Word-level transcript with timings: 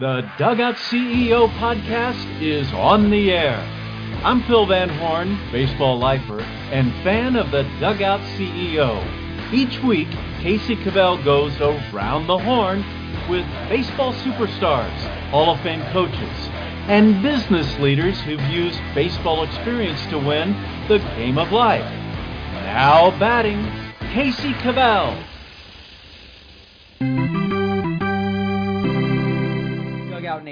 The 0.00 0.22
Dugout 0.38 0.76
CEO 0.76 1.50
podcast 1.58 2.40
is 2.40 2.72
on 2.72 3.10
the 3.10 3.30
air. 3.30 3.58
I'm 4.24 4.42
Phil 4.44 4.64
Van 4.64 4.88
Horn, 4.88 5.38
baseball 5.52 5.98
lifer 5.98 6.40
and 6.40 6.90
fan 7.04 7.36
of 7.36 7.50
the 7.50 7.64
Dugout 7.78 8.20
CEO. 8.38 9.04
Each 9.52 9.78
week, 9.82 10.08
Casey 10.40 10.76
Cavell 10.76 11.22
goes 11.22 11.52
around 11.60 12.26
the 12.26 12.38
horn 12.38 12.82
with 13.28 13.44
baseball 13.68 14.14
superstars, 14.14 14.96
Hall 15.28 15.50
of 15.50 15.60
Fame 15.60 15.84
coaches, 15.92 16.48
and 16.88 17.22
business 17.22 17.78
leaders 17.78 18.18
who've 18.22 18.40
used 18.44 18.80
baseball 18.94 19.44
experience 19.44 20.00
to 20.06 20.16
win 20.16 20.52
the 20.88 21.00
game 21.16 21.36
of 21.36 21.52
life. 21.52 21.84
Now 22.64 23.10
batting, 23.18 23.62
Casey 24.14 24.54
Cavell. 24.54 25.22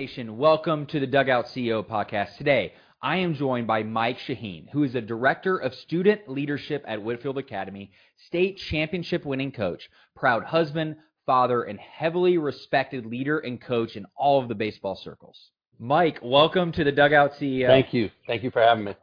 Nation, 0.01 0.39
welcome 0.39 0.87
to 0.87 0.98
the 0.98 1.07
Dugout 1.07 1.45
CEO 1.49 1.86
podcast. 1.86 2.39
Today, 2.39 2.72
I 3.03 3.18
am 3.18 3.35
joined 3.35 3.67
by 3.67 3.82
Mike 3.82 4.17
Shaheen, 4.18 4.67
who 4.71 4.82
is 4.82 4.95
a 4.95 5.00
director 5.03 5.59
of 5.59 5.75
student 5.75 6.26
leadership 6.26 6.82
at 6.89 7.03
Whitefield 7.03 7.36
Academy, 7.36 7.90
state 8.17 8.57
championship 8.57 9.26
winning 9.26 9.53
coach, 9.53 9.90
proud 10.17 10.45
husband, 10.45 10.96
father, 11.26 11.64
and 11.64 11.79
heavily 11.79 12.39
respected 12.39 13.04
leader 13.04 13.40
and 13.40 13.61
coach 13.61 13.95
in 13.95 14.07
all 14.17 14.40
of 14.40 14.49
the 14.49 14.54
baseball 14.54 14.96
circles. 14.96 15.50
Mike, 15.79 16.18
welcome 16.23 16.73
to 16.73 16.82
the 16.82 16.93
Dugout 16.93 17.35
CEO. 17.35 17.67
Thank 17.67 17.93
you. 17.93 18.11
Thank 18.26 18.43
you 18.43 18.51
for 18.51 18.62
having 18.62 18.85
me. 18.85 18.95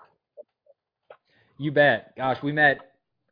You 1.59 1.72
bet. 1.72 2.16
Gosh, 2.18 2.42
we 2.42 2.54
met 2.54 2.80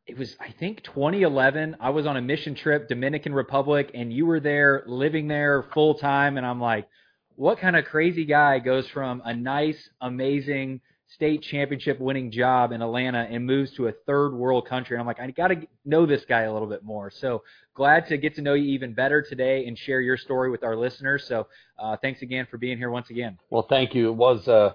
it 0.06 0.16
was 0.16 0.36
I 0.38 0.52
think 0.52 0.84
2011. 0.84 1.78
I 1.80 1.90
was 1.90 2.06
on 2.06 2.16
a 2.16 2.22
mission 2.22 2.54
trip 2.54 2.86
Dominican 2.88 3.34
Republic 3.34 3.90
and 3.92 4.12
you 4.12 4.24
were 4.24 4.38
there 4.38 4.84
living 4.86 5.26
there 5.26 5.64
full 5.74 5.94
time 5.94 6.36
and 6.36 6.46
I'm 6.46 6.60
like 6.60 6.86
what 7.36 7.58
kind 7.58 7.76
of 7.76 7.84
crazy 7.84 8.24
guy 8.24 8.58
goes 8.58 8.88
from 8.88 9.22
a 9.24 9.34
nice, 9.34 9.88
amazing 10.00 10.80
state 11.08 11.40
championship 11.42 12.00
winning 12.00 12.30
job 12.32 12.72
in 12.72 12.82
Atlanta 12.82 13.26
and 13.30 13.46
moves 13.46 13.72
to 13.74 13.88
a 13.88 13.92
third 14.06 14.34
world 14.34 14.66
country? 14.66 14.96
And 14.96 15.00
I'm 15.00 15.06
like, 15.06 15.20
I 15.20 15.30
got 15.30 15.48
to 15.48 15.66
know 15.84 16.06
this 16.06 16.24
guy 16.28 16.42
a 16.42 16.52
little 16.52 16.68
bit 16.68 16.82
more. 16.82 17.10
So 17.10 17.42
glad 17.74 18.06
to 18.08 18.16
get 18.16 18.34
to 18.36 18.42
know 18.42 18.54
you 18.54 18.72
even 18.72 18.94
better 18.94 19.22
today 19.22 19.66
and 19.66 19.78
share 19.78 20.00
your 20.00 20.16
story 20.16 20.50
with 20.50 20.64
our 20.64 20.76
listeners. 20.76 21.24
So 21.28 21.46
uh, 21.78 21.96
thanks 22.02 22.22
again 22.22 22.46
for 22.50 22.58
being 22.58 22.78
here 22.78 22.90
once 22.90 23.10
again. 23.10 23.38
Well, 23.50 23.66
thank 23.68 23.94
you. 23.94 24.08
It 24.08 24.16
was 24.16 24.48
a, 24.48 24.74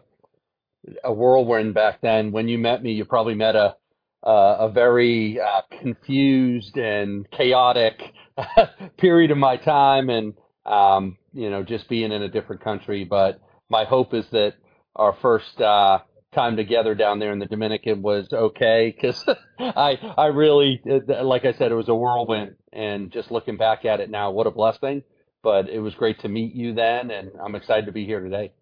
a 1.04 1.12
whirlwind 1.12 1.74
back 1.74 2.00
then. 2.02 2.32
When 2.32 2.48
you 2.48 2.58
met 2.58 2.84
me, 2.84 2.94
you 2.94 3.06
probably 3.06 3.36
met 3.36 3.56
a 3.56 3.76
uh, 4.24 4.58
a 4.60 4.70
very 4.70 5.40
uh, 5.40 5.62
confused 5.80 6.78
and 6.78 7.30
chaotic 7.32 8.14
period 8.98 9.32
of 9.32 9.38
my 9.38 9.58
time, 9.58 10.10
and 10.10 10.34
um, 10.66 11.18
you 11.34 11.50
know, 11.50 11.64
just 11.64 11.90
being 11.90 12.12
in 12.12 12.22
a 12.22 12.30
different 12.30 12.64
country. 12.64 13.04
But 13.04 13.40
my 13.70 13.86
hope 13.86 14.14
is 14.14 14.26
that 14.32 14.54
our 14.96 15.16
first 15.22 15.60
uh, 15.60 16.00
time 16.34 16.56
together 16.56 16.96
down 16.96 17.20
there 17.20 17.32
in 17.32 17.40
the 17.40 17.46
Dominican 17.46 18.02
was 18.02 18.28
okay 18.32 18.94
because 18.96 19.24
I 19.60 19.98
I 20.18 20.28
really 20.28 20.82
like 20.86 21.46
I 21.46 21.54
said 21.54 21.72
it 21.72 21.76
was 21.76 21.90
a 21.90 21.96
whirlwind 21.96 22.56
and 22.72 23.12
just 23.12 23.32
looking 23.32 23.58
back 23.58 23.86
at 23.86 24.00
it 24.00 24.10
now 24.10 24.32
what 24.32 24.48
a 24.48 24.52
blessing 24.52 25.04
but 25.44 25.70
it 25.70 25.80
was 25.80 25.94
great 25.96 26.20
to 26.22 26.30
meet 26.30 26.54
you 26.56 26.74
then 26.74 27.12
and 27.12 27.32
I'm 27.44 27.56
excited 27.56 27.86
to 27.88 27.92
be 27.92 28.06
here 28.06 28.22
today. 28.22 28.54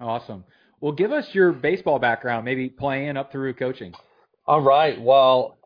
Awesome. 0.00 0.44
Well, 0.80 0.92
give 0.92 1.12
us 1.12 1.26
your 1.32 1.52
baseball 1.52 1.98
background, 1.98 2.44
maybe 2.44 2.68
playing 2.68 3.16
up 3.16 3.32
through 3.32 3.54
coaching. 3.54 3.94
All 4.46 4.60
right. 4.60 5.00
Well, 5.00 5.56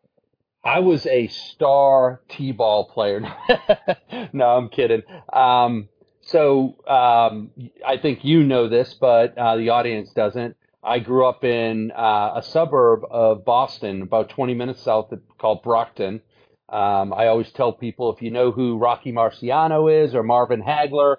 I 0.68 0.80
was 0.80 1.06
a 1.06 1.28
star 1.28 2.20
t-ball 2.28 2.90
player. 2.90 3.20
no, 4.34 4.44
I'm 4.44 4.68
kidding. 4.68 5.00
Um, 5.32 5.88
so 6.20 6.76
um, 6.86 7.52
I 7.86 7.96
think 7.96 8.22
you 8.22 8.44
know 8.44 8.68
this, 8.68 8.92
but 9.00 9.36
uh, 9.38 9.56
the 9.56 9.70
audience 9.70 10.12
doesn't. 10.12 10.56
I 10.84 10.98
grew 10.98 11.26
up 11.26 11.42
in 11.42 11.90
uh, 11.92 12.32
a 12.36 12.42
suburb 12.42 13.04
of 13.10 13.46
Boston, 13.46 14.02
about 14.02 14.28
20 14.28 14.52
minutes 14.52 14.82
south, 14.82 15.10
called 15.38 15.62
Brockton. 15.62 16.20
Um, 16.68 17.14
I 17.14 17.28
always 17.28 17.50
tell 17.52 17.72
people 17.72 18.12
if 18.12 18.20
you 18.20 18.30
know 18.30 18.52
who 18.52 18.76
Rocky 18.76 19.10
Marciano 19.10 20.04
is 20.04 20.14
or 20.14 20.22
Marvin 20.22 20.62
Hagler, 20.62 21.16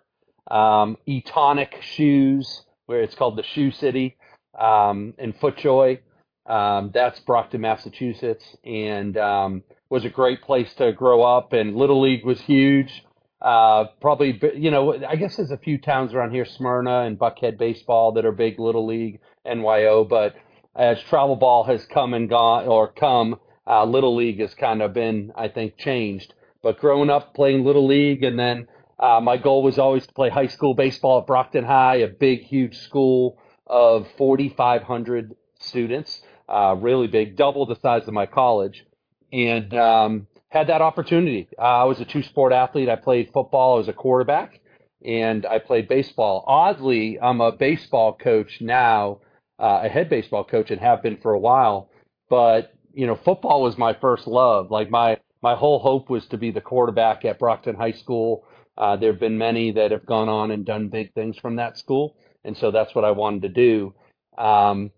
um, 0.51 0.95
Etonic 1.07 1.81
Shoes, 1.81 2.65
where 2.85 3.01
it's 3.01 3.15
called 3.15 3.35
the 3.35 3.43
Shoe 3.43 3.71
City, 3.71 4.15
um, 4.59 5.15
and 5.17 5.35
FootJoy. 5.39 6.01
Um, 6.49 6.89
that's 6.93 7.19
Brockton, 7.21 7.61
Massachusetts, 7.61 8.43
and 8.65 9.15
um, 9.17 9.63
was 9.89 10.03
a 10.03 10.09
great 10.09 10.41
place 10.41 10.73
to 10.75 10.91
grow 10.91 11.21
up. 11.21 11.53
And 11.53 11.75
Little 11.75 12.01
League 12.01 12.25
was 12.25 12.41
huge. 12.41 13.03
Uh, 13.39 13.85
probably, 14.01 14.41
you 14.55 14.71
know, 14.71 14.95
I 15.07 15.15
guess 15.15 15.38
there's 15.38 15.51
a 15.51 15.57
few 15.57 15.77
towns 15.77 16.13
around 16.13 16.31
here, 16.31 16.45
Smyrna 16.45 17.03
and 17.03 17.17
Buckhead 17.17 17.57
baseball 17.57 18.13
that 18.13 18.25
are 18.25 18.31
big 18.31 18.59
Little 18.59 18.88
League, 18.88 19.21
NYO. 19.45 20.09
But 20.09 20.35
as 20.75 20.99
travel 21.03 21.35
ball 21.35 21.63
has 21.65 21.85
come 21.85 22.15
and 22.15 22.27
gone, 22.27 22.67
or 22.67 22.91
come, 22.91 23.39
uh, 23.67 23.85
Little 23.85 24.15
League 24.15 24.39
has 24.39 24.53
kind 24.55 24.81
of 24.81 24.93
been, 24.93 25.31
I 25.35 25.49
think, 25.49 25.77
changed. 25.77 26.33
But 26.63 26.79
growing 26.79 27.11
up 27.11 27.35
playing 27.35 27.63
Little 27.63 27.85
League, 27.85 28.23
and 28.23 28.38
then 28.38 28.67
uh, 28.97 29.21
my 29.21 29.38
goal 29.38 29.61
was 29.61 29.77
always 29.77 30.05
to 30.07 30.13
play 30.13 30.29
high 30.29 30.47
school 30.47 30.73
baseball 30.73 31.19
at 31.19 31.27
Brockton 31.27 31.63
High, 31.63 31.97
a 31.97 32.07
big, 32.07 32.41
huge 32.41 32.75
school 32.79 33.38
of 33.67 34.07
4,500 34.17 35.35
students 35.59 36.21
uh, 36.49 36.75
really 36.79 37.07
big, 37.07 37.37
double 37.37 37.65
the 37.65 37.79
size 37.81 38.07
of 38.07 38.13
my 38.13 38.25
college, 38.25 38.85
and 39.31 39.73
um, 39.73 40.27
had 40.49 40.67
that 40.67 40.81
opportunity. 40.81 41.47
Uh, 41.57 41.61
I 41.61 41.83
was 41.83 41.99
a 41.99 42.05
two 42.05 42.23
sport 42.23 42.51
athlete. 42.51 42.89
I 42.89 42.95
played 42.95 43.29
football. 43.33 43.75
I 43.75 43.77
was 43.77 43.87
a 43.87 43.93
quarterback, 43.93 44.59
and 45.05 45.45
I 45.45 45.59
played 45.59 45.88
baseball. 45.88 46.43
Oddly, 46.47 47.19
I'm 47.21 47.39
a 47.39 47.51
baseball 47.51 48.17
coach 48.17 48.57
now, 48.59 49.19
uh, 49.59 49.81
a 49.83 49.89
head 49.89 50.09
baseball 50.09 50.43
coach, 50.43 50.71
and 50.71 50.81
have 50.81 51.03
been 51.03 51.17
for 51.17 51.33
a 51.33 51.39
while. 51.39 51.89
But 52.29 52.73
you 52.93 53.05
know, 53.05 53.15
football 53.15 53.61
was 53.61 53.77
my 53.77 53.93
first 53.93 54.25
love. 54.25 54.71
Like 54.71 54.89
my 54.89 55.17
my 55.41 55.55
whole 55.55 55.79
hope 55.79 56.09
was 56.09 56.25
to 56.27 56.38
be 56.38 56.51
the 56.51 56.61
quarterback 56.61 57.23
at 57.25 57.39
Brockton 57.39 57.75
High 57.75 57.93
School. 57.93 58.45
Uh, 58.77 58.95
there 58.95 59.11
have 59.11 59.19
been 59.19 59.38
many 59.38 59.71
that 59.71 59.91
have 59.91 60.05
gone 60.05 60.29
on 60.29 60.51
and 60.51 60.65
done 60.65 60.88
big 60.88 61.13
things 61.13 61.38
from 61.38 61.57
that 61.57 61.77
school, 61.77 62.15
and 62.43 62.57
so 62.57 62.71
that's 62.71 62.95
what 62.95 63.05
I 63.05 63.11
wanted 63.11 63.43
to 63.43 63.49
do. 63.49 63.93
Um, 64.38 64.91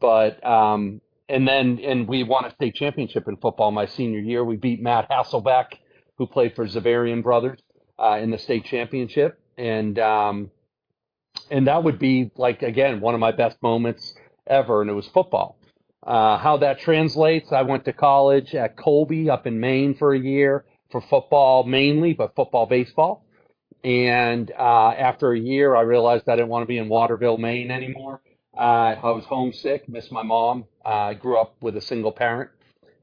but 0.00 0.44
um, 0.46 1.00
and 1.28 1.46
then 1.46 1.78
and 1.82 2.08
we 2.08 2.22
won 2.22 2.44
a 2.44 2.50
state 2.52 2.74
championship 2.74 3.28
in 3.28 3.36
football 3.36 3.70
my 3.70 3.86
senior 3.86 4.20
year. 4.20 4.44
We 4.44 4.56
beat 4.56 4.80
Matt 4.80 5.08
Hasselbeck, 5.10 5.66
who 6.18 6.26
played 6.26 6.54
for 6.54 6.66
Xaverian 6.66 7.22
Brothers, 7.22 7.60
uh, 7.98 8.18
in 8.20 8.30
the 8.30 8.38
state 8.38 8.64
championship, 8.64 9.40
and 9.56 9.98
um, 9.98 10.50
and 11.50 11.66
that 11.66 11.82
would 11.82 11.98
be 11.98 12.30
like 12.36 12.62
again 12.62 13.00
one 13.00 13.14
of 13.14 13.20
my 13.20 13.32
best 13.32 13.62
moments 13.62 14.14
ever, 14.46 14.80
and 14.80 14.90
it 14.90 14.94
was 14.94 15.06
football. 15.08 15.58
Uh, 16.06 16.38
how 16.38 16.56
that 16.58 16.78
translates, 16.78 17.50
I 17.50 17.62
went 17.62 17.84
to 17.86 17.92
college 17.92 18.54
at 18.54 18.76
Colby 18.76 19.28
up 19.28 19.44
in 19.44 19.58
Maine 19.58 19.96
for 19.96 20.14
a 20.14 20.18
year 20.18 20.64
for 20.92 21.00
football 21.00 21.64
mainly, 21.64 22.12
but 22.12 22.36
football, 22.36 22.66
baseball. 22.66 23.24
And 23.82 24.52
uh, 24.56 24.90
after 24.90 25.32
a 25.32 25.38
year, 25.38 25.74
I 25.74 25.82
realized 25.82 26.28
I 26.28 26.36
didn't 26.36 26.48
want 26.48 26.62
to 26.62 26.66
be 26.66 26.78
in 26.78 26.88
Waterville, 26.88 27.38
Maine 27.38 27.70
anymore. 27.70 28.20
Uh, 28.56 28.96
I 29.02 29.10
was 29.10 29.24
homesick, 29.26 29.88
missed 29.88 30.10
my 30.10 30.22
mom. 30.22 30.64
Uh, 30.84 30.88
I 30.88 31.14
grew 31.14 31.38
up 31.38 31.56
with 31.60 31.76
a 31.76 31.80
single 31.80 32.12
parent 32.12 32.50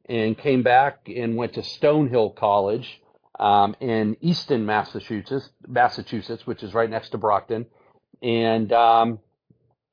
and 0.10 0.38
came 0.38 0.64
back 0.64 1.08
and 1.08 1.36
went 1.36 1.54
to 1.54 1.62
Stonehill 1.62 2.36
College 2.36 3.02
um, 3.40 3.76
in 3.80 4.18
Easton, 4.22 4.66
Massachusetts, 4.66 5.50
Massachusetts, 5.68 6.48
which 6.48 6.64
is 6.64 6.74
right 6.74 6.90
next 6.90 7.10
to 7.10 7.18
Brockton, 7.20 7.68
and 8.22 8.72
um, 8.74 9.20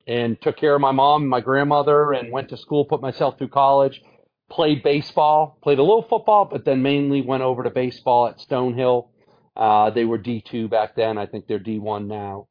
and 0.07 0.41
took 0.41 0.57
care 0.57 0.73
of 0.73 0.81
my 0.81 0.91
mom 0.91 1.27
my 1.27 1.41
grandmother, 1.41 2.11
and 2.11 2.31
went 2.31 2.49
to 2.49 2.57
school, 2.57 2.85
put 2.85 3.01
myself 3.01 3.37
through 3.37 3.49
college, 3.49 4.01
played 4.49 4.81
baseball, 4.81 5.57
played 5.61 5.77
a 5.77 5.83
little 5.83 6.05
football, 6.09 6.45
but 6.45 6.65
then 6.65 6.81
mainly 6.81 7.21
went 7.21 7.43
over 7.43 7.63
to 7.63 7.69
baseball 7.69 8.27
at 8.27 8.39
Stonehill. 8.39 9.09
Uh, 9.55 9.91
they 9.91 10.05
were 10.05 10.17
D2 10.17 10.69
back 10.71 10.95
then. 10.95 11.19
I 11.19 11.27
think 11.27 11.45
they're 11.45 11.59
D1 11.59 12.07
now. 12.07 12.47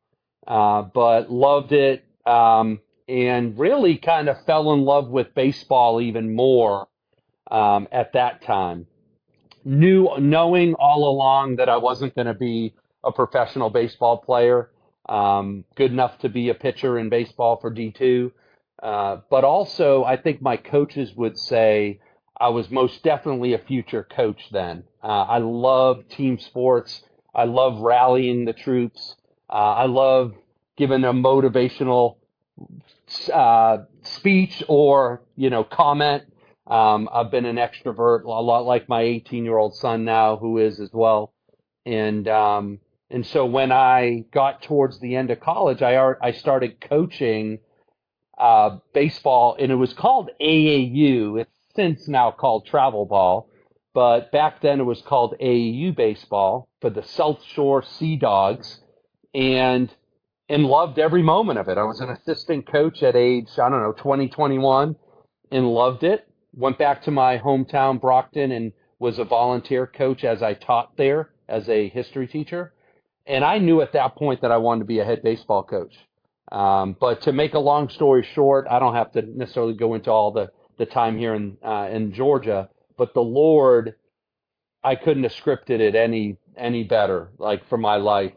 Uh, 0.46 0.82
but 0.82 1.30
loved 1.30 1.72
it. 1.72 2.04
Um, 2.26 2.80
and 3.10 3.58
really 3.58 3.98
kind 3.98 4.28
of 4.28 4.36
fell 4.44 4.72
in 4.72 4.82
love 4.82 5.08
with 5.08 5.34
baseball 5.34 6.00
even 6.00 6.34
more 6.34 6.86
um, 7.50 7.88
at 7.90 8.12
that 8.12 8.40
time. 8.42 8.86
Knew 9.64 10.08
knowing 10.18 10.74
all 10.74 11.08
along 11.08 11.56
that 11.56 11.68
I 11.68 11.76
wasn't 11.76 12.14
going 12.14 12.28
to 12.28 12.34
be 12.34 12.72
a 13.02 13.10
professional 13.10 13.68
baseball 13.68 14.18
player, 14.18 14.70
um, 15.08 15.64
good 15.74 15.90
enough 15.90 16.18
to 16.20 16.28
be 16.28 16.50
a 16.50 16.54
pitcher 16.54 16.98
in 16.98 17.08
baseball 17.08 17.58
for 17.60 17.74
D2. 17.74 18.30
Uh, 18.80 19.16
but 19.28 19.42
also, 19.42 20.04
I 20.04 20.16
think 20.16 20.40
my 20.40 20.56
coaches 20.56 21.12
would 21.16 21.36
say 21.36 21.98
I 22.40 22.48
was 22.50 22.70
most 22.70 23.02
definitely 23.02 23.54
a 23.54 23.58
future 23.58 24.04
coach 24.04 24.40
then. 24.52 24.84
Uh, 25.02 25.06
I 25.06 25.38
love 25.38 26.08
team 26.08 26.38
sports. 26.38 27.02
I 27.34 27.44
love 27.44 27.80
rallying 27.80 28.44
the 28.44 28.52
troops. 28.52 29.16
Uh, 29.50 29.52
I 29.52 29.86
love 29.86 30.34
giving 30.76 31.04
a 31.04 31.12
motivational 31.12 32.16
uh, 33.30 33.78
speech 34.02 34.62
or 34.68 35.22
you 35.36 35.50
know 35.50 35.64
comment. 35.64 36.24
Um, 36.66 37.08
I've 37.12 37.30
been 37.30 37.46
an 37.46 37.56
extrovert 37.56 38.24
a 38.24 38.28
lot 38.28 38.64
like 38.64 38.88
my 38.88 39.02
18 39.02 39.44
year 39.44 39.56
old 39.58 39.74
son 39.76 40.04
now, 40.04 40.36
who 40.36 40.58
is 40.58 40.80
as 40.80 40.90
well, 40.92 41.32
and 41.86 42.28
um, 42.28 42.80
And 43.10 43.26
so 43.26 43.44
when 43.46 43.72
I 43.72 44.24
got 44.32 44.62
towards 44.62 45.00
the 45.00 45.16
end 45.16 45.30
of 45.30 45.40
college, 45.40 45.82
I 45.82 45.96
ar- 45.96 46.18
I 46.22 46.32
started 46.32 46.80
coaching 46.80 47.58
uh, 48.38 48.78
baseball, 48.94 49.56
and 49.58 49.72
it 49.72 49.76
was 49.76 49.92
called 49.94 50.30
AAU. 50.40 51.40
It's 51.40 51.50
since 51.76 52.08
now 52.08 52.30
called 52.32 52.66
travel 52.66 53.06
ball, 53.06 53.48
but 53.94 54.32
back 54.32 54.60
then 54.60 54.80
it 54.80 54.84
was 54.84 55.02
called 55.02 55.34
AAU 55.40 55.94
baseball 55.96 56.68
for 56.80 56.90
the 56.90 57.02
South 57.02 57.42
Shore 57.44 57.82
Sea 57.82 58.16
Dogs, 58.16 58.80
and 59.34 59.92
and 60.50 60.66
loved 60.66 60.98
every 60.98 61.22
moment 61.22 61.60
of 61.60 61.68
it. 61.68 61.78
I 61.78 61.84
was 61.84 62.00
an 62.00 62.10
assistant 62.10 62.70
coach 62.70 63.04
at 63.04 63.14
age 63.14 63.46
I 63.56 63.70
don't 63.70 63.82
know 63.82 63.94
20, 63.96 64.28
21, 64.28 64.96
and 65.52 65.68
loved 65.68 66.02
it. 66.02 66.28
Went 66.52 66.76
back 66.76 67.04
to 67.04 67.12
my 67.12 67.38
hometown 67.38 68.00
Brockton 68.00 68.50
and 68.50 68.72
was 68.98 69.20
a 69.20 69.24
volunteer 69.24 69.86
coach 69.86 70.24
as 70.24 70.42
I 70.42 70.54
taught 70.54 70.96
there 70.96 71.30
as 71.48 71.68
a 71.68 71.88
history 71.88 72.26
teacher. 72.26 72.74
And 73.26 73.44
I 73.44 73.58
knew 73.58 73.80
at 73.80 73.92
that 73.92 74.16
point 74.16 74.42
that 74.42 74.50
I 74.50 74.56
wanted 74.56 74.80
to 74.80 74.86
be 74.86 74.98
a 74.98 75.04
head 75.04 75.22
baseball 75.22 75.62
coach. 75.62 75.94
Um, 76.50 76.96
but 76.98 77.22
to 77.22 77.32
make 77.32 77.54
a 77.54 77.60
long 77.60 77.88
story 77.88 78.26
short, 78.34 78.66
I 78.68 78.80
don't 78.80 78.94
have 78.94 79.12
to 79.12 79.22
necessarily 79.22 79.74
go 79.74 79.94
into 79.94 80.10
all 80.10 80.32
the, 80.32 80.50
the 80.78 80.86
time 80.86 81.16
here 81.16 81.34
in 81.34 81.58
uh, 81.64 81.88
in 81.92 82.12
Georgia. 82.12 82.68
But 82.98 83.14
the 83.14 83.20
Lord, 83.22 83.94
I 84.82 84.96
couldn't 84.96 85.22
have 85.22 85.32
scripted 85.32 85.78
it 85.78 85.94
any 85.94 86.38
any 86.56 86.82
better. 86.82 87.30
Like 87.38 87.68
for 87.68 87.78
my 87.78 87.96
life, 87.96 88.32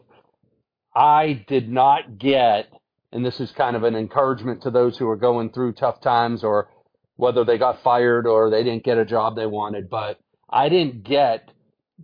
I 0.94 1.44
did 1.48 1.68
not 1.68 2.18
get, 2.18 2.68
and 3.12 3.24
this 3.24 3.40
is 3.40 3.50
kind 3.52 3.76
of 3.76 3.82
an 3.82 3.96
encouragement 3.96 4.62
to 4.62 4.70
those 4.70 4.96
who 4.96 5.08
are 5.08 5.16
going 5.16 5.50
through 5.50 5.72
tough 5.72 6.00
times 6.00 6.44
or 6.44 6.68
whether 7.16 7.44
they 7.44 7.58
got 7.58 7.82
fired 7.82 8.26
or 8.26 8.50
they 8.50 8.62
didn't 8.62 8.84
get 8.84 8.98
a 8.98 9.04
job 9.04 9.36
they 9.36 9.46
wanted, 9.46 9.88
but 9.88 10.18
I 10.48 10.68
didn't 10.68 11.04
get 11.04 11.50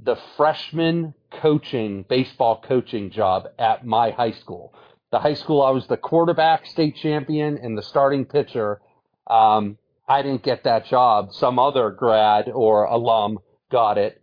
the 0.02 0.16
freshman 0.36 1.14
coaching, 1.30 2.04
baseball 2.08 2.62
coaching 2.66 3.10
job 3.10 3.48
at 3.58 3.84
my 3.84 4.10
high 4.10 4.32
school. 4.32 4.74
The 5.10 5.18
high 5.18 5.34
school 5.34 5.62
I 5.62 5.70
was 5.70 5.86
the 5.86 5.96
quarterback, 5.96 6.66
state 6.66 6.96
champion, 6.96 7.58
and 7.58 7.76
the 7.76 7.82
starting 7.82 8.24
pitcher. 8.24 8.80
Um, 9.28 9.78
I 10.08 10.22
didn't 10.22 10.42
get 10.42 10.64
that 10.64 10.86
job. 10.86 11.32
Some 11.32 11.58
other 11.58 11.90
grad 11.90 12.48
or 12.52 12.84
alum 12.84 13.38
got 13.70 13.98
it. 13.98 14.20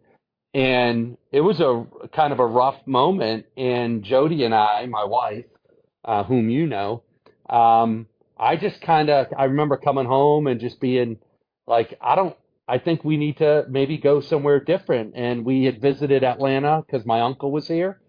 And 0.57 1.17
it 1.31 1.41
was 1.41 1.59
a 1.59 1.85
kind 2.15 2.33
of 2.33 2.39
a 2.39 2.45
rough 2.47 2.77
moment. 2.87 3.45
And 3.55 4.03
Jody 4.03 4.43
and 4.43 4.55
I, 4.55 4.87
my 4.87 5.03
wife, 5.03 5.45
uh, 6.03 6.23
whom 6.23 6.49
you 6.49 6.65
know, 6.65 7.03
um, 7.47 8.07
I 8.39 8.55
just 8.55 8.81
kind 8.81 9.11
of, 9.11 9.27
I 9.37 9.43
remember 9.43 9.77
coming 9.77 10.07
home 10.07 10.47
and 10.47 10.59
just 10.59 10.79
being 10.79 11.19
like, 11.67 11.95
I 12.01 12.15
don't, 12.15 12.35
I 12.67 12.79
think 12.79 13.03
we 13.03 13.17
need 13.17 13.37
to 13.37 13.65
maybe 13.69 13.99
go 13.99 14.19
somewhere 14.19 14.59
different. 14.59 15.13
And 15.15 15.45
we 15.45 15.65
had 15.65 15.79
visited 15.79 16.23
Atlanta 16.23 16.83
because 16.83 17.05
my 17.05 17.21
uncle 17.21 17.51
was 17.51 17.67
here. 17.67 18.01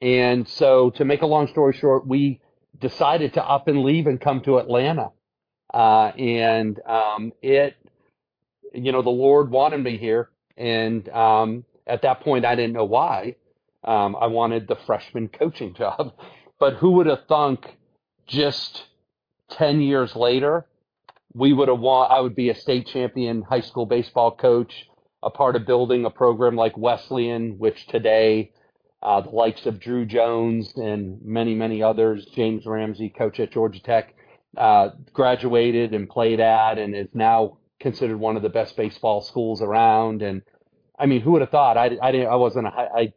And 0.00 0.48
so, 0.48 0.90
to 0.90 1.04
make 1.04 1.22
a 1.22 1.26
long 1.26 1.48
story 1.48 1.72
short, 1.72 2.06
we 2.06 2.40
decided 2.80 3.34
to 3.34 3.44
up 3.44 3.66
and 3.66 3.82
leave 3.82 4.06
and 4.06 4.20
come 4.20 4.40
to 4.42 4.58
Atlanta. 4.58 5.08
Uh, 5.74 6.12
and 6.16 6.80
um, 6.86 7.32
it, 7.42 7.74
you 8.72 8.92
know, 8.92 9.02
the 9.02 9.10
Lord 9.10 9.50
wanted 9.50 9.82
me 9.82 9.98
here. 9.98 10.30
And 10.56 11.08
um, 11.08 11.64
at 11.86 12.02
that 12.02 12.20
point, 12.20 12.44
I 12.44 12.54
didn't 12.54 12.72
know 12.72 12.84
why. 12.84 13.36
Um, 13.84 14.16
I 14.16 14.26
wanted 14.26 14.68
the 14.68 14.76
freshman 14.86 15.28
coaching 15.38 15.74
job. 15.74 16.12
But 16.58 16.74
who 16.74 16.92
would 16.92 17.06
have 17.06 17.26
thunk 17.28 17.76
just 18.26 18.84
10 19.50 19.80
years 19.80 20.14
later, 20.14 20.66
we 21.34 21.52
would 21.52 21.68
have 21.68 21.80
won, 21.80 22.08
I 22.10 22.20
would 22.20 22.34
be 22.34 22.50
a 22.50 22.54
state 22.54 22.86
champion 22.86 23.42
high 23.42 23.60
school 23.60 23.86
baseball 23.86 24.36
coach, 24.36 24.88
a 25.22 25.30
part 25.30 25.56
of 25.56 25.66
building 25.66 26.04
a 26.04 26.10
program 26.10 26.56
like 26.56 26.76
Wesleyan, 26.76 27.58
which 27.58 27.86
today, 27.86 28.52
uh, 29.02 29.22
the 29.22 29.30
likes 29.30 29.66
of 29.66 29.80
Drew 29.80 30.04
Jones 30.04 30.72
and 30.76 31.20
many, 31.22 31.54
many 31.54 31.82
others, 31.82 32.24
James 32.34 32.66
Ramsey, 32.66 33.08
coach 33.08 33.40
at 33.40 33.50
Georgia 33.52 33.80
Tech, 33.80 34.14
uh, 34.56 34.90
graduated 35.12 35.94
and 35.94 36.08
played 36.08 36.38
at 36.38 36.78
and 36.78 36.94
is 36.94 37.08
now 37.14 37.58
considered 37.80 38.18
one 38.18 38.36
of 38.36 38.42
the 38.42 38.48
best 38.48 38.76
baseball 38.76 39.22
schools 39.22 39.62
around. 39.62 40.22
And 40.22 40.42
I 41.02 41.06
mean, 41.06 41.20
who 41.20 41.32
would 41.32 41.40
have 41.40 41.50
thought? 41.50 41.76
I, 41.76 41.98
I 42.00 42.12
didn't, 42.12 42.28
I 42.28 42.36
wasn't, 42.36 42.68
a, 42.68 42.70
I 42.70 43.12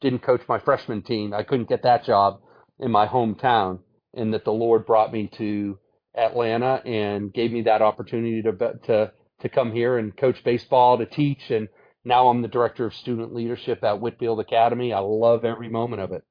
didn't 0.00 0.22
coach 0.22 0.42
my 0.48 0.58
freshman 0.58 1.02
team. 1.02 1.32
I 1.32 1.44
couldn't 1.44 1.68
get 1.68 1.84
that 1.84 2.04
job 2.04 2.40
in 2.80 2.90
my 2.90 3.06
hometown 3.06 3.78
and 4.14 4.34
that 4.34 4.44
the 4.44 4.52
Lord 4.52 4.84
brought 4.84 5.12
me 5.12 5.30
to 5.38 5.78
Atlanta 6.16 6.82
and 6.84 7.32
gave 7.32 7.52
me 7.52 7.62
that 7.62 7.82
opportunity 7.82 8.42
to 8.42 8.52
to 8.86 9.12
to 9.42 9.48
come 9.48 9.70
here 9.72 9.96
and 9.96 10.16
coach 10.16 10.42
baseball, 10.42 10.98
to 10.98 11.06
teach, 11.06 11.50
and 11.50 11.68
now 12.04 12.28
I'm 12.28 12.42
the 12.42 12.48
director 12.48 12.84
of 12.84 12.94
student 12.94 13.32
leadership 13.32 13.84
at 13.84 14.00
Whitefield 14.00 14.40
Academy. 14.40 14.92
I 14.92 14.98
love 14.98 15.44
every 15.44 15.68
moment 15.68 16.02
of 16.02 16.10
it. 16.10 16.24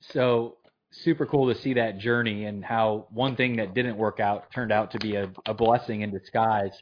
So 0.00 0.56
super 0.90 1.24
cool 1.24 1.52
to 1.54 1.60
see 1.60 1.74
that 1.74 1.98
journey 1.98 2.46
and 2.46 2.64
how 2.64 3.06
one 3.10 3.36
thing 3.36 3.56
that 3.56 3.74
didn't 3.74 3.96
work 3.96 4.20
out 4.20 4.50
turned 4.52 4.72
out 4.72 4.90
to 4.90 4.98
be 4.98 5.14
a, 5.14 5.30
a 5.46 5.54
blessing 5.54 6.02
in 6.02 6.10
disguise 6.10 6.72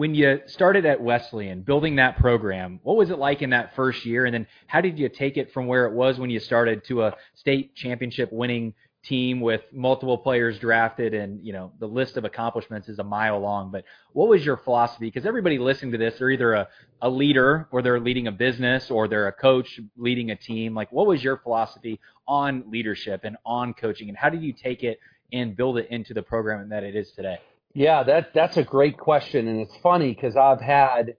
when 0.00 0.14
you 0.14 0.40
started 0.46 0.86
at 0.86 0.98
Wesleyan, 0.98 1.60
building 1.60 1.96
that 1.96 2.16
program, 2.16 2.80
what 2.84 2.96
was 2.96 3.10
it 3.10 3.18
like 3.18 3.42
in 3.42 3.50
that 3.50 3.76
first 3.76 4.06
year? 4.06 4.24
And 4.24 4.32
then 4.32 4.46
how 4.66 4.80
did 4.80 4.98
you 4.98 5.10
take 5.10 5.36
it 5.36 5.52
from 5.52 5.66
where 5.66 5.84
it 5.84 5.92
was 5.92 6.18
when 6.18 6.30
you 6.30 6.40
started 6.40 6.82
to 6.84 7.02
a 7.02 7.14
state 7.34 7.74
championship 7.74 8.32
winning 8.32 8.72
team 9.04 9.42
with 9.42 9.60
multiple 9.74 10.16
players 10.16 10.58
drafted 10.58 11.12
and, 11.12 11.44
you 11.44 11.52
know, 11.52 11.72
the 11.80 11.86
list 11.86 12.16
of 12.16 12.24
accomplishments 12.24 12.88
is 12.88 12.98
a 12.98 13.04
mile 13.04 13.40
long. 13.40 13.70
But 13.70 13.84
what 14.14 14.30
was 14.30 14.42
your 14.42 14.56
philosophy? 14.56 15.04
Because 15.04 15.26
everybody 15.26 15.58
listening 15.58 15.92
to 15.92 15.98
this, 15.98 16.18
they're 16.18 16.30
either 16.30 16.54
a, 16.54 16.68
a 17.02 17.10
leader 17.10 17.68
or 17.70 17.82
they're 17.82 18.00
leading 18.00 18.26
a 18.26 18.32
business 18.32 18.90
or 18.90 19.06
they're 19.06 19.28
a 19.28 19.32
coach 19.32 19.78
leading 19.98 20.30
a 20.30 20.36
team. 20.36 20.74
Like, 20.74 20.90
what 20.92 21.08
was 21.08 21.22
your 21.22 21.36
philosophy 21.36 22.00
on 22.26 22.64
leadership 22.70 23.24
and 23.24 23.36
on 23.44 23.74
coaching? 23.74 24.08
And 24.08 24.16
how 24.16 24.30
did 24.30 24.42
you 24.42 24.54
take 24.54 24.82
it 24.82 24.98
and 25.30 25.54
build 25.54 25.76
it 25.76 25.88
into 25.90 26.14
the 26.14 26.22
program 26.22 26.70
that 26.70 26.84
it 26.84 26.96
is 26.96 27.12
today? 27.12 27.36
Yeah, 27.74 28.02
that 28.02 28.34
that's 28.34 28.56
a 28.56 28.64
great 28.64 28.98
question, 28.98 29.46
and 29.46 29.60
it's 29.60 29.76
funny 29.76 30.12
because 30.12 30.36
I've 30.36 30.60
had 30.60 31.14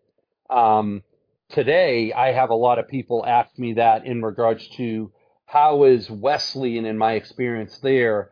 um, 0.50 1.01
today. 1.50 2.12
I 2.12 2.33
have 2.33 2.50
a 2.50 2.56
lot 2.56 2.77
of 2.77 2.89
people 2.89 3.25
ask 3.25 3.57
me 3.57 3.74
that 3.74 4.06
in 4.06 4.21
regards 4.21 4.68
to 4.75 5.12
how 5.45 5.83
is 5.86 6.09
Wesleyan, 6.09 6.86
in 6.86 6.98
my 6.98 7.13
experience 7.13 7.80
there, 7.80 8.31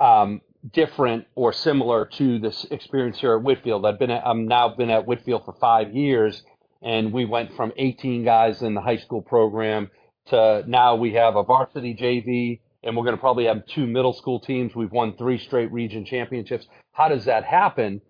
um, 0.00 0.40
different 0.72 1.26
or 1.36 1.52
similar 1.52 2.06
to 2.06 2.40
this 2.40 2.66
experience 2.72 3.20
here 3.20 3.36
at 3.36 3.42
Whitefield. 3.42 3.86
I've 3.86 3.98
been 3.98 4.10
I'm 4.10 4.48
now 4.48 4.68
been 4.74 4.90
at 4.90 5.06
Whitefield 5.06 5.44
for 5.44 5.54
five 5.60 5.94
years, 5.94 6.42
and 6.82 7.12
we 7.12 7.26
went 7.26 7.54
from 7.54 7.72
18 7.76 8.24
guys 8.24 8.60
in 8.62 8.74
the 8.74 8.80
high 8.80 8.98
school 8.98 9.22
program 9.22 9.88
to 10.26 10.64
now 10.66 10.96
we 10.96 11.12
have 11.14 11.36
a 11.36 11.44
varsity 11.44 11.94
JV, 11.94 12.60
and 12.82 12.96
we're 12.96 13.04
going 13.04 13.16
to 13.16 13.20
probably 13.20 13.46
have 13.46 13.66
two 13.66 13.86
middle 13.86 14.12
school 14.12 14.40
teams. 14.40 14.74
We've 14.74 14.92
won 14.92 15.16
three 15.16 15.38
straight 15.38 15.72
region 15.72 16.04
championships 16.04 16.66
how 16.92 17.08
does 17.08 17.24
that 17.24 17.44
happen? 17.44 18.00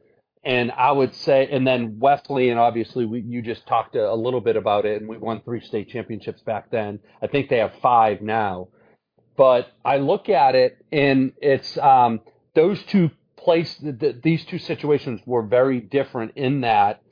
And 0.45 0.73
I 0.73 0.91
would 0.91 1.15
say, 1.15 1.49
and 1.51 1.65
then 1.67 2.01
Wesley, 2.01 2.51
and 2.51 2.59
obviously, 2.59 3.07
we, 3.07 3.21
you 3.21 3.43
just 3.43 3.65
talked 3.67 3.95
a, 3.95 4.11
a 4.11 4.15
little 4.15 4.41
bit 4.41 4.57
about 4.57 4.85
it, 4.85 5.01
and 5.01 5.09
we 5.09 5.17
won 5.17 5.41
three 5.41 5.61
state 5.61 5.89
championships 5.89 6.43
back 6.43 6.71
then. 6.71 6.99
I 7.23 7.29
think 7.29 7.49
they 7.49 7.59
have 7.59 7.73
five 7.81 8.21
now. 8.21 8.69
But 9.37 9.69
I 9.85 9.99
look 9.99 10.29
at 10.29 10.57
it, 10.57 10.85
and 10.91 11.33
it's 11.41 11.79
um, 11.79 12.21
those 12.55 12.83
two 12.85 13.13
place 13.37 13.77
th- 13.77 14.17
these 14.23 14.45
two 14.45 14.59
situations 14.59 15.21
were 15.27 15.43
very 15.43 15.81
different 15.81 16.33
in 16.37 16.63
that, 16.63 17.03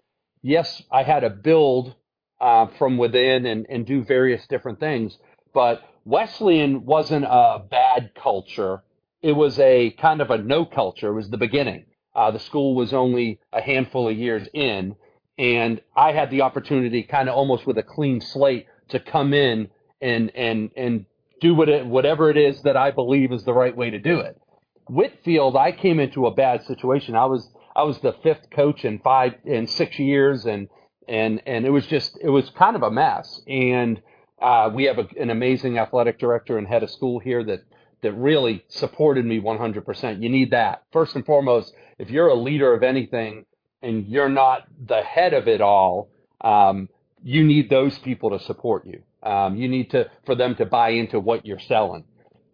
yes, 0.42 0.82
I 0.90 1.04
had 1.04 1.20
to 1.20 1.30
build 1.30 1.94
uh, 2.40 2.66
from 2.78 2.98
within 2.98 3.46
and, 3.46 3.66
and 3.68 3.86
do 3.86 4.02
various 4.02 4.44
different 4.48 4.80
things, 4.80 5.16
but 5.54 5.82
Wesleyan 6.04 6.84
wasn't 6.84 7.24
a 7.24 7.62
bad 7.70 8.12
culture 8.14 8.82
it 9.22 9.32
was 9.32 9.58
a 9.58 9.90
kind 9.92 10.20
of 10.20 10.30
a 10.30 10.38
no 10.38 10.64
culture. 10.64 11.08
It 11.08 11.14
was 11.14 11.30
the 11.30 11.36
beginning. 11.36 11.84
Uh, 12.14 12.30
the 12.30 12.38
school 12.38 12.74
was 12.74 12.92
only 12.92 13.38
a 13.52 13.60
handful 13.60 14.08
of 14.08 14.16
years 14.16 14.48
in, 14.52 14.96
and 15.38 15.80
I 15.96 16.12
had 16.12 16.30
the 16.30 16.42
opportunity, 16.42 17.02
kind 17.02 17.28
of 17.28 17.34
almost 17.34 17.66
with 17.66 17.78
a 17.78 17.82
clean 17.82 18.20
slate, 18.20 18.66
to 18.88 18.98
come 18.98 19.32
in 19.32 19.68
and 20.00 20.30
and 20.34 20.70
and 20.76 21.06
do 21.40 21.54
what 21.54 21.68
it, 21.68 21.86
whatever 21.86 22.30
it 22.30 22.36
is 22.36 22.62
that 22.62 22.76
I 22.76 22.90
believe 22.90 23.32
is 23.32 23.44
the 23.44 23.52
right 23.52 23.76
way 23.76 23.90
to 23.90 23.98
do 23.98 24.20
it. 24.20 24.40
Whitefield, 24.86 25.56
I 25.56 25.72
came 25.72 26.00
into 26.00 26.26
a 26.26 26.34
bad 26.34 26.64
situation. 26.64 27.14
I 27.14 27.26
was 27.26 27.48
I 27.76 27.84
was 27.84 27.98
the 28.00 28.14
fifth 28.22 28.50
coach 28.50 28.84
in 28.84 28.98
five 29.00 29.34
in 29.44 29.66
six 29.66 29.98
years, 29.98 30.46
and 30.46 30.68
and 31.06 31.42
and 31.46 31.64
it 31.66 31.70
was 31.70 31.86
just 31.86 32.18
it 32.20 32.30
was 32.30 32.50
kind 32.50 32.74
of 32.74 32.82
a 32.82 32.90
mess. 32.90 33.40
And 33.46 34.00
uh, 34.40 34.70
we 34.72 34.84
have 34.84 34.98
a, 34.98 35.06
an 35.20 35.30
amazing 35.30 35.78
athletic 35.78 36.18
director 36.18 36.58
and 36.58 36.66
head 36.66 36.82
of 36.82 36.90
school 36.90 37.18
here 37.18 37.44
that 37.44 37.60
that 38.02 38.12
really 38.12 38.64
supported 38.68 39.24
me 39.24 39.40
100%. 39.40 40.22
You 40.22 40.28
need 40.28 40.52
that. 40.52 40.84
First 40.92 41.14
and 41.16 41.24
foremost, 41.26 41.74
if 41.98 42.10
you're 42.10 42.28
a 42.28 42.34
leader 42.34 42.72
of 42.72 42.82
anything 42.82 43.44
and 43.82 44.06
you're 44.06 44.28
not 44.28 44.66
the 44.86 45.02
head 45.02 45.34
of 45.34 45.48
it 45.48 45.60
all, 45.60 46.08
um, 46.40 46.88
you 47.22 47.44
need 47.44 47.68
those 47.68 47.98
people 47.98 48.30
to 48.30 48.40
support 48.44 48.86
you. 48.86 49.02
Um, 49.22 49.56
you 49.56 49.68
need 49.68 49.90
to 49.90 50.10
for 50.24 50.34
them 50.34 50.54
to 50.56 50.64
buy 50.64 50.90
into 50.90 51.20
what 51.20 51.44
you're 51.44 51.58
selling. 51.58 52.04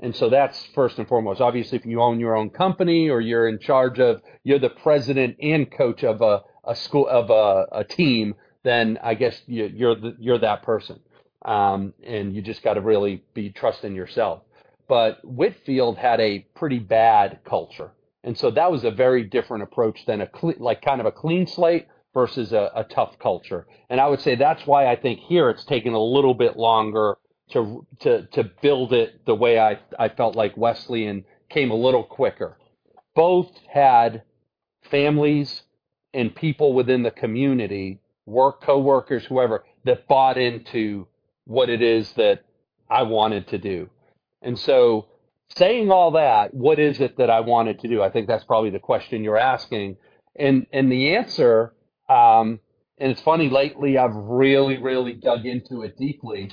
And 0.01 0.15
so 0.15 0.29
that's 0.29 0.67
first 0.75 0.99
and 0.99 1.09
foremost. 1.09 1.41
Obviously, 1.41 1.79
if 1.79 1.87
you 1.87 2.03
own 2.03 2.21
your 2.21 2.37
own 2.37 2.51
company 2.51 3.09
or 3.09 3.21
you're 3.21 3.49
in 3.49 3.59
charge 3.59 3.99
of, 3.99 4.21
you're 4.45 4.59
the 4.59 4.71
president 4.71 5.37
and 5.41 5.71
coach 5.71 6.05
of 6.05 6.21
a, 6.21 6.43
a 6.65 6.75
school 6.75 7.09
of 7.09 7.31
a, 7.31 7.67
a 7.81 7.85
team, 7.85 8.35
then 8.63 8.99
I 9.03 9.15
guess 9.15 9.41
you, 9.47 9.71
you're 9.73 9.95
the, 9.95 10.17
you're 10.19 10.39
that 10.41 10.65
person. 10.65 11.01
Um, 11.45 11.95
and 12.05 12.35
you 12.35 12.43
just 12.43 12.63
got 12.63 12.75
to 12.75 12.81
really 12.81 13.23
be 13.35 13.51
trusting 13.51 13.95
yourself. 13.95 14.43
But 14.89 15.25
Whitefield 15.25 15.99
had 15.99 16.21
a 16.21 16.47
pretty 16.55 16.79
bad 16.79 17.41
culture, 17.45 17.91
and 18.25 18.39
so 18.39 18.51
that 18.53 18.71
was 18.71 18.85
a 18.85 18.91
very 18.91 19.25
different 19.25 19.65
approach 19.65 20.05
than 20.07 20.21
a 20.21 20.29
like 20.59 20.83
kind 20.83 21.01
of 21.01 21.07
a 21.07 21.13
clean 21.13 21.47
slate 21.47 21.87
versus 22.15 22.53
a, 22.53 22.71
a 22.75 22.85
tough 22.85 23.19
culture. 23.19 23.67
And 23.91 24.01
I 24.01 24.09
would 24.09 24.21
say 24.21 24.37
that's 24.37 24.67
why 24.67 24.87
I 24.87 24.97
think 24.97 25.21
here 25.21 25.51
it's 25.51 25.65
taken 25.65 25.93
a 25.93 26.03
little 26.03 26.35
bit 26.35 26.57
longer 26.57 27.19
to 27.51 27.87
to 28.01 28.27
to 28.33 28.45
build 28.63 28.93
it 28.93 29.25
the 29.27 29.35
way 29.35 29.59
I 29.59 29.79
I 29.99 30.09
felt 30.09 30.35
like 30.35 30.57
Wesleyan 30.57 31.25
came 31.51 31.71
a 31.71 31.77
little 31.77 32.05
quicker. 32.05 32.59
Both 33.15 33.51
had 33.73 34.23
families 34.91 35.63
and 36.15 36.35
people 36.35 36.73
within 36.73 37.03
the 37.03 37.11
community, 37.11 38.01
work 38.25 38.63
coworkers, 38.63 39.25
whoever 39.27 39.65
that 39.85 40.09
bought 40.09 40.39
into 40.39 41.07
what 41.47 41.69
it 41.69 41.83
is 41.83 42.13
that 42.13 42.45
I 42.91 43.03
wanted 43.03 43.49
to 43.49 43.59
do. 43.59 43.91
And 44.43 44.59
so 44.59 45.07
saying 45.57 45.91
all 45.91 46.13
that, 46.13 46.55
what 46.55 46.79
is 46.79 47.01
it 47.01 47.17
that 47.19 47.31
I 47.31 47.41
wanted 47.41 47.81
to 47.81 47.89
do? 47.89 48.03
I 48.03 48.11
think 48.11 48.27
that's 48.27 48.45
probably 48.45 48.71
the 48.71 48.79
question 48.79 49.25
you're 49.25 49.39
asking. 49.39 49.97
And 50.37 50.67
and 50.73 50.93
the 50.93 51.17
answer 51.17 51.73
um, 52.09 52.61
and 52.99 53.11
it's 53.11 53.23
funny 53.23 53.51
lately 53.51 53.99
I've 53.99 54.15
really 54.15 54.77
really 54.79 55.15
dug 55.15 55.47
into 55.47 55.83
it 55.83 55.97
deeply 55.99 56.51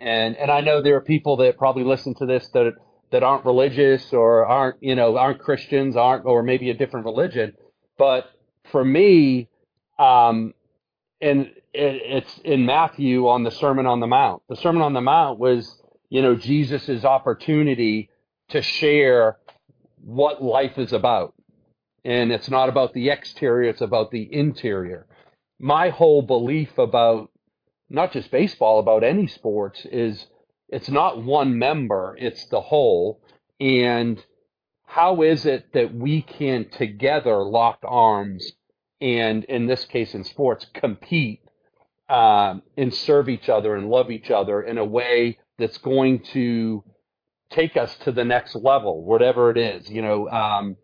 and 0.00 0.36
and 0.36 0.50
I 0.50 0.60
know 0.60 0.82
there 0.82 0.96
are 0.96 1.02
people 1.02 1.36
that 1.38 1.56
probably 1.56 1.84
listen 1.84 2.14
to 2.14 2.26
this 2.26 2.48
that 2.48 2.74
that 3.10 3.22
aren't 3.22 3.44
religious 3.44 4.12
or 4.12 4.46
aren't 4.46 4.82
you 4.82 4.94
know 4.94 5.16
aren't 5.16 5.40
Christians, 5.40 5.96
aren't 5.96 6.26
or 6.26 6.42
maybe 6.42 6.70
a 6.70 6.74
different 6.74 7.06
religion. 7.06 7.54
But 7.98 8.30
for 8.70 8.84
me, 8.84 9.48
um, 9.98 10.52
and 11.20 11.50
it, 11.76 12.02
it's 12.04 12.38
in 12.44 12.66
Matthew 12.66 13.28
on 13.28 13.44
the 13.44 13.50
Sermon 13.50 13.86
on 13.86 14.00
the 14.00 14.06
Mount. 14.06 14.42
The 14.48 14.56
Sermon 14.56 14.82
on 14.82 14.94
the 14.94 15.00
Mount 15.00 15.38
was 15.38 15.80
you 16.08 16.22
know 16.22 16.34
Jesus's 16.34 17.04
opportunity 17.04 18.10
to 18.50 18.62
share 18.62 19.38
what 20.02 20.42
life 20.42 20.78
is 20.78 20.92
about, 20.92 21.34
and 22.04 22.32
it's 22.32 22.50
not 22.50 22.68
about 22.68 22.94
the 22.94 23.10
exterior; 23.10 23.70
it's 23.70 23.80
about 23.80 24.10
the 24.10 24.32
interior. 24.32 25.06
My 25.58 25.90
whole 25.90 26.22
belief 26.22 26.78
about 26.78 27.30
not 27.88 28.12
just 28.12 28.30
baseball, 28.30 28.78
about 28.78 29.04
any 29.04 29.26
sports 29.26 29.86
is 29.86 30.26
it's 30.68 30.88
not 30.88 31.22
one 31.22 31.58
member, 31.58 32.16
it's 32.18 32.46
the 32.46 32.60
whole. 32.60 33.20
And 33.60 34.22
how 34.84 35.22
is 35.22 35.46
it 35.46 35.72
that 35.72 35.94
we 35.94 36.22
can 36.22 36.68
together 36.68 37.36
lock 37.42 37.78
arms 37.84 38.52
and, 39.00 39.44
in 39.44 39.66
this 39.66 39.84
case 39.84 40.14
in 40.14 40.24
sports, 40.24 40.66
compete 40.74 41.40
um, 42.08 42.62
and 42.76 42.92
serve 42.92 43.28
each 43.28 43.48
other 43.48 43.74
and 43.74 43.88
love 43.88 44.10
each 44.10 44.30
other 44.30 44.62
in 44.62 44.78
a 44.78 44.84
way 44.84 45.38
that's 45.58 45.78
going 45.78 46.20
to 46.32 46.84
take 47.50 47.76
us 47.76 47.94
to 48.04 48.12
the 48.12 48.24
next 48.24 48.54
level, 48.54 49.04
whatever 49.04 49.50
it 49.50 49.56
is. 49.56 49.88
You 49.88 50.02
know, 50.02 50.28
um, 50.28 50.76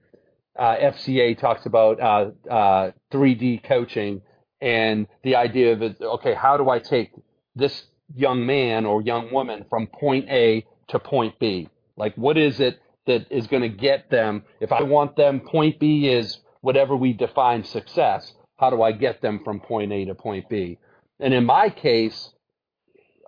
uh, 0.59 0.77
FCA 0.77 1.39
talks 1.39 1.67
about 1.67 2.01
uh, 2.01 2.31
uh, 2.51 2.93
3D 3.13 3.65
coaching 3.65 4.23
and 4.61 5.07
the 5.25 5.37
idea 5.37 5.73
of 5.73 5.83
okay, 6.01 6.35
how 6.35 6.57
do 6.57 6.71
I 6.71 6.79
take 6.79 7.11
this 7.57 7.85
young 8.15 8.47
man 8.47 8.87
or 8.87 9.03
young 9.03 9.33
woman 9.33 9.65
from 9.69 9.87
point 9.89 10.29
A 10.29 10.65
to 10.89 10.99
point 10.99 11.39
B? 11.39 11.69
Like, 11.97 12.15
what 12.17 12.39
is 12.39 12.61
it 12.61 12.81
that 13.07 13.27
is 13.31 13.47
going 13.49 13.63
to 13.63 13.69
get 13.69 14.11
them? 14.11 14.45
If 14.61 14.73
I 14.73 14.83
want 14.83 15.17
them, 15.17 15.41
point 15.41 15.81
B 15.81 16.09
is 16.09 16.39
whatever 16.61 16.97
we 16.97 17.13
define 17.13 17.65
success. 17.65 18.33
How 18.57 18.71
do 18.71 18.83
I 18.83 18.93
get 18.93 19.21
them 19.21 19.41
from 19.45 19.59
point 19.61 19.93
A 19.93 20.05
to 20.05 20.15
point 20.15 20.49
B? 20.49 20.79
And 21.21 21.35
in 21.35 21.45
my 21.45 21.71
case, 21.71 22.31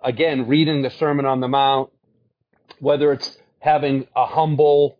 again, 0.03 0.47
reading 0.47 0.81
the 0.81 0.89
Sermon 0.89 1.25
on 1.25 1.39
the 1.39 1.47
Mount, 1.47 1.89
whether 2.79 3.11
it's 3.11 3.37
having 3.59 4.07
a 4.15 4.25
humble 4.25 4.97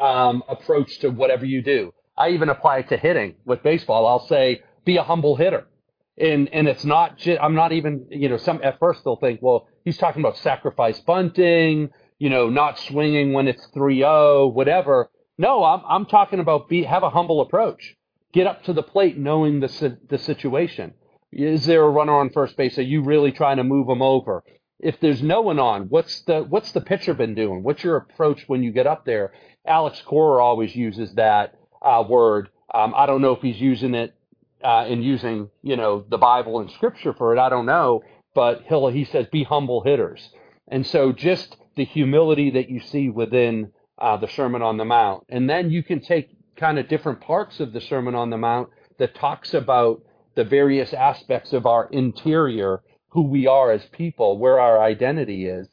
um, 0.00 0.42
approach 0.48 0.98
to 1.00 1.10
whatever 1.10 1.44
you 1.44 1.62
do. 1.62 1.92
I 2.16 2.30
even 2.30 2.48
apply 2.48 2.78
it 2.78 2.88
to 2.88 2.96
hitting 2.96 3.36
with 3.44 3.62
baseball. 3.62 4.06
I'll 4.06 4.26
say, 4.26 4.62
be 4.84 4.96
a 4.96 5.02
humble 5.02 5.36
hitter. 5.36 5.66
And 6.20 6.48
and 6.52 6.66
it's 6.66 6.84
not 6.84 7.18
just, 7.18 7.40
I'm 7.40 7.54
not 7.54 7.72
even 7.72 8.06
you 8.10 8.28
know 8.28 8.38
some 8.38 8.60
at 8.64 8.80
first 8.80 9.04
they'll 9.04 9.16
think 9.16 9.40
well 9.40 9.68
he's 9.84 9.96
talking 9.96 10.20
about 10.20 10.36
sacrifice 10.38 10.98
bunting 10.98 11.90
you 12.18 12.28
know 12.28 12.50
not 12.50 12.76
swinging 12.80 13.32
when 13.32 13.46
it's 13.46 13.64
3-0 13.68 14.52
whatever 14.52 15.10
no 15.38 15.62
I'm 15.62 15.82
I'm 15.88 16.06
talking 16.06 16.40
about 16.40 16.68
be 16.68 16.82
have 16.82 17.04
a 17.04 17.10
humble 17.10 17.40
approach 17.40 17.94
get 18.32 18.48
up 18.48 18.64
to 18.64 18.72
the 18.72 18.82
plate 18.82 19.16
knowing 19.16 19.60
the 19.60 19.98
the 20.08 20.18
situation 20.18 20.94
is 21.32 21.66
there 21.66 21.82
a 21.82 21.90
runner 21.90 22.14
on 22.14 22.30
first 22.30 22.56
base? 22.56 22.78
Are 22.78 22.82
you 22.82 23.02
really 23.02 23.32
trying 23.32 23.58
to 23.58 23.64
move 23.64 23.88
him 23.88 24.02
over? 24.02 24.42
If 24.80 25.00
there's 25.00 25.22
no 25.22 25.40
one 25.40 25.58
on 25.58 25.88
what's 25.88 26.22
the 26.22 26.42
what's 26.42 26.72
the 26.72 26.80
pitcher 26.80 27.14
been 27.14 27.34
doing? 27.34 27.62
What's 27.62 27.82
your 27.82 27.96
approach 27.96 28.44
when 28.46 28.62
you 28.62 28.72
get 28.72 28.86
up 28.86 29.04
there? 29.04 29.32
Alex 29.66 30.00
Cora 30.06 30.42
always 30.42 30.74
uses 30.74 31.14
that 31.14 31.54
uh, 31.82 32.04
word. 32.08 32.48
Um, 32.72 32.94
I 32.96 33.06
don't 33.06 33.20
know 33.20 33.32
if 33.32 33.42
he's 33.42 33.60
using 33.60 33.94
it 33.94 34.14
uh, 34.62 34.84
and 34.88 35.04
using 35.04 35.50
you 35.62 35.76
know 35.76 36.04
the 36.08 36.18
Bible 36.18 36.60
and 36.60 36.70
Scripture 36.70 37.12
for 37.12 37.34
it. 37.34 37.38
I 37.38 37.48
don't 37.48 37.66
know, 37.66 38.02
but 38.34 38.62
he 38.68 38.90
he 38.92 39.04
says 39.04 39.26
be 39.32 39.44
humble 39.44 39.82
hitters, 39.82 40.30
and 40.68 40.86
so 40.86 41.12
just 41.12 41.56
the 41.76 41.84
humility 41.84 42.50
that 42.50 42.68
you 42.68 42.80
see 42.80 43.10
within 43.10 43.72
uh, 43.98 44.16
the 44.16 44.28
Sermon 44.28 44.62
on 44.62 44.76
the 44.76 44.84
Mount, 44.84 45.24
and 45.28 45.50
then 45.50 45.70
you 45.70 45.82
can 45.82 46.00
take 46.00 46.30
kind 46.56 46.78
of 46.78 46.88
different 46.88 47.20
parts 47.20 47.60
of 47.60 47.72
the 47.72 47.80
Sermon 47.80 48.14
on 48.14 48.30
the 48.30 48.38
Mount 48.38 48.68
that 48.98 49.14
talks 49.14 49.54
about 49.54 50.02
the 50.38 50.44
various 50.44 50.92
aspects 50.94 51.52
of 51.52 51.66
our 51.66 51.88
interior, 51.90 52.80
who 53.08 53.22
we 53.22 53.48
are 53.48 53.72
as 53.72 53.84
people, 53.86 54.38
where 54.38 54.60
our 54.60 54.80
identity 54.80 55.46
is, 55.46 55.66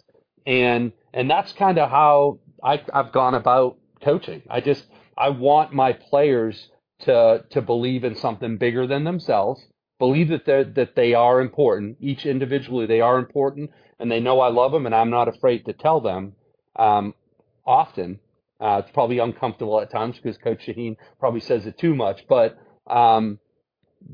and 0.48 0.92
and 1.14 1.30
that's 1.30 1.54
kind 1.54 1.78
of 1.78 1.92
how 1.92 2.40
I, 2.64 2.82
I've 2.92 3.12
gone 3.12 3.36
about 3.36 3.78
coaching. 4.04 4.42
I 4.50 4.62
just 4.62 4.88
I 5.16 5.30
want 5.30 5.72
my 5.72 5.94
players 5.94 6.72
to 7.02 7.46
to 7.52 7.62
believe 7.62 8.04
in 8.04 8.16
something 8.16 8.58
bigger 8.58 8.88
than 8.88 9.04
themselves, 9.04 9.64
believe 10.00 10.30
that 10.30 10.48
they 10.48 10.64
that 10.64 10.96
they 10.96 11.14
are 11.14 11.42
important. 11.42 11.98
Each 12.00 12.26
individually, 12.26 12.88
they 12.88 13.02
are 13.02 13.20
important, 13.20 13.70
and 14.00 14.12
they 14.12 14.20
know 14.20 14.40
I 14.40 14.50
love 14.50 14.72
them, 14.72 14.88
and 14.88 14.96
I'm 14.96 15.12
not 15.12 15.28
afraid 15.28 15.66
to 15.66 15.74
tell 15.74 16.02
them. 16.02 16.34
Um, 16.76 17.14
often, 17.68 18.20
uh, 18.60 18.82
it's 18.84 18.92
probably 18.96 19.20
uncomfortable 19.20 19.80
at 19.80 19.92
times 19.92 20.16
because 20.16 20.40
Coach 20.40 20.66
Shaheen 20.66 20.98
probably 21.20 21.42
says 21.42 21.68
it 21.68 21.78
too 21.78 21.94
much, 21.94 22.26
but 22.28 22.58
um, 22.88 23.38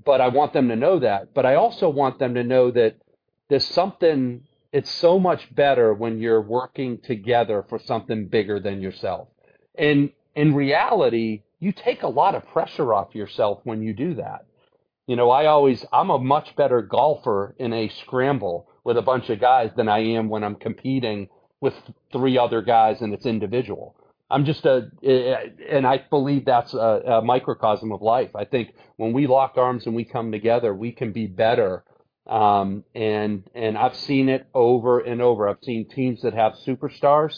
but 0.05 0.21
I 0.21 0.29
want 0.29 0.53
them 0.53 0.69
to 0.69 0.75
know 0.75 1.00
that. 1.00 1.33
But 1.33 1.45
I 1.45 1.55
also 1.55 1.89
want 1.89 2.19
them 2.19 2.36
to 2.36 2.43
know 2.43 2.71
that 2.71 2.95
there's 3.50 3.65
something. 3.65 4.43
It's 4.71 4.89
so 4.89 5.19
much 5.19 5.53
better 5.53 5.93
when 5.93 6.19
you're 6.19 6.41
working 6.41 7.00
together 7.00 7.65
for 7.67 7.77
something 7.79 8.27
bigger 8.27 8.60
than 8.60 8.81
yourself. 8.81 9.27
And 9.75 10.12
in 10.36 10.55
reality, 10.55 11.43
you 11.60 11.74
take 11.74 12.03
a 12.03 12.07
lot 12.07 12.36
of 12.36 12.48
pressure 12.48 12.93
off 12.93 13.13
yourself 13.13 13.60
when 13.65 13.81
you 13.81 13.93
do 13.93 14.15
that. 14.15 14.45
You 15.07 15.15
know, 15.17 15.29
I 15.29 15.48
always, 15.48 15.86
I'm 15.91 16.10
a 16.10 16.17
much 16.17 16.55
better 16.55 16.81
golfer 16.81 17.53
in 17.60 17.74
a 17.74 17.89
scramble 18.01 18.69
with 18.83 18.98
a 18.98 19.01
bunch 19.01 19.29
of 19.29 19.41
guys 19.41 19.71
than 19.75 19.89
I 19.89 20.00
am 20.00 20.29
when 20.29 20.43
I'm 20.43 20.55
competing 20.55 21.27
with 21.60 21.74
three 22.12 22.38
other 22.38 22.62
guys 22.62 23.01
and 23.01 23.13
it's 23.13 23.25
individual. 23.25 23.95
I'm 24.32 24.46
just 24.46 24.66
a, 24.66 24.90
and 25.70 25.86
I 25.86 26.04
believe 26.10 26.46
that's 26.46 26.74
a, 26.74 26.78
a 26.78 27.22
microcosm 27.22 27.92
of 27.92 28.02
life. 28.02 28.30
I 28.36 28.46
think 28.46 28.74
when 28.96 29.12
we 29.12 29.28
lock 29.28 29.58
arms 29.58 29.86
and 29.86 29.96
we 29.96 30.06
come 30.06 30.32
together, 30.32 30.74
we 30.74 30.92
can 30.94 31.12
be 31.12 31.28
better. 31.28 31.84
Um, 32.28 32.86
and, 32.96 33.44
and 33.54 33.78
I've 33.78 33.96
seen 33.96 34.30
it 34.30 34.48
over 34.54 35.00
and 35.00 35.22
over. 35.22 35.50
I've 35.50 35.64
seen 35.64 35.90
teams 35.90 36.22
that 36.22 36.34
have 36.34 36.54
superstars 36.66 37.38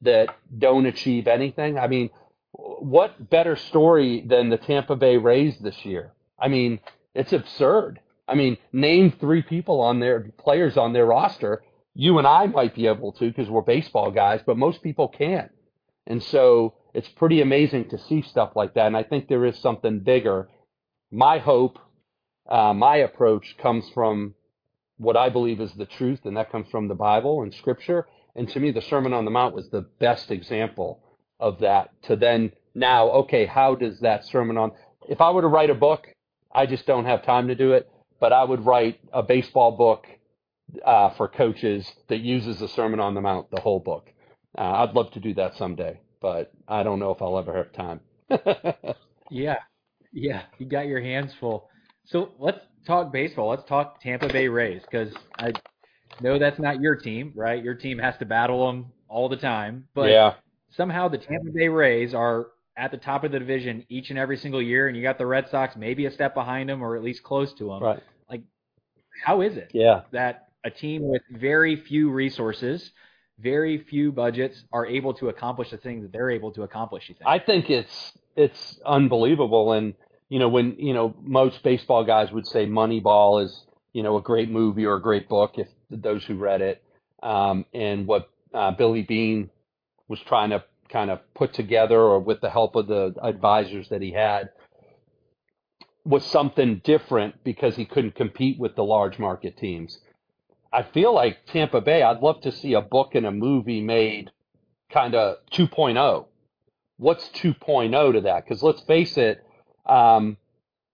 that 0.00 0.34
don't 0.56 0.86
achieve 0.86 1.28
anything. 1.28 1.78
I 1.78 1.86
mean, 1.86 2.10
what 2.52 3.30
better 3.30 3.54
story 3.54 4.24
than 4.26 4.48
the 4.48 4.56
Tampa 4.56 4.96
Bay 4.96 5.16
Rays 5.16 5.56
this 5.58 5.84
year? 5.84 6.12
I 6.38 6.48
mean, 6.48 6.80
it's 7.14 7.32
absurd. 7.32 8.00
I 8.26 8.34
mean, 8.34 8.58
name 8.72 9.12
three 9.20 9.42
people 9.42 9.80
on 9.80 10.00
their 10.00 10.32
players 10.38 10.76
on 10.76 10.92
their 10.92 11.06
roster. 11.06 11.62
You 11.94 12.18
and 12.18 12.26
I 12.26 12.46
might 12.46 12.74
be 12.74 12.86
able 12.86 13.12
to 13.12 13.28
because 13.28 13.48
we're 13.48 13.62
baseball 13.62 14.10
guys, 14.10 14.40
but 14.44 14.56
most 14.56 14.82
people 14.82 15.08
can't. 15.08 15.50
And 16.08 16.22
so 16.22 16.74
it's 16.94 17.08
pretty 17.08 17.40
amazing 17.40 17.90
to 17.90 17.98
see 17.98 18.22
stuff 18.22 18.56
like 18.56 18.74
that. 18.74 18.86
And 18.86 18.96
I 18.96 19.04
think 19.04 19.28
there 19.28 19.44
is 19.44 19.56
something 19.58 20.00
bigger. 20.00 20.48
My 21.12 21.38
hope, 21.38 21.78
uh, 22.48 22.72
my 22.72 22.96
approach 22.96 23.56
comes 23.58 23.88
from 23.90 24.34
what 24.96 25.16
I 25.16 25.28
believe 25.28 25.60
is 25.60 25.72
the 25.74 25.86
truth, 25.86 26.20
and 26.24 26.36
that 26.36 26.50
comes 26.50 26.68
from 26.70 26.88
the 26.88 26.94
Bible 26.94 27.42
and 27.42 27.54
Scripture. 27.54 28.08
And 28.34 28.48
to 28.48 28.58
me, 28.58 28.72
the 28.72 28.82
Sermon 28.82 29.12
on 29.12 29.24
the 29.24 29.30
Mount 29.30 29.54
was 29.54 29.68
the 29.68 29.86
best 30.00 30.30
example 30.30 31.00
of 31.38 31.60
that 31.60 31.90
to 32.04 32.16
then 32.16 32.52
now, 32.74 33.08
okay, 33.10 33.46
how 33.46 33.74
does 33.74 34.00
that 34.00 34.24
sermon 34.26 34.56
on, 34.56 34.72
if 35.08 35.20
I 35.20 35.30
were 35.30 35.42
to 35.42 35.48
write 35.48 35.70
a 35.70 35.74
book, 35.74 36.06
I 36.52 36.66
just 36.66 36.86
don't 36.86 37.04
have 37.04 37.24
time 37.24 37.48
to 37.48 37.54
do 37.54 37.72
it, 37.72 37.88
but 38.20 38.32
I 38.32 38.44
would 38.44 38.64
write 38.64 38.98
a 39.12 39.22
baseball 39.22 39.72
book 39.72 40.06
uh, 40.84 41.10
for 41.10 41.28
coaches 41.28 41.90
that 42.08 42.20
uses 42.20 42.58
the 42.58 42.68
Sermon 42.68 43.00
on 43.00 43.14
the 43.14 43.20
Mount, 43.20 43.50
the 43.50 43.60
whole 43.60 43.80
book. 43.80 44.10
Uh, 44.56 44.62
I'd 44.86 44.94
love 44.94 45.10
to 45.12 45.20
do 45.20 45.34
that 45.34 45.54
someday, 45.56 46.00
but 46.20 46.52
I 46.66 46.82
don't 46.82 46.98
know 46.98 47.10
if 47.10 47.20
I'll 47.20 47.38
ever 47.38 47.56
have 47.56 47.72
time. 47.72 48.00
yeah, 49.30 49.56
yeah, 50.12 50.42
you 50.58 50.66
got 50.66 50.86
your 50.86 51.00
hands 51.00 51.32
full. 51.38 51.68
So 52.06 52.30
let's 52.38 52.60
talk 52.86 53.12
baseball. 53.12 53.50
Let's 53.50 53.64
talk 53.68 54.00
Tampa 54.00 54.28
Bay 54.28 54.48
Rays 54.48 54.82
because 54.82 55.12
I 55.38 55.52
know 56.20 56.38
that's 56.38 56.58
not 56.58 56.80
your 56.80 56.96
team, 56.96 57.32
right? 57.36 57.62
Your 57.62 57.74
team 57.74 57.98
has 57.98 58.16
to 58.18 58.24
battle 58.24 58.66
them 58.66 58.86
all 59.08 59.28
the 59.28 59.36
time. 59.36 59.86
But 59.94 60.10
yeah, 60.10 60.34
somehow 60.70 61.08
the 61.08 61.18
Tampa 61.18 61.50
Bay 61.54 61.68
Rays 61.68 62.14
are 62.14 62.46
at 62.76 62.90
the 62.90 62.96
top 62.96 63.24
of 63.24 63.32
the 63.32 63.38
division 63.38 63.84
each 63.88 64.10
and 64.10 64.18
every 64.18 64.36
single 64.36 64.62
year, 64.62 64.88
and 64.88 64.96
you 64.96 65.02
got 65.02 65.18
the 65.18 65.26
Red 65.26 65.48
Sox 65.50 65.76
maybe 65.76 66.06
a 66.06 66.10
step 66.10 66.34
behind 66.34 66.68
them 66.68 66.82
or 66.82 66.96
at 66.96 67.02
least 67.02 67.22
close 67.22 67.52
to 67.54 67.68
them. 67.68 67.82
right. 67.82 68.02
Like, 68.30 68.42
How 69.24 69.40
is 69.42 69.56
it 69.56 69.70
Yeah, 69.72 70.02
that 70.12 70.48
a 70.64 70.70
team 70.70 71.02
with 71.02 71.22
very 71.30 71.76
few 71.76 72.10
resources, 72.10 72.90
very 73.40 73.78
few 73.78 74.12
budgets, 74.12 74.64
are 74.72 74.86
able 74.86 75.14
to 75.14 75.28
accomplish 75.28 75.70
the 75.70 75.76
things 75.76 76.02
that 76.02 76.12
they're 76.12 76.30
able 76.30 76.52
to 76.52 76.62
accomplish? 76.62 77.08
You 77.08 77.14
think? 77.14 77.28
I 77.28 77.38
think 77.38 77.70
it's 77.70 78.12
it's 78.36 78.78
unbelievable. 78.84 79.72
And 79.72 79.94
you 80.28 80.38
know, 80.38 80.48
when 80.48 80.76
you 80.78 80.94
know 80.94 81.14
most 81.22 81.62
baseball 81.62 82.04
guys 82.04 82.30
would 82.32 82.46
say 82.46 82.66
Moneyball 82.66 83.44
is 83.44 83.64
you 83.92 84.02
know 84.02 84.16
a 84.16 84.22
great 84.22 84.50
movie 84.50 84.84
or 84.84 84.96
a 84.96 85.02
great 85.02 85.28
book 85.28 85.54
if 85.56 85.68
those 85.90 86.24
who 86.24 86.36
read 86.36 86.60
it. 86.60 86.82
Um, 87.22 87.64
and 87.74 88.06
what 88.06 88.28
uh, 88.54 88.70
Billy 88.72 89.02
Beane 89.02 89.50
was 90.06 90.20
trying 90.20 90.50
to 90.50 90.64
kind 90.88 91.10
of 91.10 91.20
put 91.34 91.52
together, 91.52 92.00
or 92.00 92.20
with 92.20 92.40
the 92.40 92.50
help 92.50 92.76
of 92.76 92.86
the 92.86 93.14
advisors 93.22 93.88
that 93.90 94.00
he 94.00 94.12
had, 94.12 94.50
was 96.04 96.24
something 96.24 96.80
different 96.84 97.42
because 97.44 97.76
he 97.76 97.84
couldn't 97.84 98.14
compete 98.14 98.58
with 98.58 98.74
the 98.76 98.84
large 98.84 99.18
market 99.18 99.56
teams. 99.58 99.98
I 100.72 100.82
feel 100.82 101.14
like 101.14 101.46
Tampa 101.46 101.80
Bay. 101.80 102.02
I'd 102.02 102.20
love 102.20 102.40
to 102.42 102.52
see 102.52 102.74
a 102.74 102.80
book 102.80 103.14
and 103.14 103.26
a 103.26 103.32
movie 103.32 103.80
made 103.80 104.30
kind 104.90 105.14
of 105.14 105.38
2.0 105.52 106.26
what's 106.98 107.28
2.0 107.30 108.12
to 108.12 108.20
that? 108.22 108.44
Because 108.44 108.62
let's 108.62 108.82
face 108.82 109.16
it, 109.16 109.44
um, 109.86 110.36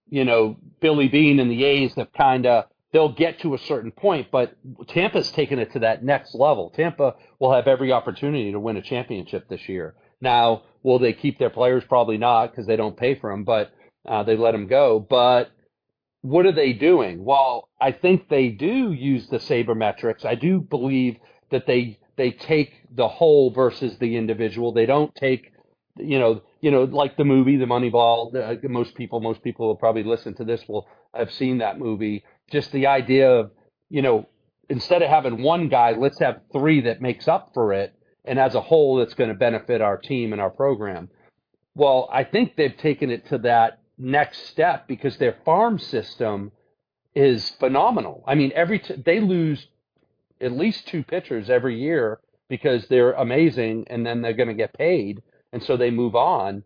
you 0.09 0.25
know, 0.25 0.57
Billy 0.81 1.09
Beane 1.09 1.41
and 1.41 1.51
the 1.51 1.65
A's 1.65 1.95
have 1.95 2.13
kind 2.13 2.47
of 2.47 2.67
they'll 2.93 3.13
get 3.13 3.41
to 3.41 3.55
a 3.55 3.59
certain 3.59 3.91
point, 3.91 4.29
but 4.31 4.55
Tampa's 4.87 5.33
taken 5.33 5.59
it 5.59 5.73
to 5.73 5.81
that 5.81 6.05
next 6.05 6.35
level. 6.35 6.71
Tampa 6.71 7.17
will 7.41 7.53
have 7.53 7.67
every 7.67 7.91
opportunity 7.91 8.53
to 8.53 8.61
win 8.61 8.77
a 8.77 8.83
championship 8.83 9.49
this 9.49 9.69
year. 9.69 9.97
Now, 10.21 10.63
will 10.85 11.01
they 11.01 11.13
keep 11.13 11.39
their 11.39 11.51
players? 11.51 11.83
Probably 11.89 12.19
not 12.19 12.53
because 12.53 12.67
they 12.67 12.77
don't 12.77 12.97
pay 12.97 13.17
for 13.17 13.31
them, 13.31 13.43
but 13.43 13.73
uh, 14.07 14.23
they 14.23 14.37
let 14.37 14.53
them 14.53 14.69
go. 14.69 15.01
But 15.01 15.51
what 16.25 16.47
are 16.47 16.53
they 16.53 16.73
doing? 16.73 17.23
Well, 17.23 17.69
I 17.79 17.93
think 17.93 18.31
they 18.31 18.49
do 18.49 18.93
use 18.93 19.29
the 19.29 19.37
sabermetrics. 19.37 20.25
I 20.25 20.35
do 20.35 20.59
believe 20.59 21.19
that 21.51 21.67
they 21.67 21.99
they 22.17 22.31
take 22.31 22.73
the 22.91 23.09
whole 23.09 23.51
versus 23.51 23.99
the 23.99 24.17
individual. 24.17 24.73
They 24.73 24.87
don't 24.87 25.15
take 25.15 25.53
you 25.99 26.19
know, 26.19 26.43
you 26.63 26.71
know, 26.71 26.85
like 26.85 27.17
the 27.19 27.25
movie, 27.25 27.57
The 27.57 27.67
Moneyball. 27.67 28.33
The, 28.33 28.69
most 28.69 28.95
people, 28.95 29.21
most 29.21 29.43
people 29.43 29.67
will 29.67 29.77
probably 29.77 30.03
listen 30.03 30.35
to 30.35 30.45
this 30.45 30.67
will 30.67 30.89
have 31.15 31.31
seen 31.31 31.59
that 31.59 31.79
movie. 31.79 32.25
Just 32.51 32.73
the 32.73 32.87
idea 32.87 33.31
of, 33.31 33.51
you 33.91 34.03
know, 34.03 34.27
instead 34.69 35.03
of 35.03 35.11
having 35.11 35.43
one 35.43 35.69
guy, 35.69 35.93
let's 35.93 36.19
have 36.21 36.41
three 36.53 36.81
that 36.81 37.03
makes 37.03 37.29
up 37.29 37.51
for 37.55 37.73
it, 37.75 37.95
and 38.25 38.39
as 38.39 38.55
a 38.55 38.61
whole, 38.61 39.01
it's 39.03 39.15
going 39.15 39.29
to 39.29 39.37
benefit 39.37 39.83
our 39.83 39.99
team 39.99 40.33
and 40.33 40.41
our 40.41 40.51
program. 40.51 41.11
Well, 41.75 42.09
I 42.11 42.25
think 42.25 42.57
they've 42.57 42.77
taken 42.77 43.11
it 43.11 43.29
to 43.29 43.39
that 43.39 43.81
next 44.05 44.47
step 44.47 44.87
because 44.87 45.17
their 45.17 45.37
farm 45.45 45.79
system 45.79 46.53
is 47.15 47.51
phenomenal. 47.61 48.25
I 48.27 48.35
mean, 48.35 48.53
every 48.55 48.79
t- 48.79 49.03
they 49.05 49.21
lose 49.21 49.67
at 50.41 50.53
least 50.53 50.89
two 50.89 51.03
pitchers 51.03 51.49
every 51.49 51.81
year 51.81 52.21
because 52.49 52.87
they're 52.89 53.13
amazing, 53.13 53.87
and 53.89 54.05
then 54.05 54.21
they're 54.21 54.35
going 54.35 54.49
to 54.49 54.55
get 54.55 54.75
paid 54.75 55.23
and 55.55 55.63
so 55.63 55.77
they 55.77 55.91
move 55.91 56.17
on. 56.17 56.65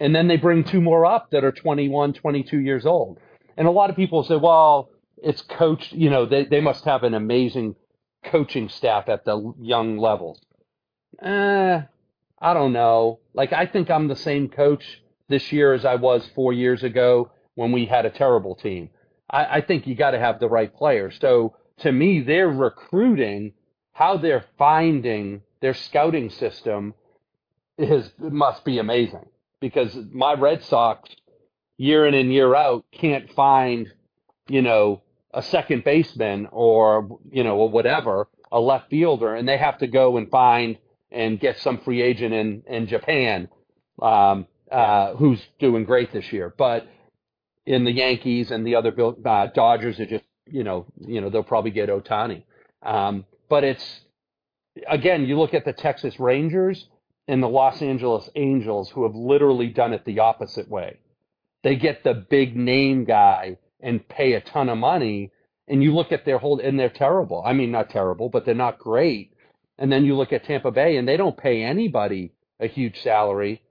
And 0.00 0.16
then 0.16 0.26
they 0.26 0.38
bring 0.38 0.64
two 0.64 0.80
more 0.80 1.04
up 1.06 1.30
that 1.30 1.44
are 1.44 1.52
21, 1.52 2.14
22 2.14 2.58
years 2.58 2.86
old. 2.86 3.20
And 3.56 3.68
a 3.68 3.70
lot 3.70 3.90
of 3.90 3.94
people 3.94 4.24
say, 4.24 4.36
well, 4.36 4.88
it's 5.18 5.42
coached, 5.42 5.92
you 5.92 6.08
know, 6.08 6.24
they, 6.24 6.46
they 6.46 6.60
must 6.60 6.84
have 6.86 7.04
an 7.04 7.12
amazing 7.12 7.76
coaching 8.24 8.70
staff 8.70 9.08
at 9.10 9.26
the 9.26 9.52
young 9.60 9.98
levels. 9.98 10.40
Eh, 11.22 11.82
I 12.40 12.54
don't 12.54 12.72
know. 12.72 13.20
Like, 13.34 13.52
I 13.52 13.66
think 13.66 13.90
I'm 13.90 14.08
the 14.08 14.16
same 14.16 14.48
coach 14.48 15.01
this 15.32 15.50
year 15.50 15.72
as 15.72 15.84
I 15.84 15.96
was 15.96 16.24
four 16.34 16.52
years 16.52 16.84
ago 16.84 17.32
when 17.54 17.72
we 17.72 17.86
had 17.86 18.06
a 18.06 18.10
terrible 18.10 18.54
team. 18.54 18.90
I, 19.28 19.56
I 19.56 19.60
think 19.62 19.86
you 19.86 19.94
got 19.94 20.12
to 20.12 20.18
have 20.18 20.38
the 20.38 20.48
right 20.48 20.72
players. 20.72 21.18
So 21.20 21.56
to 21.78 21.90
me, 21.90 22.20
they're 22.20 22.48
recruiting, 22.48 23.54
how 23.92 24.18
they're 24.18 24.44
finding 24.58 25.42
their 25.60 25.74
scouting 25.74 26.30
system 26.30 26.94
is 27.78 28.10
must 28.18 28.64
be 28.64 28.78
amazing 28.78 29.26
because 29.60 29.96
my 30.12 30.34
Red 30.34 30.62
Sox 30.64 31.08
year 31.78 32.06
in 32.06 32.14
and 32.14 32.32
year 32.32 32.54
out 32.54 32.84
can't 32.92 33.32
find, 33.32 33.88
you 34.48 34.62
know, 34.62 35.02
a 35.32 35.42
second 35.42 35.82
baseman 35.82 36.46
or 36.52 37.18
you 37.30 37.42
know 37.42 37.56
or 37.56 37.70
whatever, 37.70 38.28
a 38.50 38.60
left 38.60 38.90
fielder, 38.90 39.34
and 39.34 39.48
they 39.48 39.56
have 39.56 39.78
to 39.78 39.86
go 39.86 40.18
and 40.18 40.30
find 40.30 40.76
and 41.10 41.40
get 41.40 41.58
some 41.58 41.78
free 41.78 42.02
agent 42.02 42.34
in 42.34 42.62
in 42.66 42.86
Japan, 42.86 43.48
um, 44.02 44.46
uh, 44.72 45.14
who's 45.16 45.40
doing 45.58 45.84
great 45.84 46.12
this 46.12 46.32
year. 46.32 46.52
But 46.56 46.86
in 47.66 47.84
the 47.84 47.92
Yankees 47.92 48.50
and 48.50 48.66
the 48.66 48.74
other 48.74 48.92
uh, 49.24 49.46
Dodgers 49.54 50.00
are 50.00 50.06
just 50.06 50.24
you 50.46 50.64
know 50.64 50.86
you 50.98 51.20
know 51.20 51.30
they'll 51.30 51.42
probably 51.42 51.70
get 51.70 51.88
Ohtani. 51.88 52.42
Um, 52.82 53.26
but 53.48 53.64
it's 53.64 54.00
again, 54.88 55.26
you 55.26 55.38
look 55.38 55.54
at 55.54 55.64
the 55.64 55.72
Texas 55.72 56.18
Rangers 56.18 56.88
and 57.28 57.42
the 57.42 57.48
Los 57.48 57.80
Angeles 57.82 58.28
Angels 58.34 58.90
who 58.90 59.04
have 59.04 59.14
literally 59.14 59.68
done 59.68 59.92
it 59.92 60.04
the 60.04 60.20
opposite 60.20 60.68
way. 60.68 60.98
They 61.62 61.76
get 61.76 62.02
the 62.02 62.14
big 62.14 62.56
name 62.56 63.04
guy 63.04 63.58
and 63.80 64.06
pay 64.08 64.32
a 64.32 64.40
ton 64.40 64.68
of 64.68 64.78
money, 64.78 65.30
and 65.68 65.82
you 65.82 65.94
look 65.94 66.12
at 66.12 66.24
their 66.24 66.38
whole 66.38 66.60
and 66.60 66.78
they're 66.78 66.88
terrible. 66.88 67.42
I 67.44 67.52
mean, 67.52 67.70
not 67.70 67.90
terrible, 67.90 68.28
but 68.28 68.44
they're 68.44 68.54
not 68.54 68.78
great. 68.78 69.32
And 69.78 69.90
then 69.90 70.04
you 70.04 70.16
look 70.16 70.32
at 70.32 70.44
Tampa 70.44 70.70
Bay, 70.70 70.96
and 70.96 71.08
they 71.08 71.16
don't 71.16 71.36
pay 71.36 71.62
anybody 71.62 72.32
a 72.60 72.66
huge 72.66 73.00
salary, 73.02 73.62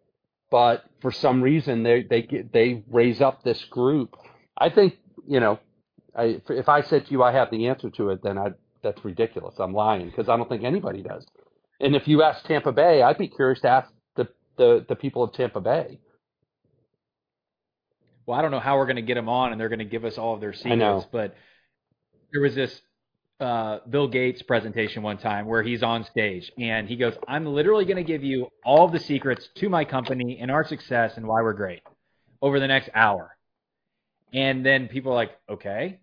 but 0.51 0.83
for 1.01 1.11
some 1.11 1.41
reason 1.41 1.83
they 1.83 2.03
they 2.03 2.21
get, 2.21 2.53
they 2.53 2.83
raise 2.89 3.21
up 3.21 3.43
this 3.43 3.63
group. 3.65 4.15
I 4.57 4.69
think 4.69 4.95
you 5.27 5.39
know, 5.39 5.59
I, 6.15 6.41
if 6.49 6.69
I 6.69 6.81
said 6.81 7.05
to 7.05 7.11
you 7.11 7.23
I 7.23 7.31
have 7.31 7.49
the 7.49 7.67
answer 7.67 7.89
to 7.91 8.09
it, 8.09 8.21
then 8.21 8.37
I 8.37 8.49
that's 8.83 9.03
ridiculous. 9.03 9.55
I'm 9.59 9.73
lying 9.73 10.07
because 10.07 10.29
I 10.29 10.37
don't 10.37 10.49
think 10.49 10.63
anybody 10.63 11.01
does. 11.01 11.25
And 11.79 11.95
if 11.95 12.07
you 12.07 12.21
ask 12.23 12.45
Tampa 12.45 12.71
Bay, 12.71 13.01
I'd 13.01 13.17
be 13.17 13.27
curious 13.27 13.61
to 13.61 13.67
ask 13.69 13.91
the, 14.15 14.27
the, 14.57 14.85
the 14.87 14.95
people 14.95 15.23
of 15.23 15.33
Tampa 15.33 15.59
Bay. 15.61 15.99
Well, 18.25 18.37
I 18.37 18.41
don't 18.43 18.51
know 18.51 18.59
how 18.59 18.77
we're 18.77 18.85
going 18.85 18.97
to 18.97 19.01
get 19.01 19.15
them 19.15 19.29
on, 19.29 19.51
and 19.51 19.59
they're 19.59 19.69
going 19.69 19.79
to 19.79 19.85
give 19.85 20.05
us 20.05 20.17
all 20.17 20.35
of 20.35 20.41
their 20.41 20.53
secrets. 20.53 21.05
But 21.11 21.35
there 22.31 22.41
was 22.41 22.55
this 22.55 22.81
uh, 23.41 23.79
Bill 23.89 24.07
Gates 24.07 24.41
presentation 24.43 25.01
one 25.01 25.17
time 25.17 25.47
where 25.47 25.63
he's 25.63 25.83
on 25.83 26.05
stage 26.05 26.51
and 26.57 26.87
he 26.87 26.95
goes, 26.95 27.15
"I'm 27.27 27.45
literally 27.45 27.85
going 27.85 27.97
to 27.97 28.03
give 28.03 28.23
you 28.23 28.47
all 28.63 28.87
the 28.87 28.99
secrets 28.99 29.49
to 29.55 29.69
my 29.69 29.83
company 29.83 30.37
and 30.39 30.51
our 30.51 30.65
success 30.65 31.17
and 31.17 31.27
why 31.27 31.41
we're 31.41 31.53
great 31.53 31.81
over 32.41 32.59
the 32.59 32.67
next 32.67 32.89
hour." 32.93 33.35
And 34.33 34.65
then 34.65 34.87
people 34.87 35.11
are 35.11 35.15
like, 35.15 35.31
"Okay, 35.49 35.99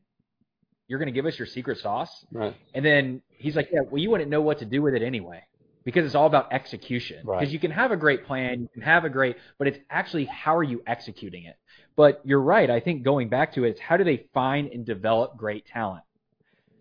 you're 0.89 0.99
going 0.99 1.07
to 1.07 1.13
give 1.13 1.27
us 1.27 1.39
your 1.39 1.47
secret 1.47 1.79
sauce?" 1.79 2.11
Right. 2.33 2.55
And 2.75 2.85
then 2.85 3.23
he's 3.29 3.57
like, 3.57 3.69
"Yeah, 3.73 3.81
well, 3.89 4.03
you 4.03 4.11
wouldn't 4.11 4.31
know 4.31 4.43
what 4.43 4.59
to 4.59 4.65
do 4.65 4.83
with 4.83 4.95
it 4.95 5.03
anyway." 5.03 5.45
Because 5.85 6.05
it's 6.05 6.15
all 6.15 6.27
about 6.27 6.53
execution. 6.53 7.25
Right. 7.25 7.41
Because 7.41 7.53
you 7.53 7.59
can 7.59 7.71
have 7.71 7.93
a 7.93 7.97
great 7.97 8.27
plan, 8.27 8.61
you 8.61 8.69
can 8.69 8.83
have 8.83 9.05
a 9.05 9.09
great, 9.09 9.37
but 9.59 9.69
it's 9.69 9.79
actually 9.89 10.27
how 10.27 10.57
are 10.57 10.63
you 10.63 10.83
executing 10.87 11.45
it. 11.45 11.57
But 11.97 12.21
you're 12.25 12.43
right. 12.43 12.69
I 12.69 12.81
think 12.81 13.05
going 13.05 13.31
back 13.31 13.55
to 13.55 13.65
it, 13.65 13.71
it's 13.71 13.81
how 13.81 13.97
do 13.97 14.05
they 14.05 14.27
find 14.35 14.71
and 14.71 14.85
develop 14.85 15.39
great 15.39 15.65
talent? 15.67 16.03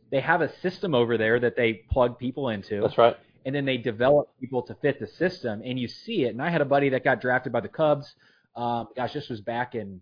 They 0.09 0.21
have 0.21 0.41
a 0.41 0.51
system 0.61 0.95
over 0.95 1.17
there 1.17 1.39
that 1.39 1.55
they 1.55 1.73
plug 1.73 2.17
people 2.17 2.49
into, 2.49 2.81
That's 2.81 2.97
right. 2.97 3.15
and 3.45 3.53
then 3.53 3.65
they 3.65 3.77
develop 3.77 4.29
people 4.39 4.61
to 4.63 4.75
fit 4.75 4.99
the 4.99 5.07
system, 5.07 5.61
and 5.63 5.77
you 5.79 5.87
see 5.87 6.23
it. 6.23 6.29
And 6.29 6.41
I 6.41 6.49
had 6.49 6.61
a 6.61 6.65
buddy 6.65 6.89
that 6.89 7.03
got 7.03 7.21
drafted 7.21 7.51
by 7.51 7.59
the 7.59 7.67
Cubs. 7.67 8.13
Um, 8.55 8.87
gosh, 8.95 9.13
this 9.13 9.29
was 9.29 9.41
back 9.41 9.75
in 9.75 10.01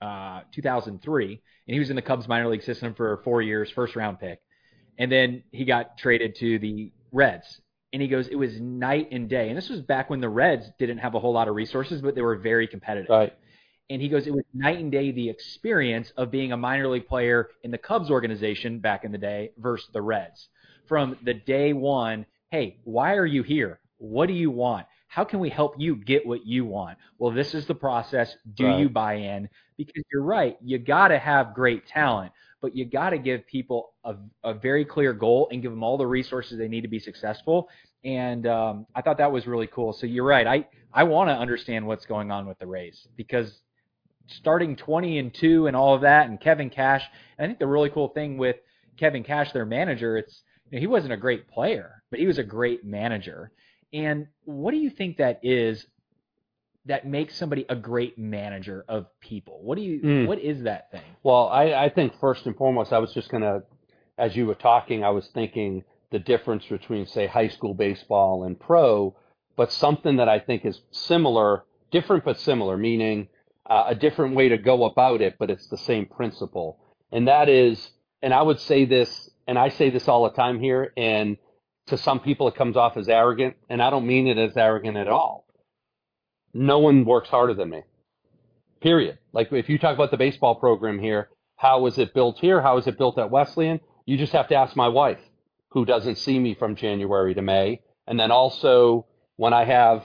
uh, 0.00 0.40
2003, 0.54 1.26
and 1.26 1.40
he 1.74 1.78
was 1.78 1.90
in 1.90 1.96
the 1.96 2.02
Cubs 2.02 2.28
minor 2.28 2.48
league 2.48 2.62
system 2.62 2.94
for 2.94 3.20
four 3.24 3.42
years, 3.42 3.70
first 3.70 3.96
round 3.96 4.20
pick, 4.20 4.40
and 4.98 5.10
then 5.10 5.42
he 5.52 5.64
got 5.64 5.98
traded 5.98 6.36
to 6.36 6.58
the 6.58 6.92
Reds. 7.12 7.60
And 7.92 8.02
he 8.02 8.08
goes, 8.08 8.26
it 8.28 8.34
was 8.34 8.60
night 8.60 9.08
and 9.12 9.28
day. 9.28 9.48
And 9.48 9.56
this 9.56 9.70
was 9.70 9.80
back 9.80 10.10
when 10.10 10.20
the 10.20 10.28
Reds 10.28 10.66
didn't 10.78 10.98
have 10.98 11.14
a 11.14 11.20
whole 11.20 11.32
lot 11.32 11.48
of 11.48 11.54
resources, 11.54 12.02
but 12.02 12.14
they 12.14 12.20
were 12.20 12.36
very 12.36 12.66
competitive. 12.66 13.08
Right. 13.08 13.32
And 13.88 14.02
he 14.02 14.08
goes, 14.08 14.26
it 14.26 14.34
was 14.34 14.44
night 14.52 14.78
and 14.78 14.90
day 14.90 15.12
the 15.12 15.28
experience 15.28 16.12
of 16.16 16.30
being 16.30 16.52
a 16.52 16.56
minor 16.56 16.88
league 16.88 17.06
player 17.06 17.50
in 17.62 17.70
the 17.70 17.78
Cubs 17.78 18.10
organization 18.10 18.80
back 18.80 19.04
in 19.04 19.12
the 19.12 19.18
day 19.18 19.52
versus 19.58 19.88
the 19.92 20.02
Reds. 20.02 20.48
From 20.88 21.16
the 21.24 21.34
day 21.34 21.72
one, 21.72 22.26
hey, 22.50 22.78
why 22.84 23.14
are 23.14 23.26
you 23.26 23.42
here? 23.42 23.80
What 23.98 24.26
do 24.26 24.32
you 24.34 24.50
want? 24.50 24.86
How 25.08 25.24
can 25.24 25.38
we 25.40 25.48
help 25.50 25.74
you 25.78 25.96
get 25.96 26.26
what 26.26 26.44
you 26.46 26.64
want? 26.64 26.98
Well, 27.18 27.30
this 27.32 27.54
is 27.54 27.66
the 27.66 27.74
process. 27.74 28.36
Do 28.54 28.66
Right. 28.66 28.80
you 28.80 28.88
buy 28.88 29.14
in? 29.14 29.48
Because 29.76 30.02
you're 30.12 30.22
right. 30.22 30.56
You 30.62 30.78
got 30.78 31.08
to 31.08 31.18
have 31.18 31.54
great 31.54 31.86
talent, 31.86 32.32
but 32.60 32.74
you 32.74 32.84
got 32.84 33.10
to 33.10 33.18
give 33.18 33.46
people 33.46 33.92
a, 34.04 34.16
a 34.42 34.52
very 34.54 34.84
clear 34.84 35.12
goal 35.12 35.48
and 35.52 35.62
give 35.62 35.70
them 35.70 35.82
all 35.84 35.96
the 35.96 36.06
resources 36.06 36.58
they 36.58 36.68
need 36.68 36.82
to 36.82 36.88
be 36.88 36.98
successful. 36.98 37.68
And 38.04 38.46
um, 38.46 38.86
I 38.94 39.02
thought 39.02 39.18
that 39.18 39.30
was 39.32 39.46
really 39.46 39.68
cool. 39.68 39.92
So 39.92 40.06
you're 40.06 40.24
right. 40.24 40.46
I, 40.46 40.66
I 40.92 41.04
want 41.04 41.30
to 41.30 41.34
understand 41.34 41.86
what's 41.86 42.06
going 42.06 42.30
on 42.30 42.46
with 42.46 42.58
the 42.58 42.66
Rays 42.66 43.06
because 43.16 43.60
starting 44.28 44.76
20 44.76 45.18
and 45.18 45.34
2 45.34 45.66
and 45.66 45.76
all 45.76 45.94
of 45.94 46.02
that 46.02 46.28
and 46.28 46.40
Kevin 46.40 46.70
Cash. 46.70 47.04
And 47.38 47.44
I 47.44 47.48
think 47.48 47.58
the 47.58 47.66
really 47.66 47.90
cool 47.90 48.08
thing 48.08 48.38
with 48.38 48.56
Kevin 48.98 49.22
Cash, 49.24 49.52
their 49.52 49.66
manager, 49.66 50.16
it's 50.16 50.42
you 50.70 50.76
know, 50.78 50.80
he 50.80 50.86
wasn't 50.86 51.12
a 51.12 51.16
great 51.16 51.48
player, 51.48 52.02
but 52.10 52.18
he 52.18 52.26
was 52.26 52.38
a 52.38 52.44
great 52.44 52.84
manager. 52.84 53.52
And 53.92 54.26
what 54.44 54.72
do 54.72 54.78
you 54.78 54.90
think 54.90 55.18
that 55.18 55.40
is 55.42 55.86
that 56.86 57.06
makes 57.06 57.36
somebody 57.36 57.66
a 57.68 57.76
great 57.76 58.16
manager 58.18 58.84
of 58.88 59.06
people? 59.20 59.60
What 59.62 59.76
do 59.76 59.82
you 59.82 60.00
Mm. 60.00 60.26
what 60.26 60.38
is 60.38 60.62
that 60.64 60.90
thing? 60.90 61.02
Well, 61.22 61.48
I, 61.48 61.72
I 61.72 61.88
think 61.88 62.18
first 62.20 62.46
and 62.46 62.56
foremost, 62.56 62.92
I 62.92 62.98
was 62.98 63.12
just 63.12 63.28
going 63.28 63.42
to, 63.42 63.62
as 64.18 64.36
you 64.36 64.46
were 64.46 64.54
talking, 64.54 65.04
I 65.04 65.10
was 65.10 65.26
thinking 65.28 65.84
the 66.10 66.18
difference 66.20 66.64
between, 66.66 67.06
say, 67.06 67.26
high 67.26 67.48
school 67.48 67.74
baseball 67.74 68.44
and 68.44 68.58
pro, 68.58 69.16
but 69.56 69.72
something 69.72 70.16
that 70.16 70.28
I 70.28 70.38
think 70.38 70.64
is 70.64 70.80
similar, 70.92 71.64
different 71.90 72.24
but 72.24 72.38
similar, 72.38 72.76
meaning 72.76 73.28
uh, 73.68 73.84
a 73.88 73.94
different 73.94 74.34
way 74.34 74.48
to 74.48 74.58
go 74.58 74.84
about 74.84 75.20
it, 75.20 75.36
but 75.38 75.50
it's 75.50 75.68
the 75.68 75.78
same 75.78 76.06
principle. 76.06 76.78
And 77.12 77.28
that 77.28 77.48
is, 77.48 77.90
and 78.22 78.32
I 78.32 78.42
would 78.42 78.60
say 78.60 78.84
this, 78.84 79.30
and 79.46 79.58
I 79.58 79.68
say 79.70 79.90
this 79.90 80.08
all 80.08 80.24
the 80.24 80.36
time 80.36 80.60
here, 80.60 80.92
and 80.96 81.36
to 81.86 81.96
some 81.96 82.20
people 82.20 82.48
it 82.48 82.56
comes 82.56 82.76
off 82.76 82.96
as 82.96 83.08
arrogant, 83.08 83.56
and 83.68 83.82
I 83.82 83.90
don't 83.90 84.06
mean 84.06 84.26
it 84.26 84.38
as 84.38 84.56
arrogant 84.56 84.96
at 84.96 85.08
all. 85.08 85.46
No 86.52 86.78
one 86.78 87.04
works 87.04 87.28
harder 87.28 87.54
than 87.54 87.70
me. 87.70 87.82
Period. 88.80 89.18
Like 89.32 89.52
if 89.52 89.68
you 89.68 89.78
talk 89.78 89.94
about 89.94 90.10
the 90.10 90.16
baseball 90.16 90.54
program 90.56 90.98
here, 90.98 91.28
how 91.56 91.80
was 91.80 91.98
it 91.98 92.14
built 92.14 92.38
here? 92.38 92.60
How 92.60 92.76
is 92.78 92.86
it 92.86 92.98
built 92.98 93.18
at 93.18 93.30
Wesleyan? 93.30 93.80
You 94.04 94.16
just 94.16 94.32
have 94.32 94.48
to 94.48 94.54
ask 94.54 94.76
my 94.76 94.88
wife, 94.88 95.20
who 95.70 95.84
doesn't 95.84 96.16
see 96.16 96.38
me 96.38 96.54
from 96.54 96.76
January 96.76 97.34
to 97.34 97.42
May. 97.42 97.80
And 98.06 98.18
then 98.18 98.30
also 98.30 99.06
when 99.36 99.52
I 99.52 99.64
have 99.64 100.04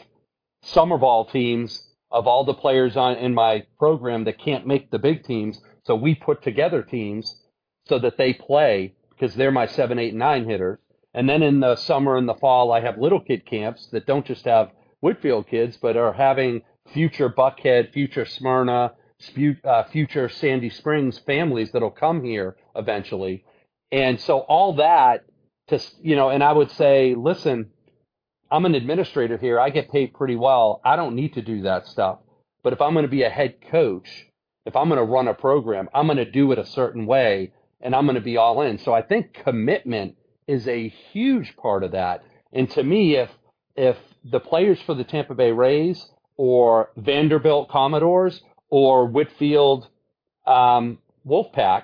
summer 0.64 0.98
ball 0.98 1.26
teams 1.26 1.91
of 2.12 2.28
all 2.28 2.44
the 2.44 2.54
players 2.54 2.98
on 2.98 3.16
in 3.16 3.34
my 3.34 3.64
program 3.80 4.24
that 4.26 4.40
can't 4.40 4.68
make 4.68 4.92
the 4.92 5.00
big 5.00 5.24
teams, 5.24 5.60
so 5.84 5.96
we 5.96 6.16
put 6.16 6.44
together 6.44 6.84
teams 6.84 7.42
so 7.88 8.00
that 8.00 8.18
they 8.18 8.34
play 8.34 8.94
because 9.10 9.36
they're 9.36 9.52
my 9.52 9.68
seven, 9.68 10.00
eight, 10.00 10.14
nine 10.14 10.48
hitters. 10.48 10.80
And 11.14 11.28
then 11.28 11.44
in 11.44 11.60
the 11.60 11.76
summer 11.76 12.18
and 12.18 12.28
the 12.28 12.36
fall, 12.36 12.72
I 12.72 12.82
have 12.82 12.98
little 12.98 13.20
kid 13.20 13.46
camps 13.46 13.88
that 13.92 14.06
don't 14.06 14.26
just 14.26 14.46
have 14.46 14.72
Whitefield 15.02 15.48
kids, 15.48 15.78
but 15.78 15.98
are 15.98 16.14
having 16.14 16.62
future 16.94 17.30
Buckhead, 17.30 17.92
future 17.92 18.26
Smyrna, 18.26 18.94
uh, 19.64 19.84
future 19.92 20.30
Sandy 20.30 20.70
Springs 20.70 21.20
families 21.20 21.72
that'll 21.72 21.92
come 21.92 22.24
here 22.24 22.56
eventually. 22.76 23.44
And 23.92 24.20
so 24.20 24.40
all 24.40 24.74
that 24.76 25.26
to, 25.68 25.80
you 26.02 26.16
know, 26.16 26.30
and 26.30 26.44
I 26.44 26.54
would 26.54 26.72
say, 26.72 27.14
listen, 27.16 27.72
I'm 28.52 28.66
an 28.66 28.76
administrator 28.76 29.38
here. 29.38 29.60
I 29.60 29.70
get 29.70 29.92
paid 29.92 30.14
pretty 30.14 30.36
well. 30.36 30.82
I 30.84 30.98
don't 30.98 31.16
need 31.16 31.34
to 31.36 31.42
do 31.42 31.62
that 31.64 31.88
stuff. 31.88 32.20
But 32.64 32.74
if 32.74 32.82
I'm 32.82 32.94
going 32.94 33.06
to 33.06 33.12
be 33.12 33.24
a 33.24 33.30
head 33.30 33.56
coach, 33.72 34.28
if 34.66 34.76
I'm 34.76 34.90
going 34.90 35.00
to 35.00 35.06
run 35.06 35.28
a 35.28 35.34
program, 35.34 35.90
I'm 35.94 36.06
going 36.06 36.18
to 36.18 36.30
do 36.30 36.52
it 36.52 36.60
a 36.60 36.66
certain 36.66 37.06
way 37.06 37.54
and 37.80 37.96
I'm 37.96 38.06
going 38.06 38.16
to 38.16 38.22
be 38.22 38.38
all 38.38 38.62
in. 38.62 38.78
So 38.78 38.94
I 38.94 39.02
think 39.02 39.34
commitment 39.34 40.16
is 40.48 40.68
a 40.68 40.90
huge 40.90 41.56
part 41.56 41.84
of 41.84 41.94
that. 41.94 42.24
And 42.54 42.70
to 42.72 42.84
me, 42.84 43.16
if, 43.16 43.30
if 43.76 43.98
the 44.24 44.40
players 44.40 44.80
for 44.86 44.94
the 44.94 45.04
Tampa 45.04 45.34
Bay 45.34 45.52
Rays 45.52 46.06
or 46.38 46.92
Vanderbilt 46.98 47.70
Commodores 47.70 48.42
or 48.70 49.08
Whitefield 49.08 49.88
um, 50.46 51.00
Wolfpack 51.26 51.84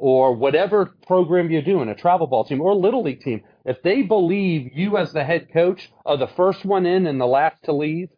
or 0.00 0.34
whatever 0.34 0.94
program 1.06 1.50
you're 1.50 1.60
doing, 1.60 1.88
a 1.88 1.94
travel 1.94 2.26
ball 2.26 2.44
team 2.44 2.60
or 2.60 2.70
a 2.70 2.76
little 2.76 3.02
league 3.02 3.20
team, 3.20 3.42
if 3.64 3.82
they 3.82 4.02
believe 4.02 4.70
you 4.74 4.96
as 4.96 5.12
the 5.12 5.24
head 5.24 5.52
coach 5.52 5.90
are 6.06 6.16
the 6.16 6.28
first 6.28 6.64
one 6.64 6.86
in 6.86 7.06
and 7.06 7.20
the 7.20 7.26
last 7.26 7.62
to 7.64 7.72
leave, 7.72 8.08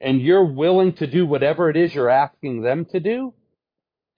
and 0.00 0.20
you're 0.20 0.44
willing 0.44 0.94
to 0.94 1.06
do 1.06 1.26
whatever 1.26 1.68
it 1.68 1.76
is 1.76 1.94
you're 1.94 2.10
asking 2.10 2.62
them 2.62 2.86
to 2.86 3.00
do, 3.00 3.34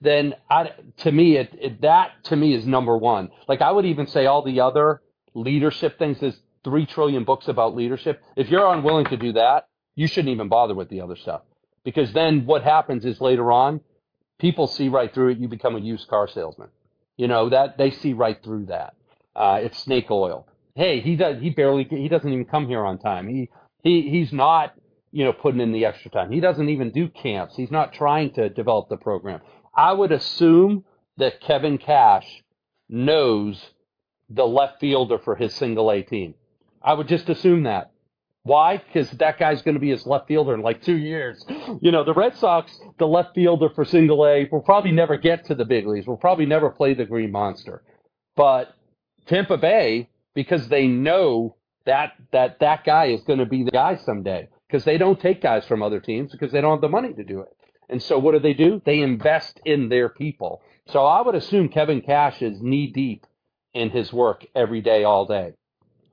then 0.01 0.35
I, 0.49 0.71
to 0.99 1.11
me, 1.11 1.37
it, 1.37 1.51
it, 1.61 1.81
that 1.83 2.13
to 2.25 2.37
me 2.37 2.55
is 2.55 2.65
number 2.67 2.97
one. 2.97 3.31
Like 3.49 3.63
I 3.63 3.73
would 3.73 3.85
even 3.85 4.07
say 4.07 4.27
all 4.27 4.43
the 4.43 4.61
other 4.61 5.03
leadership 5.35 5.99
things. 5.99 6.21
There's 6.21 6.41
three 6.63 6.87
trillion 6.87 7.25
books 7.25 7.49
about 7.49 7.75
leadership. 7.75 8.23
If 8.37 8.49
you're 8.49 8.73
unwilling 8.73 9.07
to 9.07 9.17
do 9.17 9.33
that, 9.33 9.69
you 9.97 10.07
shouldn't 10.07 10.33
even 10.33 10.49
bother 10.49 10.75
with 10.75 10.89
the 10.89 11.01
other 11.01 11.17
stuff. 11.17 11.43
Because 11.85 12.13
then 12.13 12.47
what 12.47 12.63
happens 12.63 13.05
is 13.05 13.21
later 13.21 13.51
on, 13.51 13.81
people 14.39 14.69
see 14.69 14.89
right 14.89 15.13
through 15.13 15.31
it. 15.31 15.39
You 15.39 15.49
become 15.49 15.75
a 15.75 15.81
used 15.81 16.07
car 16.07 16.29
salesman. 16.29 16.69
You 17.19 17.29
know 17.29 17.51
that 17.51 17.77
they 17.77 17.91
see 17.91 18.15
right 18.15 18.43
through 18.43 18.67
that. 18.67 18.95
Uh, 19.37 19.59
it's 19.61 19.79
snake 19.79 20.11
oil. 20.11 20.47
Hey, 20.75 21.01
he 21.01 21.17
does. 21.17 21.43
He 21.43 21.51
barely. 21.51 21.85
He 21.85 22.09
doesn't 22.09 22.33
even 22.33 22.47
come 22.47 22.67
here 22.67 22.87
on 22.87 22.99
time. 22.99 23.29
He 23.29 23.51
he 23.83 24.09
he's 24.09 24.33
not. 24.33 24.73
You 25.11 25.25
know, 25.25 25.33
putting 25.33 25.61
in 25.61 25.73
the 25.73 25.87
extra 25.87 26.11
time. 26.11 26.31
He 26.31 26.39
doesn't 26.41 26.69
even 26.69 26.91
do 26.91 27.09
camps. 27.09 27.57
He's 27.57 27.71
not 27.71 27.95
trying 27.95 28.33
to 28.35 28.51
develop 28.51 28.91
the 28.91 28.99
program. 28.99 29.41
I 29.75 29.95
would 29.95 30.13
assume 30.13 30.85
that 31.17 31.41
Kevin 31.41 31.79
Cash 31.79 32.43
knows 32.91 33.71
the 34.29 34.47
left 34.47 34.81
fielder 34.81 35.19
for 35.19 35.35
his 35.35 35.55
single 35.55 35.91
A 35.91 36.03
team. 36.03 36.35
I 36.83 36.93
would 36.93 37.09
just 37.09 37.29
assume 37.31 37.63
that. 37.63 37.93
Why? 38.49 38.79
Because 38.79 39.11
that 39.11 39.39
guy's 39.39 39.61
going 39.61 39.75
to 39.75 39.81
be 39.81 39.91
his 39.91 40.07
left 40.07 40.27
fielder 40.27 40.55
in 40.55 40.63
like 40.63 40.83
two 40.83 40.97
years. 40.97 41.45
You 41.83 41.93
know, 41.93 42.03
the 42.03 42.15
Red 42.15 42.35
Sox, 42.37 42.81
the 42.99 43.07
left 43.07 43.35
fielder 43.35 43.69
for 43.69 43.85
single 43.85 44.27
A, 44.27 44.49
will 44.51 44.63
probably 44.63 44.91
never 44.91 45.19
get 45.19 45.45
to 45.47 45.55
the 45.55 45.67
big 45.67 45.87
leagues. 45.87 46.07
Will 46.07 46.17
probably 46.17 46.47
never 46.47 46.71
play 46.71 46.95
the 46.95 47.05
Green 47.05 47.31
Monster. 47.31 47.83
But 48.37 48.75
Tampa 49.27 49.59
Bay, 49.59 50.09
because 50.35 50.67
they 50.69 50.87
know 50.87 51.57
that 51.85 52.13
that 52.33 52.61
that 52.61 52.85
guy 52.85 53.07
is 53.07 53.23
going 53.25 53.39
to 53.39 53.47
be 53.47 53.65
the 53.65 53.71
guy 53.71 53.97
someday, 53.97 54.49
because 54.67 54.85
they 54.85 54.97
don't 54.97 55.21
take 55.21 55.43
guys 55.43 55.67
from 55.67 55.83
other 55.83 56.01
teams 56.01 56.33
because 56.33 56.51
they 56.51 56.63
don't 56.63 56.73
have 56.73 56.81
the 56.81 56.89
money 56.89 57.13
to 57.13 57.25
do 57.25 57.41
it. 57.41 57.55
And 57.91 58.03
so 58.03 58.19
what 58.19 58.33
do 58.33 58.39
they 58.39 58.55
do? 58.55 58.81
They 58.85 59.01
invest 59.01 59.61
in 59.67 59.91
their 59.91 60.09
people. 60.09 60.63
So 60.87 61.05
I 61.05 61.21
would 61.21 61.35
assume 61.35 61.69
Kevin 61.69 62.01
Cash 62.01 62.41
is 62.41 62.63
knee 62.63 62.87
deep 62.87 63.27
in 63.75 63.91
his 63.91 64.11
work 64.11 64.47
every 64.55 64.81
day, 64.81 65.05
all 65.05 65.27
day. 65.27 65.53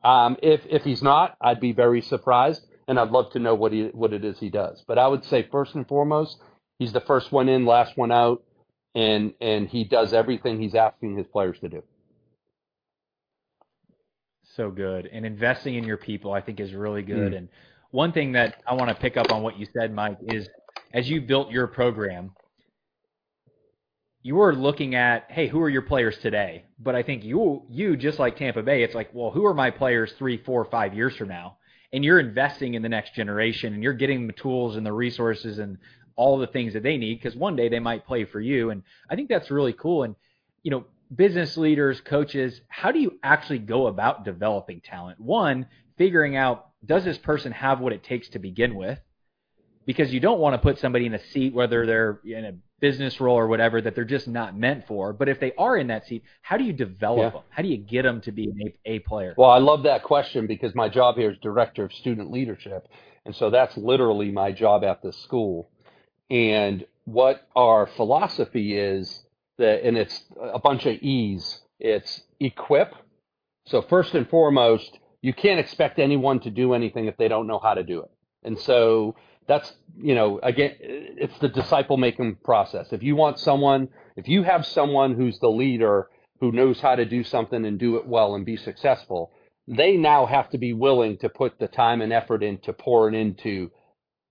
Um, 0.06 0.38
if 0.44 0.62
if 0.70 0.84
he's 0.84 1.02
not, 1.02 1.36
I'd 1.42 1.60
be 1.60 1.72
very 1.72 2.02
surprised, 2.02 2.64
and 2.88 3.00
I'd 3.00 3.10
love 3.10 3.32
to 3.32 3.40
know 3.40 3.56
what 3.56 3.74
he 3.74 3.86
what 3.88 4.14
it 4.14 4.24
is 4.24 4.40
he 4.40 4.52
does. 4.52 4.84
But 4.88 5.00
I 5.00 5.08
would 5.08 5.26
say 5.26 5.48
first 5.52 5.74
and 5.74 5.88
foremost, 5.88 6.38
he's 6.78 6.94
the 6.94 7.02
first 7.02 7.32
one 7.32 7.50
in, 7.50 7.66
last 7.66 7.98
one 7.98 8.12
out, 8.12 8.44
and 8.94 9.34
and 9.42 9.68
he 9.68 9.84
does 9.84 10.14
everything 10.14 10.62
he's 10.62 10.76
asking 10.76 11.18
his 11.18 11.26
players 11.26 11.58
to 11.62 11.70
do. 11.70 11.82
So 14.56 14.70
good. 14.70 15.10
And 15.12 15.26
investing 15.26 15.74
in 15.74 15.84
your 15.84 15.98
people, 15.98 16.32
I 16.34 16.40
think, 16.40 16.60
is 16.60 16.72
really 16.74 17.02
good. 17.02 17.34
Mm. 17.34 17.38
And 17.38 17.50
one 17.90 18.12
thing 18.12 18.34
that 18.34 18.62
I 18.68 18.76
want 18.76 18.90
to 18.90 18.96
pick 18.96 19.18
up 19.18 19.32
on 19.32 19.42
what 19.42 19.58
you 19.58 19.66
said, 19.74 19.92
Mike, 19.92 20.20
is 20.28 20.48
as 20.94 21.10
you 21.10 21.20
built 21.20 21.50
your 21.50 21.66
program, 21.66 22.32
you 24.26 24.34
were 24.34 24.56
looking 24.56 24.96
at, 24.96 25.28
hey, 25.30 25.48
who 25.48 25.62
are 25.62 25.70
your 25.70 25.84
players 25.84 26.18
today? 26.18 26.66
But 26.80 26.96
I 26.96 27.04
think 27.04 27.24
you, 27.24 27.62
you 27.70 27.96
just 27.96 28.18
like 28.18 28.38
Tampa 28.38 28.64
Bay, 28.64 28.82
it's 28.82 28.96
like, 28.96 29.12
well, 29.14 29.30
who 29.30 29.46
are 29.46 29.54
my 29.54 29.70
players 29.70 30.12
three, 30.18 30.42
four, 30.44 30.66
five 30.66 30.96
years 30.96 31.16
from 31.16 31.28
now? 31.28 31.58
And 31.94 32.04
you're 32.04 32.20
investing 32.20 32.74
in 32.74 32.82
the 32.82 32.90
next 32.90 33.14
generation, 33.14 33.76
and 33.76 33.84
you're 33.84 33.94
getting 33.94 34.26
the 34.26 34.34
tools 34.34 34.78
and 34.78 34.86
the 34.86 34.92
resources 34.92 35.60
and 35.60 35.78
all 36.16 36.40
the 36.40 36.48
things 36.48 36.74
that 36.74 36.82
they 36.82 36.98
need 36.98 37.22
because 37.22 37.38
one 37.38 37.56
day 37.56 37.70
they 37.70 37.80
might 37.80 38.08
play 38.08 38.26
for 38.26 38.42
you. 38.42 38.72
And 38.72 38.82
I 39.08 39.16
think 39.16 39.30
that's 39.30 39.52
really 39.52 39.74
cool. 39.74 40.02
And 40.02 40.16
you 40.64 40.72
know, 40.72 40.86
business 41.16 41.56
leaders, 41.56 42.02
coaches, 42.02 42.60
how 42.68 42.92
do 42.92 42.98
you 42.98 43.20
actually 43.22 43.60
go 43.60 43.86
about 43.86 44.26
developing 44.26 44.82
talent? 44.82 45.20
One, 45.20 45.68
figuring 46.00 46.36
out 46.36 46.70
does 46.84 47.04
this 47.04 47.20
person 47.20 47.52
have 47.52 47.80
what 47.80 47.94
it 47.94 48.04
takes 48.04 48.30
to 48.30 48.40
begin 48.40 48.74
with? 48.74 48.98
Because 49.86 50.12
you 50.12 50.20
don't 50.20 50.40
want 50.40 50.56
to 50.56 50.58
put 50.58 50.80
somebody 50.80 51.06
in 51.06 51.14
a 51.14 51.24
seat, 51.28 51.54
whether 51.54 51.86
they're 51.86 52.22
in 52.26 52.46
a 52.46 52.54
business 52.80 53.20
role 53.22 53.38
or 53.38 53.48
whatever, 53.48 53.82
that 53.82 53.96
they're 53.96 54.04
just 54.04 54.28
not 54.28 54.56
meant 54.56 54.86
for. 54.88 55.14
But 55.14 55.30
if 55.30 55.40
they 55.40 55.54
are 55.58 55.78
in 55.78 55.88
that 55.88 56.06
seat, 56.08 56.24
how 56.42 56.58
do 56.58 56.64
you 56.64 56.74
develop 56.74 57.20
Yeah. 57.20 57.30
them? 57.30 57.42
How 57.50 57.64
do 57.64 57.70
you 57.70 57.78
get 57.78 58.04
them 58.04 58.22
to 58.22 58.32
be 58.32 58.46
an 58.46 58.74
A, 58.86 58.92
a 58.96 59.00
player? 59.00 59.34
Well, 59.38 59.50
I 59.50 59.60
love 59.60 59.84
that 59.84 60.04
question 60.04 60.48
because 60.48 60.76
my 60.76 60.90
job 60.90 61.16
here 61.16 61.32
is 61.32 61.38
director 61.40 61.86
of 61.86 61.94
student 61.94 62.32
leadership. 62.32 62.88
And 63.26 63.36
so 63.36 63.50
that's 63.50 63.76
literally 63.78 64.32
my 64.32 64.52
job 64.52 64.84
at 64.84 65.02
this 65.02 65.18
school. 65.18 65.70
And 66.30 66.86
what 67.06 67.48
our 67.56 67.88
philosophy 67.88 68.78
is 68.78 69.24
that, 69.58 69.84
and 69.84 69.98
it's 69.98 70.24
a 70.40 70.60
bunch 70.60 70.86
of 70.86 70.96
E's, 71.02 71.62
it's 71.80 72.24
equip. 72.40 72.94
So 73.66 73.82
first 73.82 74.14
and 74.14 74.30
foremost, 74.30 75.00
you 75.22 75.34
can't 75.34 75.60
expect 75.60 75.98
anyone 75.98 76.40
to 76.42 76.52
do 76.52 76.74
anything 76.74 77.06
if 77.06 77.18
they 77.18 77.28
don't 77.28 77.48
know 77.48 77.60
how 77.60 77.74
to 77.74 77.84
do 77.84 78.02
it. 78.02 78.12
And 78.44 78.60
so 78.60 79.16
that's, 79.48 79.74
you 79.98 80.16
know, 80.16 80.40
again, 80.42 80.76
it's 80.80 81.38
the 81.40 81.50
disciple 81.50 81.98
making 81.98 82.38
process. 82.44 82.88
If 82.92 83.04
you 83.04 83.16
want 83.16 83.40
someone, 83.40 83.90
if 84.16 84.28
you 84.28 84.44
have 84.44 84.66
someone 84.66 85.14
who's 85.14 85.40
the 85.40 85.50
leader 85.50 86.10
who 86.40 86.52
knows 86.52 86.80
how 86.80 86.96
to 86.96 87.06
do 87.06 87.24
something 87.24 87.66
and 87.66 87.80
do 87.80 87.98
it 87.98 88.08
well 88.08 88.36
and 88.36 88.46
be 88.46 88.58
successful, 88.58 89.32
they 89.68 89.98
now 89.98 90.26
have 90.26 90.50
to 90.50 90.58
be 90.58 90.74
willing 90.74 91.18
to 91.18 91.30
put 91.30 91.60
the 91.60 91.68
time 91.68 92.02
and 92.02 92.12
effort 92.12 92.44
into 92.44 92.74
pouring 92.74 93.16
into 93.16 93.72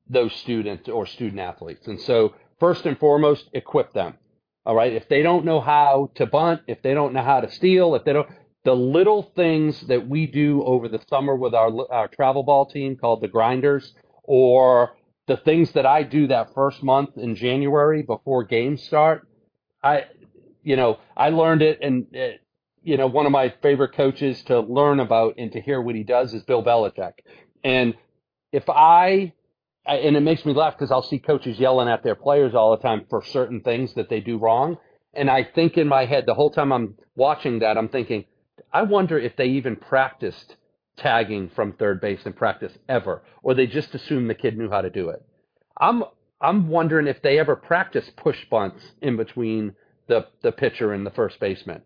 those 0.09 0.35
students 0.35 0.88
or 0.88 1.07
student 1.07 1.40
athletes. 1.40 1.87
And 1.87 2.00
so 2.00 2.35
first 2.61 2.85
and 2.87 2.98
foremost, 2.98 3.48
equip 3.53 3.92
them. 3.92 4.14
All 4.66 4.74
right. 4.74 4.92
If 4.92 5.09
they 5.09 5.22
don't 5.22 5.44
know 5.44 5.61
how 5.61 6.11
to 6.16 6.27
bunt, 6.27 6.62
if 6.66 6.83
they 6.83 6.94
don't 6.94 7.12
know 7.12 7.22
how 7.22 7.40
to 7.40 7.50
steal, 7.50 7.94
if 7.94 8.05
they 8.05 8.12
don't, 8.12 8.29
the 8.64 8.74
little 8.74 9.22
things 9.37 9.81
that 9.88 10.09
we 10.09 10.27
do 10.27 10.62
over 10.64 10.88
the 10.88 11.00
summer 11.09 11.37
with 11.37 11.55
our, 11.55 11.70
our 11.90 12.09
travel 12.09 12.42
ball 12.42 12.66
team 12.66 12.96
called 12.96 13.20
the 13.20 13.29
grinders, 13.29 13.92
or 14.22 14.96
the 15.27 15.37
things 15.39 15.73
that 15.73 15.87
I 15.87 16.03
do 16.03 16.27
that 16.29 16.55
first 16.55 16.83
month 16.83 17.17
in 17.17 17.35
January 17.35 18.03
before 18.03 18.45
games 18.45 18.83
start, 18.83 19.27
I, 19.83 20.05
you 20.63 20.77
know, 20.77 20.99
I 21.17 21.31
learned 21.31 21.63
it 21.63 21.79
and 21.83 22.07
it, 22.13 22.41
you 22.83 22.99
know, 22.99 23.07
one 23.07 23.25
of 23.25 23.33
my 23.33 23.55
favorite 23.63 23.95
coaches 23.95 24.43
to 24.45 24.61
learn 24.61 25.01
about 25.01 25.35
and 25.39 25.51
to 25.53 25.61
hear 25.61 25.81
what 25.81 25.95
he 25.95 26.03
does 26.03 26.35
is 26.35 26.43
Bill 26.43 26.63
Belichick. 26.63 27.13
And 27.63 27.95
if 28.53 28.69
I, 28.69 29.33
and 29.87 30.17
it 30.17 30.21
makes 30.21 30.45
me 30.45 30.53
laugh 30.53 30.75
because 30.75 30.91
I'll 30.91 31.03
see 31.03 31.19
coaches 31.19 31.59
yelling 31.59 31.89
at 31.89 32.03
their 32.03 32.15
players 32.15 32.55
all 32.55 32.77
the 32.77 32.83
time 32.83 33.07
for 33.09 33.25
certain 33.25 33.61
things 33.61 33.95
that 33.95 34.11
they 34.11 34.21
do 34.21 34.37
wrong. 34.37 34.77
And 35.15 35.31
I 35.31 35.45
think 35.45 35.79
in 35.79 35.89
my 35.89 36.05
head, 36.05 36.25
the 36.27 36.35
whole 36.35 36.51
time 36.51 36.73
I'm 36.73 36.97
watching 37.17 37.61
that, 37.61 37.79
I'm 37.79 37.89
thinking, 37.89 38.27
I 38.73 38.83
wonder 38.83 39.19
if 39.19 39.37
they 39.37 39.47
even 39.47 39.77
practiced 39.77 40.57
tagging 40.96 41.50
from 41.50 41.72
third 41.72 42.00
base 42.00 42.24
in 42.24 42.33
practice 42.33 42.72
ever, 42.88 43.22
or 43.42 43.54
they 43.54 43.66
just 43.66 43.94
assumed 43.94 44.28
the 44.28 44.35
kid 44.35 44.57
knew 44.57 44.70
how 44.70 44.80
to 44.80 44.90
do 44.90 45.09
it. 45.09 45.24
I'm 45.78 46.04
I'm 46.40 46.68
wondering 46.68 47.07
if 47.07 47.22
they 47.22 47.38
ever 47.38 47.57
practice 47.57 48.11
push 48.16 48.44
bunts 48.50 48.85
in 49.00 49.16
between 49.16 49.74
the 50.09 50.26
the 50.42 50.52
pitcher 50.52 50.92
and 50.92 51.07
the 51.07 51.11
first 51.11 51.40
baseman 51.40 51.83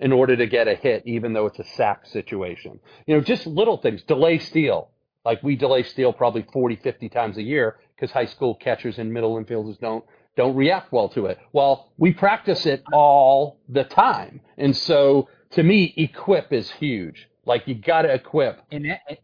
in 0.00 0.12
order 0.12 0.36
to 0.36 0.46
get 0.46 0.68
a 0.68 0.74
hit, 0.74 1.02
even 1.06 1.32
though 1.32 1.46
it's 1.46 1.58
a 1.58 1.64
sack 1.64 2.04
situation. 2.06 2.80
You 3.06 3.16
know, 3.16 3.20
just 3.22 3.46
little 3.46 3.78
things. 3.78 4.02
Delay 4.02 4.38
steal. 4.38 4.90
Like 5.24 5.42
we 5.42 5.56
delay 5.56 5.84
steal 5.84 6.12
probably 6.12 6.46
40, 6.52 6.76
50 6.76 7.08
times 7.08 7.38
a 7.38 7.42
year 7.42 7.78
because 7.96 8.10
high 8.10 8.26
school 8.26 8.54
catchers 8.54 8.98
and 8.98 9.12
middle 9.12 9.42
infielders 9.42 9.80
don't 9.80 10.04
don't 10.36 10.56
react 10.56 10.92
well 10.92 11.08
to 11.10 11.26
it. 11.26 11.38
Well, 11.52 11.92
we 11.96 12.12
practice 12.12 12.66
it 12.66 12.82
all 12.92 13.58
the 13.68 13.84
time, 13.84 14.40
and 14.58 14.76
so 14.76 15.28
to 15.50 15.62
me, 15.62 15.94
equip 15.96 16.52
is 16.52 16.70
huge. 16.72 17.28
Like 17.46 17.66
you 17.66 17.74
got 17.74 18.02
to 18.02 18.12
equip. 18.12 18.60
And 18.70 18.86
that, 18.86 19.18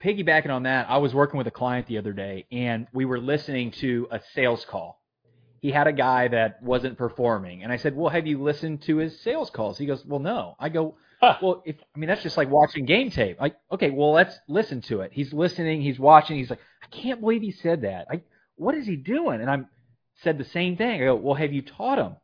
piggybacking 0.00 0.50
on 0.50 0.64
that, 0.64 0.88
I 0.88 0.98
was 0.98 1.14
working 1.14 1.38
with 1.38 1.46
a 1.46 1.52
client 1.52 1.86
the 1.86 1.98
other 1.98 2.12
day, 2.12 2.46
and 2.50 2.86
we 2.92 3.04
were 3.04 3.20
listening 3.20 3.70
to 3.72 4.08
a 4.10 4.20
sales 4.34 4.64
call. 4.64 5.00
He 5.60 5.70
had 5.70 5.86
a 5.86 5.92
guy 5.92 6.28
that 6.28 6.62
wasn't 6.62 6.98
performing, 6.98 7.62
and 7.62 7.72
I 7.72 7.76
said, 7.76 7.96
"Well, 7.96 8.10
have 8.10 8.26
you 8.26 8.42
listened 8.42 8.82
to 8.82 8.98
his 8.98 9.18
sales 9.20 9.50
calls?" 9.50 9.78
He 9.78 9.86
goes, 9.86 10.04
"Well, 10.04 10.20
no." 10.20 10.54
I 10.60 10.68
go, 10.68 10.96
"Well, 11.22 11.62
if 11.64 11.76
I 11.94 11.98
mean 11.98 12.08
that's 12.08 12.22
just 12.22 12.36
like 12.36 12.50
watching 12.50 12.84
game 12.84 13.10
tape. 13.10 13.40
Like, 13.40 13.56
okay, 13.72 13.90
well, 13.90 14.12
let's 14.12 14.38
listen 14.48 14.80
to 14.82 15.00
it." 15.00 15.12
He's 15.12 15.32
listening, 15.32 15.80
he's 15.82 15.98
watching. 15.98 16.36
He's 16.36 16.50
like, 16.50 16.60
"I 16.82 16.86
can't 16.88 17.20
believe 17.20 17.42
he 17.42 17.52
said 17.52 17.82
that. 17.82 18.06
I, 18.10 18.22
what 18.56 18.74
is 18.74 18.86
he 18.86 18.96
doing?" 18.96 19.40
And 19.40 19.50
I 19.50 19.60
said 20.22 20.38
the 20.38 20.44
same 20.44 20.76
thing. 20.76 21.02
I 21.02 21.06
go, 21.06 21.16
"Well, 21.16 21.34
have 21.34 21.52
you 21.52 21.62
taught 21.62 21.98
him?" 21.98 22.16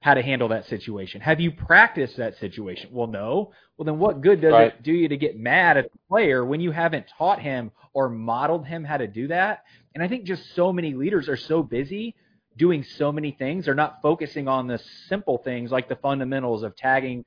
How 0.00 0.14
to 0.14 0.22
handle 0.22 0.48
that 0.48 0.66
situation? 0.66 1.20
Have 1.20 1.40
you 1.40 1.52
practiced 1.52 2.16
that 2.16 2.36
situation? 2.38 2.90
Well, 2.92 3.06
no. 3.06 3.52
Well, 3.76 3.84
then 3.84 3.98
what 3.98 4.22
good 4.22 4.40
does 4.40 4.54
Right. 4.54 4.74
it 4.74 4.82
do 4.82 4.92
you 4.92 5.08
to 5.08 5.16
get 5.16 5.38
mad 5.38 5.76
at 5.76 5.90
the 5.92 5.98
player 6.08 6.44
when 6.44 6.60
you 6.60 6.70
haven't 6.70 7.06
taught 7.18 7.40
him 7.40 7.70
or 7.92 8.08
modeled 8.08 8.66
him 8.66 8.82
how 8.84 8.96
to 8.96 9.06
do 9.06 9.28
that? 9.28 9.64
And 9.94 10.02
I 10.02 10.08
think 10.08 10.24
just 10.24 10.54
so 10.54 10.72
many 10.72 10.94
leaders 10.94 11.28
are 11.28 11.36
so 11.36 11.62
busy 11.62 12.14
doing 12.56 12.82
so 12.82 13.12
many 13.12 13.30
things, 13.32 13.64
they're 13.66 13.74
not 13.74 14.00
focusing 14.02 14.48
on 14.48 14.66
the 14.66 14.78
simple 15.08 15.38
things 15.38 15.70
like 15.70 15.88
the 15.88 15.96
fundamentals 15.96 16.62
of 16.62 16.74
tagging, 16.76 17.24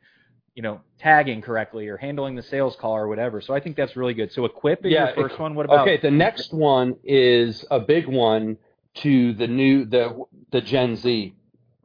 you 0.56 0.62
know, 0.64 0.82
tagging 1.00 1.42
correctly 1.42 1.88
or 1.88 1.98
handling 1.98 2.36
the 2.36 2.44
sales 2.44 2.76
call 2.76 2.96
or 2.96 3.08
whatever. 3.08 3.40
So 3.42 3.54
I 3.54 3.60
think 3.60 3.76
that's 3.78 3.96
really 3.96 4.14
good. 4.14 4.32
So 4.34 4.46
equip 4.46 4.86
is 4.86 4.92
Yeah, 4.92 5.06
your 5.06 5.10
first 5.16 5.40
one. 5.40 5.56
What 5.56 5.66
about 5.66 5.88
Okay, 5.88 5.98
the 5.98 6.12
next 6.12 6.54
one 6.54 6.96
is 7.04 7.66
a 7.72 7.80
big 7.80 8.08
one 8.08 8.58
to 8.96 9.34
the 9.34 9.48
new 9.48 9.86
the 9.86 10.24
the 10.52 10.62
Gen 10.62 10.96
Z 10.96 11.34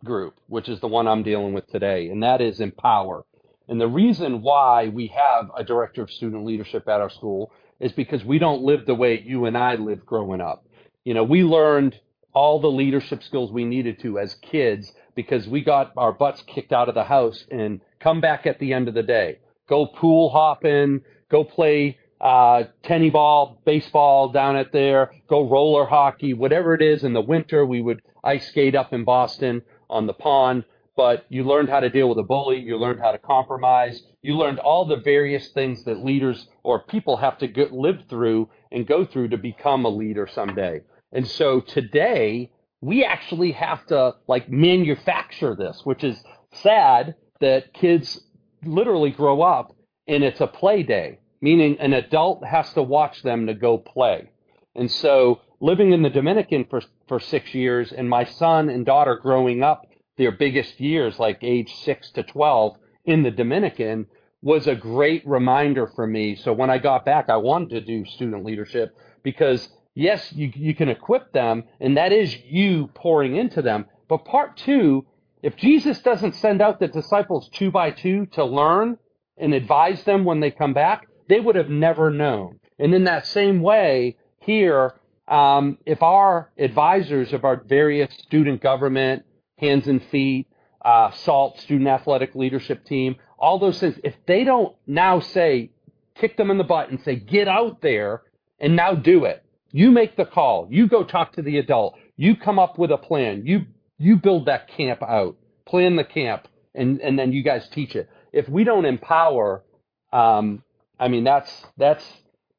group, 0.05 0.35
which 0.47 0.69
is 0.69 0.81
the 0.81 0.89
one 0.89 1.09
I'm 1.09 1.23
dealing 1.23 1.53
with 1.53 1.67
today, 1.69 2.09
and 2.09 2.23
that 2.23 2.41
is 2.41 2.61
empower. 2.61 3.25
And 3.69 3.81
the 3.81 3.89
reason 3.89 4.43
why 4.43 4.89
we 4.89 5.09
have 5.09 5.51
a 5.57 5.63
director 5.63 6.03
of 6.03 6.11
student 6.11 6.45
leadership 6.45 6.89
at 6.89 7.01
our 7.01 7.11
school 7.11 7.53
is 7.81 7.93
because 7.93 8.25
we 8.25 8.39
don't 8.39 8.63
live 8.63 8.87
the 8.87 8.95
way 8.95 9.21
you 9.21 9.45
and 9.45 9.57
I 9.57 9.75
lived 9.75 10.07
growing 10.07 10.41
up. 10.41 10.67
You 11.05 11.15
know, 11.15 11.25
we 11.25 11.43
learned 11.43 11.99
all 12.33 12.61
the 12.61 12.71
leadership 12.71 13.23
skills 13.23 13.51
we 13.51 13.65
needed 13.65 14.01
to 14.01 14.19
as 14.19 14.35
kids 14.37 14.93
because 15.15 15.47
we 15.49 15.63
got 15.63 15.93
our 15.97 16.13
butts 16.13 16.43
kicked 16.43 16.73
out 16.73 16.89
of 16.89 16.95
the 16.95 17.05
house 17.05 17.45
and 17.51 17.81
come 18.01 18.21
back 18.21 18.47
at 18.47 18.59
the 18.59 18.73
end 18.73 18.89
of 18.89 18.95
the 18.95 19.03
day. 19.03 19.39
Go 19.69 19.87
pool 19.87 20.31
hopping, 20.31 21.03
go 21.31 21.45
play 21.45 21.99
uh, 22.21 22.65
tenny 22.83 23.11
ball, 23.11 23.61
baseball 23.65 24.31
down 24.31 24.57
at 24.57 24.73
there, 24.73 25.13
go 25.29 25.49
roller 25.49 25.85
hockey, 25.85 26.35
whatever 26.35 26.75
it 26.75 26.83
is 26.83 27.05
in 27.05 27.13
the 27.13 27.21
winter. 27.21 27.65
We 27.65 27.81
would 27.81 28.03
ice 28.25 28.49
skate 28.49 28.75
up 28.75 28.93
in 28.93 29.05
Boston 29.05 29.63
on 29.90 30.07
the 30.07 30.12
pond, 30.12 30.64
but 30.96 31.24
you 31.29 31.44
learned 31.44 31.68
how 31.68 31.81
to 31.81 31.88
deal 31.88 32.09
with 32.09 32.18
a 32.18 32.24
bully. 32.24 32.59
You 32.59 32.77
learned 32.77 33.01
how 33.01 33.12
to 33.12 33.18
compromise. 33.18 34.03
You 34.22 34.37
learned 34.37 34.59
all 34.59 34.85
the 34.85 34.96
various 34.96 35.48
things 35.48 35.85
that 35.85 36.05
leaders 36.05 36.48
or 36.64 36.83
people 36.83 37.16
have 37.16 37.38
to 37.38 37.46
go, 37.46 37.68
live 37.70 38.03
through 38.11 38.48
and 38.72 38.87
go 38.87 39.05
through 39.05 39.29
to 39.29 39.38
become 39.38 39.85
a 39.85 39.88
leader 39.88 40.27
someday. 40.27 40.81
And 41.12 41.27
so 41.27 41.61
today 41.61 42.51
we 42.81 43.05
actually 43.05 43.53
have 43.53 43.87
to 43.87 44.14
like 44.27 44.51
manufacture 44.51 45.55
this, 45.55 45.81
which 45.85 46.05
is 46.05 46.22
sad 46.53 47.14
that 47.40 47.72
kids 47.74 48.20
literally 48.64 49.11
grow 49.11 49.42
up 49.42 49.74
and 50.09 50.24
it's 50.24 50.40
a 50.40 50.46
play 50.46 50.83
day, 50.83 51.20
meaning 51.40 51.79
an 51.79 51.92
adult 51.92 52.44
has 52.44 52.72
to 52.72 52.83
watch 52.83 53.22
them 53.22 53.46
to 53.46 53.55
go 53.55 53.79
play. 53.79 54.31
And 54.74 54.90
so 54.90 55.40
living 55.61 55.92
in 55.92 56.03
the 56.03 56.11
Dominican 56.11 56.64
for, 56.64 56.83
for 57.09 57.21
six 57.21 57.55
years 57.55 57.92
and 57.92 58.09
my 58.09 58.25
son 58.25 58.68
and 58.68 58.87
daughter 58.87 59.18
growing 59.21 59.62
up 59.62 59.87
their 60.16 60.33
biggest 60.33 60.81
years, 60.81 61.18
like 61.18 61.38
age 61.42 61.73
six 61.85 62.11
to 62.12 62.23
12 62.23 62.77
in 63.05 63.23
the 63.23 63.31
Dominican 63.31 64.07
was 64.42 64.66
a 64.66 64.75
great 64.75 65.27
reminder 65.27 65.87
for 65.87 66.07
me. 66.07 66.37
So 66.37 66.53
when 66.53 66.71
I 66.71 66.79
got 66.79 67.05
back, 67.05 67.29
I 67.29 67.37
wanted 67.37 67.71
to 67.71 67.81
do 67.81 68.05
student 68.05 68.44
leadership 68.44 68.94
because 69.23 69.68
yes, 69.94 70.33
you, 70.33 70.53
you 70.55 70.75
can 70.75 70.88
equip 70.88 71.33
them 71.33 71.64
and 71.81 71.97
that 71.97 72.12
is 72.12 72.37
you 72.44 72.88
pouring 72.94 73.37
into 73.37 73.62
them. 73.62 73.87
But 74.09 74.25
part 74.25 74.57
two, 74.57 75.07
if 75.42 75.57
Jesus 75.57 76.01
doesn't 76.01 76.35
send 76.37 76.61
out 76.61 76.81
the 76.81 76.88
disciples 76.88 77.49
two 77.53 77.71
by 77.71 77.90
two 77.90 78.27
to 78.33 78.44
learn 78.44 78.99
and 79.37 79.55
advise 79.55 80.03
them 80.05 80.25
when 80.25 80.40
they 80.40 80.51
come 80.51 80.75
back, 80.75 81.07
they 81.29 81.40
would 81.40 81.57
have 81.57 81.68
never 81.68 82.11
known. 82.11 82.59
And 82.79 82.94
in 82.94 83.05
that 83.05 83.27
same 83.27 83.61
way, 83.61 84.16
here, 84.40 84.94
um, 85.29 85.79
if 85.85 86.03
our 86.03 86.51
advisors 86.59 87.33
of 87.33 87.45
our 87.45 87.57
various 87.57 88.12
student 88.14 88.62
government, 88.62 89.25
hands 89.59 89.87
and 89.87 90.03
feet, 90.05 90.49
uh, 90.85 91.11
SALT, 91.11 91.61
student 91.61 91.88
athletic 91.88 92.35
leadership 92.35 92.85
team, 92.85 93.17
all 93.38 93.59
those 93.59 93.79
things, 93.79 93.97
if 94.05 94.14
they 94.27 94.45
don't 94.45 94.75
now 94.87 95.21
say, 95.21 95.71
kick 96.14 96.37
them 96.37 96.51
in 96.51 96.59
the 96.59 96.64
butt 96.64 96.91
and 96.91 97.01
say, 97.03 97.17
get 97.17 97.47
out 97.47 97.83
there 97.83 98.23
and 98.59 98.75
now 98.75 98.95
do 98.95 99.25
it. 99.25 99.45
You 99.71 99.91
make 99.91 100.17
the 100.17 100.25
call. 100.25 100.67
You 100.71 100.88
go 100.88 101.05
talk 101.05 101.35
to 101.35 101.43
the 101.43 101.59
adult. 101.59 101.99
You 102.17 102.37
come 102.37 102.59
up 102.59 102.79
with 102.79 102.91
a 102.91 102.97
plan. 102.97 103.43
You 103.45 103.67
you 103.99 104.17
build 104.17 104.47
that 104.47 104.69
camp 104.69 105.03
out. 105.03 105.37
Plan 105.67 105.97
the 105.97 106.05
camp, 106.05 106.49
and 106.75 107.01
and 107.01 107.19
then 107.19 107.33
you 107.33 107.43
guys 107.43 107.69
teach 107.69 107.95
it. 107.95 108.09
If 108.33 108.49
we 108.49 108.64
don't 108.64 108.87
empower, 108.87 109.62
um, 110.11 110.62
I 110.99 111.09
mean 111.09 111.25
that's 111.25 111.53
that's 111.77 112.05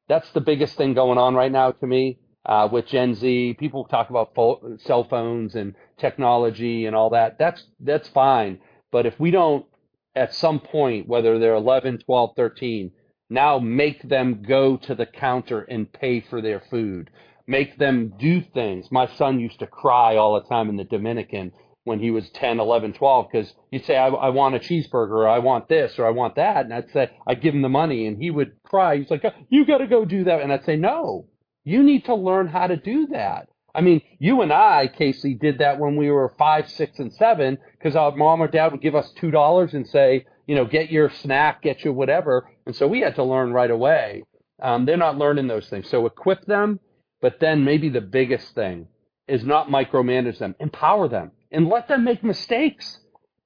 that's 0.08 0.30
the 0.30 0.40
biggest 0.40 0.76
thing 0.76 0.94
going 0.94 1.18
on 1.18 1.34
right 1.34 1.50
now 1.50 1.72
to 1.72 1.86
me 1.86 2.19
uh, 2.46 2.68
with 2.70 2.86
Gen 2.86 3.14
Z. 3.14 3.56
People 3.58 3.84
talk 3.84 4.10
about 4.10 4.34
pho- 4.34 4.76
cell 4.80 5.04
phones 5.04 5.54
and 5.54 5.74
technology 5.98 6.86
and 6.86 6.96
all 6.96 7.10
that. 7.10 7.38
That's 7.38 7.62
that's 7.80 8.08
fine. 8.08 8.58
But 8.92 9.06
if 9.06 9.18
we 9.20 9.30
don't, 9.30 9.66
at 10.14 10.34
some 10.34 10.60
point, 10.60 11.06
whether 11.06 11.38
they're 11.38 11.54
11, 11.54 12.00
12, 12.04 12.30
13, 12.36 12.90
now 13.28 13.58
make 13.58 14.02
them 14.08 14.42
go 14.46 14.76
to 14.76 14.94
the 14.94 15.06
counter 15.06 15.60
and 15.60 15.92
pay 15.92 16.20
for 16.20 16.40
their 16.42 16.60
food. 16.70 17.10
Make 17.46 17.78
them 17.78 18.14
do 18.18 18.40
things. 18.40 18.90
My 18.90 19.06
son 19.06 19.38
used 19.40 19.60
to 19.60 19.66
cry 19.66 20.16
all 20.16 20.34
the 20.34 20.48
time 20.48 20.68
in 20.68 20.76
the 20.76 20.84
Dominican 20.84 21.52
when 21.84 22.00
he 22.00 22.10
was 22.10 22.28
10, 22.30 22.60
11, 22.60 22.92
12, 22.92 23.26
because 23.30 23.52
he'd 23.70 23.84
say, 23.84 23.96
I, 23.96 24.08
I 24.08 24.28
want 24.28 24.54
a 24.54 24.58
cheeseburger, 24.58 25.10
or 25.10 25.28
I 25.28 25.38
want 25.38 25.68
this, 25.68 25.98
or 25.98 26.06
I 26.06 26.10
want 26.10 26.36
that. 26.36 26.64
And 26.64 26.74
I'd 26.74 26.90
say, 26.92 27.10
I'd 27.26 27.40
give 27.40 27.54
him 27.54 27.62
the 27.62 27.68
money, 27.68 28.06
and 28.06 28.18
he 28.18 28.30
would 28.30 28.62
cry. 28.64 28.98
He's 28.98 29.10
like, 29.10 29.24
You 29.48 29.64
got 29.64 29.78
to 29.78 29.86
go 29.86 30.04
do 30.04 30.24
that. 30.24 30.40
And 30.40 30.52
I'd 30.52 30.64
say, 30.64 30.76
No, 30.76 31.26
you 31.70 31.82
need 31.82 32.04
to 32.06 32.14
learn 32.14 32.48
how 32.48 32.66
to 32.66 32.76
do 32.76 33.06
that. 33.08 33.48
I 33.74 33.80
mean, 33.82 34.02
you 34.18 34.42
and 34.42 34.52
I, 34.52 34.88
Casey, 34.88 35.34
did 35.34 35.58
that 35.58 35.78
when 35.78 35.94
we 35.96 36.10
were 36.10 36.34
five, 36.36 36.68
six, 36.68 36.98
and 36.98 37.12
seven, 37.12 37.58
because 37.78 37.94
our 37.94 38.14
mom 38.16 38.42
or 38.42 38.48
dad 38.48 38.72
would 38.72 38.82
give 38.82 38.96
us 38.96 39.12
two 39.12 39.30
dollars 39.30 39.74
and 39.74 39.86
say, 39.86 40.26
you 40.46 40.56
know, 40.56 40.64
get 40.64 40.90
your 40.90 41.08
snack, 41.08 41.62
get 41.62 41.84
your 41.84 41.92
whatever, 41.92 42.50
and 42.66 42.74
so 42.74 42.88
we 42.88 43.00
had 43.00 43.14
to 43.14 43.22
learn 43.22 43.52
right 43.52 43.70
away. 43.70 44.24
Um, 44.60 44.84
they're 44.84 44.96
not 44.96 45.18
learning 45.18 45.46
those 45.46 45.68
things, 45.68 45.88
so 45.88 46.06
equip 46.06 46.44
them. 46.46 46.80
But 47.22 47.38
then 47.38 47.64
maybe 47.64 47.88
the 47.90 48.00
biggest 48.00 48.54
thing 48.54 48.88
is 49.28 49.44
not 49.44 49.68
micromanage 49.68 50.38
them, 50.38 50.56
empower 50.58 51.06
them, 51.08 51.30
and 51.52 51.68
let 51.68 51.86
them 51.86 52.02
make 52.02 52.24
mistakes. 52.24 52.98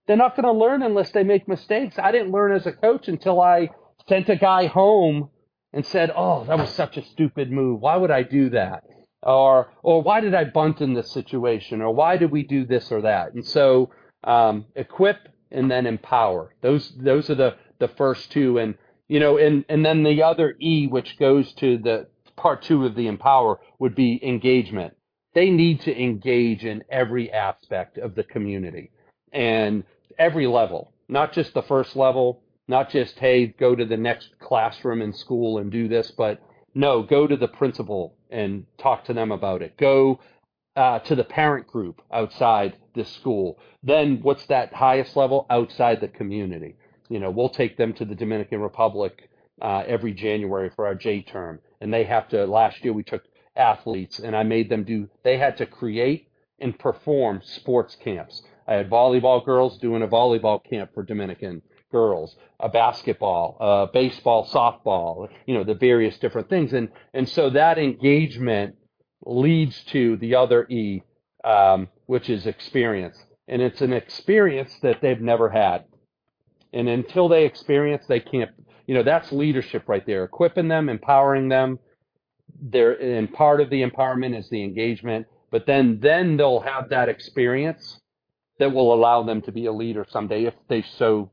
They're 0.07 0.17
not 0.17 0.37
going 0.37 0.45
to 0.45 0.53
learn 0.53 0.83
unless 0.83 1.11
they 1.11 1.25
make 1.25 1.49
mistakes. 1.49 1.99
I 1.99 2.13
didn't 2.13 2.33
learn 2.33 2.53
as 2.53 2.67
a 2.67 2.73
coach 2.73 3.09
until 3.09 3.41
I 3.41 3.71
sent 4.09 4.29
a 4.29 4.37
guy 4.37 4.67
home 4.67 5.29
and 5.75 5.85
said, 5.85 6.11
"Oh, 6.17 6.45
that 6.45 6.59
was 6.59 6.71
such 6.71 6.97
a 6.97 7.05
stupid 7.05 7.53
move. 7.53 7.81
Why 7.83 7.97
would 7.97 8.11
I 8.11 8.23
do 8.23 8.49
that?" 8.51 8.85
Or, 9.23 9.73
or 9.83 10.03
why 10.03 10.21
did 10.21 10.35
I 10.35 10.45
bunt 10.45 10.83
in 10.83 10.95
this 10.95 11.11
situation? 11.11 11.81
Or 11.81 11.95
why 11.95 12.19
did 12.19 12.31
we 12.31 12.43
do 12.43 12.67
this 12.67 12.93
or 12.93 13.01
that? 13.03 13.33
And 13.33 13.45
so, 13.45 13.91
um, 14.23 14.67
equip 14.77 15.17
and 15.51 15.71
then 15.71 15.87
empower. 15.87 16.55
Those, 16.61 16.93
those 16.99 17.31
are 17.31 17.35
the, 17.35 17.57
the 17.79 17.89
first 17.89 18.31
two. 18.33 18.59
And, 18.59 18.75
you 19.09 19.21
know, 19.21 19.39
and, 19.39 19.65
and 19.71 19.83
then 19.83 20.03
the 20.03 20.23
other 20.23 20.57
E, 20.61 20.89
which 20.89 21.19
goes 21.19 21.53
to 21.55 21.79
the 21.79 22.07
part 22.37 22.63
two 22.63 22.85
of 22.85 22.97
the 22.97 23.07
empower 23.07 23.61
would 23.79 23.95
be 23.95 24.21
engagement. 24.23 24.95
They 25.35 25.49
need 25.49 25.81
to 25.83 25.99
engage 25.99 26.65
in 26.65 26.85
every 26.91 27.33
aspect 27.33 27.97
of 27.97 28.15
the 28.15 28.25
community 28.25 28.91
and 29.33 29.85
every 30.19 30.47
level. 30.47 30.93
not 31.09 31.33
just 31.33 31.55
the 31.55 31.63
first 31.63 31.97
level, 31.97 32.43
not 32.69 32.91
just, 32.91 33.19
hey, 33.19 33.47
go 33.47 33.75
to 33.75 33.85
the 33.85 33.97
next 33.97 34.39
classroom 34.41 35.03
in 35.03 35.13
school 35.13 35.59
and 35.59 35.71
do 35.71 35.89
this, 35.89 36.11
but 36.11 36.41
no, 36.75 37.03
go 37.03 37.27
to 37.27 37.37
the 37.37 37.49
principal 37.49 38.17
and 38.31 38.67
talk 38.79 39.05
to 39.05 39.13
them 39.13 39.31
about 39.31 39.63
it. 39.63 39.77
Go 39.77 40.21
uh, 40.77 40.99
to 41.01 41.15
the 41.15 41.25
parent 41.25 41.67
group 41.67 42.01
outside 42.13 42.77
this 42.95 43.09
school. 43.13 43.59
Then 43.83 44.21
what's 44.23 44.47
that 44.47 44.73
highest 44.73 45.17
level? 45.17 45.47
Outside 45.51 46.01
the 46.01 46.09
community. 46.09 46.77
You 47.09 47.21
know, 47.21 47.31
we'll 47.31 47.51
take 47.51 47.77
them 47.77 47.93
to 47.95 48.05
the 48.05 48.15
Dominican 48.15 48.61
Republic 48.61 49.29
uh, 49.63 49.85
every 49.87 50.13
January 50.13 50.71
for 50.75 50.87
our 50.87 50.95
J 50.95 51.23
term. 51.23 51.61
And 51.81 51.93
they 51.93 52.05
have 52.05 52.29
to, 52.31 52.47
last 52.47 52.83
year 52.83 52.93
we 52.93 53.05
took 53.05 53.25
athletes 53.57 54.19
and 54.19 54.35
I 54.35 54.43
made 54.43 54.69
them 54.69 54.85
do, 54.85 55.09
they 55.23 55.39
had 55.39 55.57
to 55.59 55.67
create 55.67 56.29
and 56.59 56.77
perform 56.79 57.43
sports 57.45 57.95
camps. 57.95 58.43
I 58.67 58.75
had 58.75 58.91
volleyball 58.91 59.45
girls 59.45 59.79
doing 59.79 60.03
a 60.03 60.09
volleyball 60.09 60.65
camp 60.65 60.95
for 60.95 61.03
Dominican 61.03 61.63
girls, 61.95 62.35
a 62.59 62.69
basketball, 62.69 63.47
baseball, 63.93 64.41
softball, 64.57 65.29
you 65.47 65.55
know, 65.55 65.65
the 65.65 65.79
various 65.91 66.19
different 66.19 66.49
things. 66.49 66.73
And, 66.73 66.89
and 67.13 67.29
so 67.29 67.51
that 67.51 67.79
engagement 67.79 68.75
leads 69.25 69.77
to 69.95 70.17
the 70.17 70.35
other 70.35 70.67
E, 70.69 71.03
um, 71.45 71.89
which 72.07 72.29
is 72.29 72.47
experience. 72.47 73.17
And 73.47 73.63
it's 73.63 73.81
an 73.81 73.93
experience 73.93 74.73
that 74.83 75.01
they've 75.01 75.21
never 75.21 75.49
had. 75.49 75.85
And 76.73 76.89
until 76.89 77.29
they 77.29 77.45
experience, 77.45 78.05
they 78.09 78.21
can't, 78.21 78.51
you 78.89 78.95
know, 78.95 79.05
that's 79.05 79.31
leadership 79.31 79.85
right 79.87 80.05
there, 80.05 80.25
equipping 80.25 80.69
them, 80.69 80.89
empowering 80.89 81.49
them. 81.49 81.79
They're, 82.61 83.01
and 83.01 83.33
part 83.33 83.61
of 83.61 83.71
the 83.71 83.83
empowerment 83.89 84.37
is 84.37 84.49
the 84.51 84.65
engagement, 84.65 85.27
but 85.53 85.67
then, 85.67 86.01
then 86.01 86.37
they'll 86.37 86.67
have 86.75 86.89
that 86.89 87.09
experience 87.09 88.01
that 88.59 88.73
will 88.73 88.93
allow 88.93 89.23
them 89.23 89.43
to 89.43 89.53
be 89.53 89.67
a 89.67 89.73
leader 89.73 90.05
someday 90.09 90.45
if 90.45 90.55
they 90.69 90.83
so, 90.99 91.31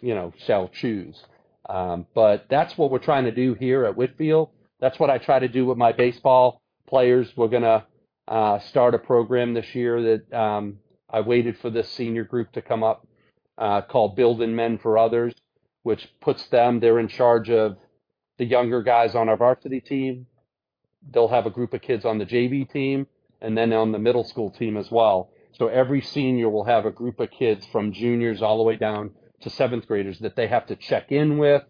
you 0.00 0.14
know, 0.14 0.32
shall 0.46 0.68
choose. 0.68 1.22
Um, 1.68 2.06
but 2.14 2.46
that's 2.48 2.76
what 2.78 2.90
we're 2.90 2.98
trying 2.98 3.24
to 3.24 3.32
do 3.32 3.54
here 3.54 3.84
at 3.84 3.96
Whitefield. 3.96 4.50
That's 4.80 4.98
what 4.98 5.10
I 5.10 5.18
try 5.18 5.38
to 5.38 5.48
do 5.48 5.66
with 5.66 5.78
my 5.78 5.92
baseball 5.92 6.60
players. 6.88 7.32
We're 7.36 7.48
to 7.48 7.84
uh, 8.28 8.58
start 8.60 8.94
a 8.94 8.98
program 8.98 9.54
this 9.54 9.74
year 9.74 10.02
that 10.02 10.32
um, 10.38 10.78
I 11.10 11.20
waited 11.20 11.58
for 11.58 11.70
this 11.70 11.90
senior 11.90 12.24
group 12.24 12.52
to 12.52 12.62
come 12.62 12.82
up 12.82 13.06
uh, 13.58 13.82
called 13.82 14.16
Building 14.16 14.54
Men 14.54 14.78
for 14.78 14.98
Others, 14.98 15.34
which 15.82 16.08
puts 16.20 16.46
them, 16.48 16.80
they're 16.80 16.98
in 16.98 17.08
charge 17.08 17.50
of 17.50 17.76
the 18.38 18.44
younger 18.44 18.82
guys 18.82 19.14
on 19.14 19.28
our 19.28 19.36
varsity 19.36 19.80
team. 19.80 20.26
They'll 21.10 21.28
have 21.28 21.46
a 21.46 21.50
group 21.50 21.72
of 21.72 21.82
kids 21.82 22.04
on 22.04 22.18
the 22.18 22.26
JV 22.26 22.70
team 22.70 23.06
and 23.40 23.56
then 23.56 23.72
on 23.72 23.92
the 23.92 23.98
middle 23.98 24.24
school 24.24 24.50
team 24.50 24.76
as 24.76 24.90
well. 24.90 25.30
So 25.52 25.68
every 25.68 26.02
senior 26.02 26.50
will 26.50 26.64
have 26.64 26.84
a 26.84 26.90
group 26.90 27.18
of 27.20 27.30
kids 27.30 27.66
from 27.66 27.92
juniors 27.92 28.42
all 28.42 28.58
the 28.58 28.62
way 28.62 28.76
down 28.76 29.12
to 29.40 29.50
seventh 29.50 29.86
graders 29.86 30.18
that 30.20 30.36
they 30.36 30.46
have 30.46 30.66
to 30.66 30.76
check 30.76 31.12
in 31.12 31.38
with, 31.38 31.62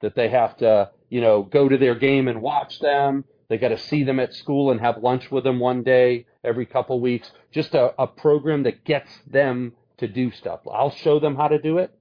that 0.00 0.14
they 0.14 0.28
have 0.28 0.56
to, 0.58 0.90
you 1.08 1.20
know, 1.20 1.42
go 1.42 1.68
to 1.68 1.78
their 1.78 1.94
game 1.94 2.28
and 2.28 2.42
watch 2.42 2.78
them, 2.80 3.24
they 3.48 3.58
got 3.58 3.68
to 3.68 3.78
see 3.78 4.02
them 4.02 4.18
at 4.18 4.34
school 4.34 4.70
and 4.70 4.80
have 4.80 5.02
lunch 5.02 5.30
with 5.30 5.44
them 5.44 5.60
one 5.60 5.82
day 5.82 6.26
every 6.42 6.64
couple 6.64 7.00
weeks. 7.00 7.30
Just 7.52 7.74
a, 7.74 7.92
a 8.00 8.06
program 8.06 8.62
that 8.62 8.84
gets 8.84 9.10
them 9.26 9.74
to 9.98 10.08
do 10.08 10.30
stuff. 10.30 10.60
I'll 10.72 10.90
show 10.90 11.20
them 11.20 11.36
how 11.36 11.48
to 11.48 11.58
do 11.58 11.78
it, 11.78 11.92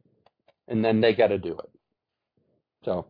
and 0.67 0.83
then 0.83 1.01
they 1.01 1.13
got 1.13 1.27
to 1.27 1.37
do 1.37 1.57
it. 1.59 1.69
So, 2.85 3.05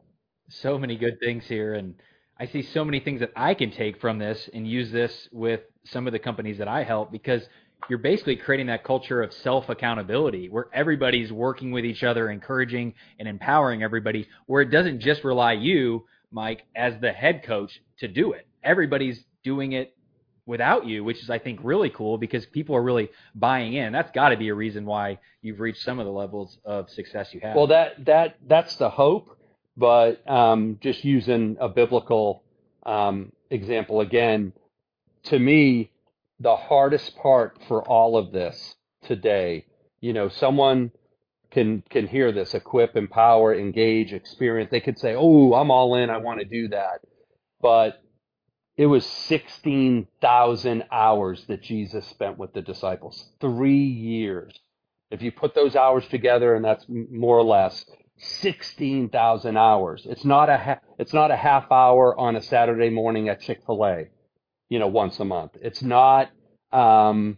so 0.50 0.78
many 0.78 0.98
good 0.98 1.20
things 1.20 1.46
here, 1.46 1.76
and 1.76 1.94
I 2.38 2.48
see 2.48 2.64
so 2.64 2.84
many 2.84 3.00
things 3.00 3.20
that 3.20 3.32
I 3.36 3.54
can 3.54 3.70
take 3.70 4.02
from 4.02 4.18
this 4.18 4.50
and 4.54 4.68
use 4.68 4.92
this 4.92 5.30
with 5.32 5.62
some 5.86 6.08
of 6.08 6.14
the 6.14 6.18
companies 6.20 6.58
that 6.58 6.68
I 6.68 6.84
help 6.84 7.12
because 7.12 7.44
you're 7.90 8.00
basically 8.00 8.36
creating 8.36 8.68
that 8.68 8.84
culture 8.84 9.22
of 9.22 9.34
self 9.34 9.70
accountability 9.70 10.50
where 10.50 10.68
everybody's 10.74 11.32
working 11.32 11.72
with 11.72 11.86
each 11.86 12.04
other, 12.04 12.30
encouraging 12.30 12.94
and 13.20 13.28
empowering 13.28 13.84
everybody, 13.84 14.28
where 14.46 14.62
it 14.62 14.72
doesn't 14.72 15.00
just 15.00 15.24
rely 15.24 15.54
you 15.54 16.06
Mike, 16.32 16.64
as 16.76 16.94
the 17.02 17.12
head 17.12 17.44
coach 17.44 17.82
to 18.00 18.08
do 18.08 18.32
it. 18.32 18.48
Everybody's 18.64 19.24
doing 19.44 19.74
it 19.74 19.94
without 20.46 20.86
you, 20.86 21.04
which 21.04 21.22
is 21.22 21.30
I 21.30 21.40
think 21.40 21.60
really 21.64 21.90
cool 21.90 22.18
because 22.18 22.46
people 22.48 22.76
are 22.76 22.82
really 22.82 23.10
buying 23.36 23.74
in. 23.74 23.92
That's 23.92 24.12
got 24.12 24.30
to 24.30 24.38
be 24.38 24.50
a 24.50 24.56
reason 24.56 24.86
why 24.86 25.20
you've 25.42 25.60
reached 25.60 25.82
some 25.82 26.00
of 26.00 26.06
the 26.06 26.12
levels 26.12 26.58
of 26.66 26.90
success 26.90 27.34
you 27.34 27.42
have. 27.42 27.56
Well, 27.56 27.68
that 27.68 28.06
that 28.06 28.38
that's 28.48 28.76
the 28.78 28.90
hope, 28.90 29.38
but 29.76 30.28
um, 30.30 30.80
just 30.82 31.04
using 31.04 31.58
a 31.60 31.70
biblical 31.70 32.44
um, 32.86 33.32
example 33.50 34.02
again, 34.02 34.54
to 35.24 35.38
me, 35.38 35.92
the 36.42 36.58
hardest 36.58 37.18
part 37.18 37.60
for 37.68 37.84
all 37.88 38.18
of 38.18 38.34
this 38.34 38.76
today, 39.08 39.66
you 40.02 40.14
know, 40.14 40.30
someone 40.30 40.92
can 41.52 41.84
can 41.90 42.08
hear 42.08 42.32
this 42.34 42.54
equip 42.56 42.98
empower 42.98 43.56
engage 43.56 44.14
experience 44.14 44.72
they 44.72 44.82
could 44.82 45.00
say 45.00 45.16
oh 45.18 45.54
i'm 45.54 45.72
all 45.72 45.96
in 45.96 46.10
i 46.10 46.18
want 46.18 46.40
to 46.40 46.46
do 46.46 46.70
that 46.70 47.02
but 47.62 47.96
it 48.78 48.88
was 48.88 49.06
16,000 49.06 50.84
hours 50.92 51.46
that 51.48 51.62
Jesus 51.62 52.08
spent 52.08 52.40
with 52.40 52.54
the 52.54 52.62
disciples. 52.64 53.30
3 53.42 53.72
years. 53.78 54.54
If 55.12 55.22
you 55.22 55.32
put 55.32 55.54
those 55.54 55.76
hours 55.76 56.08
together 56.08 56.56
and 56.56 56.66
that's 56.66 56.86
more 56.90 57.38
or 57.38 57.44
less 57.44 57.86
16,000 58.18 59.58
hours. 59.58 60.08
It's 60.10 60.26
not 60.26 60.50
a 60.50 60.58
ha- 60.58 60.80
it's 60.98 61.14
not 61.14 61.32
a 61.32 61.36
half 61.36 61.72
hour 61.72 62.18
on 62.20 62.36
a 62.36 62.42
Saturday 62.42 62.90
morning 62.90 63.30
at 63.30 63.42
Chick-fil-A, 63.42 64.10
you 64.72 64.80
know, 64.80 64.88
once 64.88 65.20
a 65.20 65.26
month. 65.26 65.52
It's 65.62 65.84
not 65.84 66.32
um, 66.72 67.38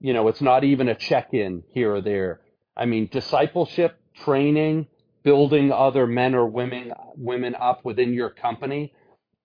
you 0.00 0.12
know, 0.12 0.28
it's 0.28 0.42
not 0.42 0.64
even 0.64 0.88
a 0.88 0.94
check-in 0.94 1.62
here 1.72 1.94
or 1.94 2.02
there. 2.02 2.42
I 2.76 2.84
mean, 2.84 3.08
discipleship, 3.10 3.98
training, 4.22 4.86
building 5.22 5.72
other 5.72 6.06
men 6.06 6.34
or 6.34 6.46
women 6.46 6.92
women 7.16 7.54
up 7.54 7.84
within 7.86 8.12
your 8.12 8.28
company. 8.30 8.92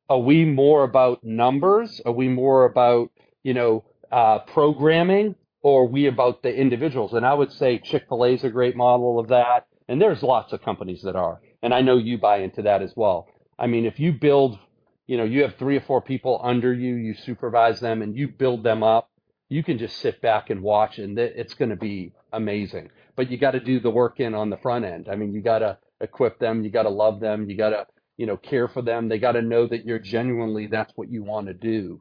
Are 0.10 0.20
we 0.20 0.44
more 0.44 0.84
about 0.84 1.24
numbers? 1.24 2.02
Are 2.06 2.12
we 2.12 2.28
more 2.28 2.66
about 2.66 3.12
you 3.44 3.54
know 3.54 3.86
uh, 4.12 4.40
programming, 4.40 5.36
or 5.62 5.88
we 5.88 6.08
about 6.08 6.44
the 6.44 6.54
individuals? 6.54 7.14
And 7.14 7.26
I 7.26 7.34
would 7.34 7.54
say 7.54 7.80
Chick 7.80 8.06
Fil 8.10 8.26
A 8.26 8.34
is 8.34 8.44
a 8.44 8.50
great 8.50 8.76
model 8.76 9.18
of 9.18 9.30
that, 9.30 9.68
and 9.88 10.02
there's 10.02 10.22
lots 10.24 10.52
of 10.52 10.62
companies 10.62 11.04
that 11.04 11.16
are, 11.16 11.40
and 11.64 11.74
I 11.74 11.82
know 11.82 11.98
you 11.98 12.18
buy 12.18 12.40
into 12.40 12.64
that 12.64 12.82
as 12.82 12.92
well. 12.98 13.28
I 13.58 13.68
mean, 13.68 13.86
if 13.86 14.00
you 14.00 14.12
build, 14.12 14.60
you 15.10 15.18
know, 15.18 15.26
you 15.26 15.42
have 15.42 15.56
three 15.58 15.78
or 15.78 15.82
four 15.82 16.02
people 16.02 16.40
under 16.44 16.74
you, 16.74 16.96
you 16.96 17.16
supervise 17.16 17.80
them, 17.82 18.02
and 18.02 18.16
you 18.16 18.30
build 18.30 18.64
them 18.64 18.84
up. 18.84 19.10
You 19.50 19.64
can 19.64 19.80
just 19.80 19.98
sit 19.98 20.22
back 20.22 20.50
and 20.52 20.62
watch, 20.62 21.00
and 21.00 21.20
it's 21.20 21.56
going 21.56 21.72
to 21.72 21.76
be 21.76 22.14
amazing 22.32 22.92
but 23.20 23.30
you 23.30 23.38
got 23.38 23.52
to 23.52 23.60
do 23.60 23.82
the 23.82 23.90
work 23.90 24.22
in 24.22 24.34
on 24.34 24.50
the 24.50 24.56
front 24.56 24.86
end. 24.86 25.10
I 25.12 25.18
mean, 25.18 25.34
you 25.34 25.42
got 25.42 25.60
to 25.60 25.78
equip 26.00 26.40
them, 26.40 26.64
you 26.64 26.70
got 26.70 26.84
to 26.84 26.90
love 26.90 27.20
them, 27.20 27.50
you 27.50 27.58
got 27.58 27.72
to 27.72 27.86
you 28.16 28.26
know 28.26 28.38
care 28.38 28.70
for 28.70 28.82
them. 28.82 29.10
They 29.10 29.20
got 29.20 29.34
to 29.34 29.42
know 29.42 29.68
that 29.68 29.86
you're 29.86 30.00
genuinely 30.00 30.68
that's 30.68 30.94
what 30.96 31.12
you 31.12 31.24
want 31.24 31.48
to 31.48 31.54
do. 31.54 32.00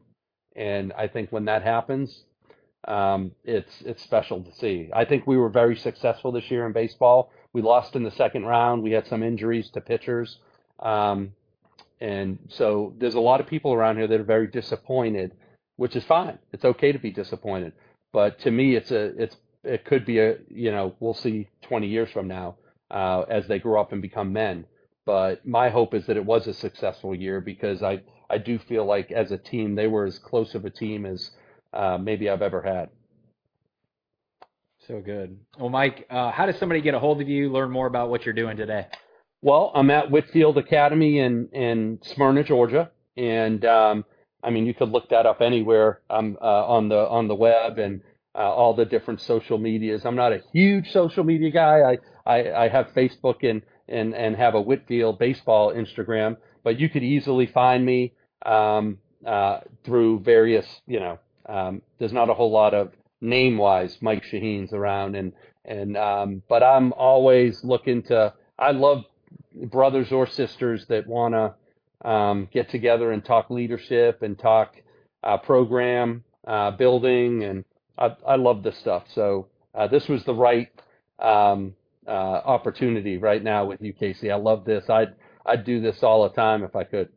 And 0.55 0.93
I 0.93 1.09
think 1.09 1.33
when 1.33 1.47
that 1.47 1.65
happens, 1.65 2.23
um, 2.87 3.33
it's 3.43 3.83
it's 3.85 4.05
special 4.05 4.45
to 4.45 4.55
see. 4.55 4.91
I 4.95 5.07
think 5.07 5.27
we 5.27 5.37
were 5.37 5.49
very 5.49 5.77
successful 5.77 6.31
this 6.31 6.49
year 6.53 6.67
in 6.67 6.73
baseball. 6.73 7.33
We 7.53 7.63
lost 7.63 7.97
in 7.97 8.05
the 8.05 8.13
second 8.13 8.45
round. 8.45 8.85
We 8.85 8.93
had 8.93 9.09
some 9.09 9.25
injuries 9.25 9.69
to 9.71 9.81
pitchers, 9.81 10.39
um, 10.79 11.33
and 12.01 12.39
so 12.49 12.95
there's 12.99 13.15
a 13.15 13.21
lot 13.21 13.41
of 13.41 13.47
people 13.47 13.73
around 13.73 13.97
here 13.97 14.07
that 14.07 14.21
are 14.21 14.25
very 14.25 14.47
disappointed, 14.47 15.33
which 15.77 15.97
is 15.97 16.05
fine. 16.05 16.39
It's 16.53 16.65
okay 16.65 16.93
to 16.93 16.99
be 16.99 17.11
disappointed. 17.11 17.73
But 18.13 18.41
to 18.41 18.51
me, 18.51 18.77
it's 18.77 18.91
a 18.91 19.21
it's 19.23 19.37
it 19.65 19.85
could 19.85 20.05
be 20.07 20.19
a 20.21 20.37
you 20.49 20.71
know 20.71 20.95
we'll 21.01 21.15
see 21.15 21.49
20 21.63 21.89
years 21.89 22.11
from 22.11 22.29
now 22.29 22.57
uh, 22.91 23.23
as 23.23 23.47
they 23.49 23.59
grow 23.59 23.81
up 23.81 23.93
and 23.93 24.01
become 24.01 24.33
men. 24.33 24.65
But 25.05 25.47
my 25.47 25.71
hope 25.71 25.95
is 25.95 26.07
that 26.07 26.17
it 26.17 26.25
was 26.25 26.47
a 26.47 26.55
successful 26.55 27.15
year 27.15 27.41
because 27.41 27.83
I 27.83 28.03
I 28.31 28.39
do 28.39 28.59
feel 28.59 28.85
like 28.85 29.11
as 29.11 29.33
a 29.33 29.39
team 29.39 29.75
they 29.75 29.87
were 29.89 30.07
as 30.07 30.19
close 30.19 30.55
of 30.55 30.65
a 30.65 30.71
team 30.71 31.05
as 31.05 31.31
uh, 31.73 31.99
maybe 31.99 32.31
I've 32.31 32.43
ever 32.43 32.63
had. 32.63 32.91
So 34.87 35.01
good. 35.01 35.39
Well, 35.59 35.69
Mike, 35.69 36.07
uh, 36.09 36.31
how 36.31 36.47
does 36.47 36.57
somebody 36.59 36.81
get 36.81 36.95
a 36.95 36.99
hold 36.99 37.21
of 37.21 37.29
you? 37.29 37.53
Learn 37.53 37.71
more 37.71 37.87
about 37.87 38.09
what 38.09 38.25
you're 38.25 38.35
doing 38.35 38.57
today. 38.57 38.87
Well, 39.41 39.71
I'm 39.75 39.91
at 39.91 40.11
Whitefield 40.11 40.59
Academy 40.59 41.21
in 41.21 41.49
in 41.53 42.01
Smyrna, 42.03 42.45
Georgia, 42.45 42.91
and 43.17 43.65
um, 43.65 44.05
I 44.43 44.51
mean 44.51 44.67
you 44.67 44.75
could 44.75 44.91
look 44.91 45.09
that 45.11 45.27
up 45.27 45.41
anywhere 45.41 46.01
um, 46.11 46.37
uh, 46.41 46.67
on 46.67 46.89
the 46.89 47.09
on 47.09 47.29
the 47.29 47.35
web 47.35 47.79
and 47.79 48.01
uh, 48.39 48.41
all 48.41 48.75
the 48.75 48.85
different 48.85 49.21
social 49.21 49.59
medias. 49.59 50.05
I'm 50.05 50.17
not 50.17 50.33
a 50.33 50.41
huge 50.53 50.91
social 50.93 51.25
media 51.25 51.51
guy. 51.51 51.81
I, 52.27 52.33
I, 52.33 52.65
I 52.65 52.69
have 52.69 52.89
Facebook 52.97 53.49
and, 53.49 53.63
and, 53.89 54.15
and 54.15 54.37
have 54.37 54.55
a 54.55 54.61
Whitefield 54.61 55.19
baseball 55.19 55.75
Instagram, 55.75 56.37
but 56.63 56.79
you 56.79 56.89
could 56.89 57.03
easily 57.03 57.47
find 57.47 57.85
me 57.85 58.13
um, 58.47 58.99
uh, 59.27 59.61
through 59.85 60.21
various, 60.21 60.67
you 60.87 61.01
know, 61.01 61.19
um, 61.49 61.83
there's 61.99 62.13
not 62.13 62.31
a 62.31 62.35
whole 62.35 62.53
lot 62.53 62.75
of 62.75 62.93
name 63.21 63.59
wise 63.59 63.99
Mike 64.01 64.23
Shaheen's 64.23 64.73
around 64.73 65.17
and, 65.17 65.33
and, 65.65 65.97
um, 65.97 66.43
but 66.49 66.63
I'm 66.63 66.93
always 66.93 67.65
looking 67.65 68.03
to, 68.05 68.33
I 68.59 68.71
love 68.71 69.05
brothers 69.67 70.13
or 70.13 70.27
sisters 70.27 70.87
that 70.89 71.07
want 71.07 71.35
to 71.35 72.09
um, 72.09 72.49
get 72.53 72.71
together 72.71 73.13
and 73.13 73.25
talk 73.25 73.51
leadership 73.51 74.23
and 74.23 74.39
talk 74.39 74.77
uh, 75.23 75.37
program 75.39 76.25
uh, 76.47 76.71
building 76.73 77.45
and 77.45 77.65
I, 77.99 78.17
I 78.27 78.37
love 78.37 78.63
this 78.63 78.79
stuff. 78.79 79.05
So 79.15 79.49
uh, 79.75 79.89
this 79.89 80.07
was 80.09 80.25
the 80.25 80.35
right 80.35 80.69
um, 81.19 81.75
uh, 82.07 82.11
opportunity 82.11 83.19
right 83.19 83.43
now 83.43 83.67
with 83.67 83.83
you, 83.83 83.93
Casey. 83.93 84.31
I 84.31 84.37
love 84.37 84.65
this. 84.65 84.89
I'd 84.89 85.15
I'd 85.45 85.65
do 85.65 85.81
this 85.81 86.03
all 86.03 86.23
the 86.25 86.35
time 86.35 86.63
if 86.63 86.77
I 86.77 86.85
could. 86.85 87.09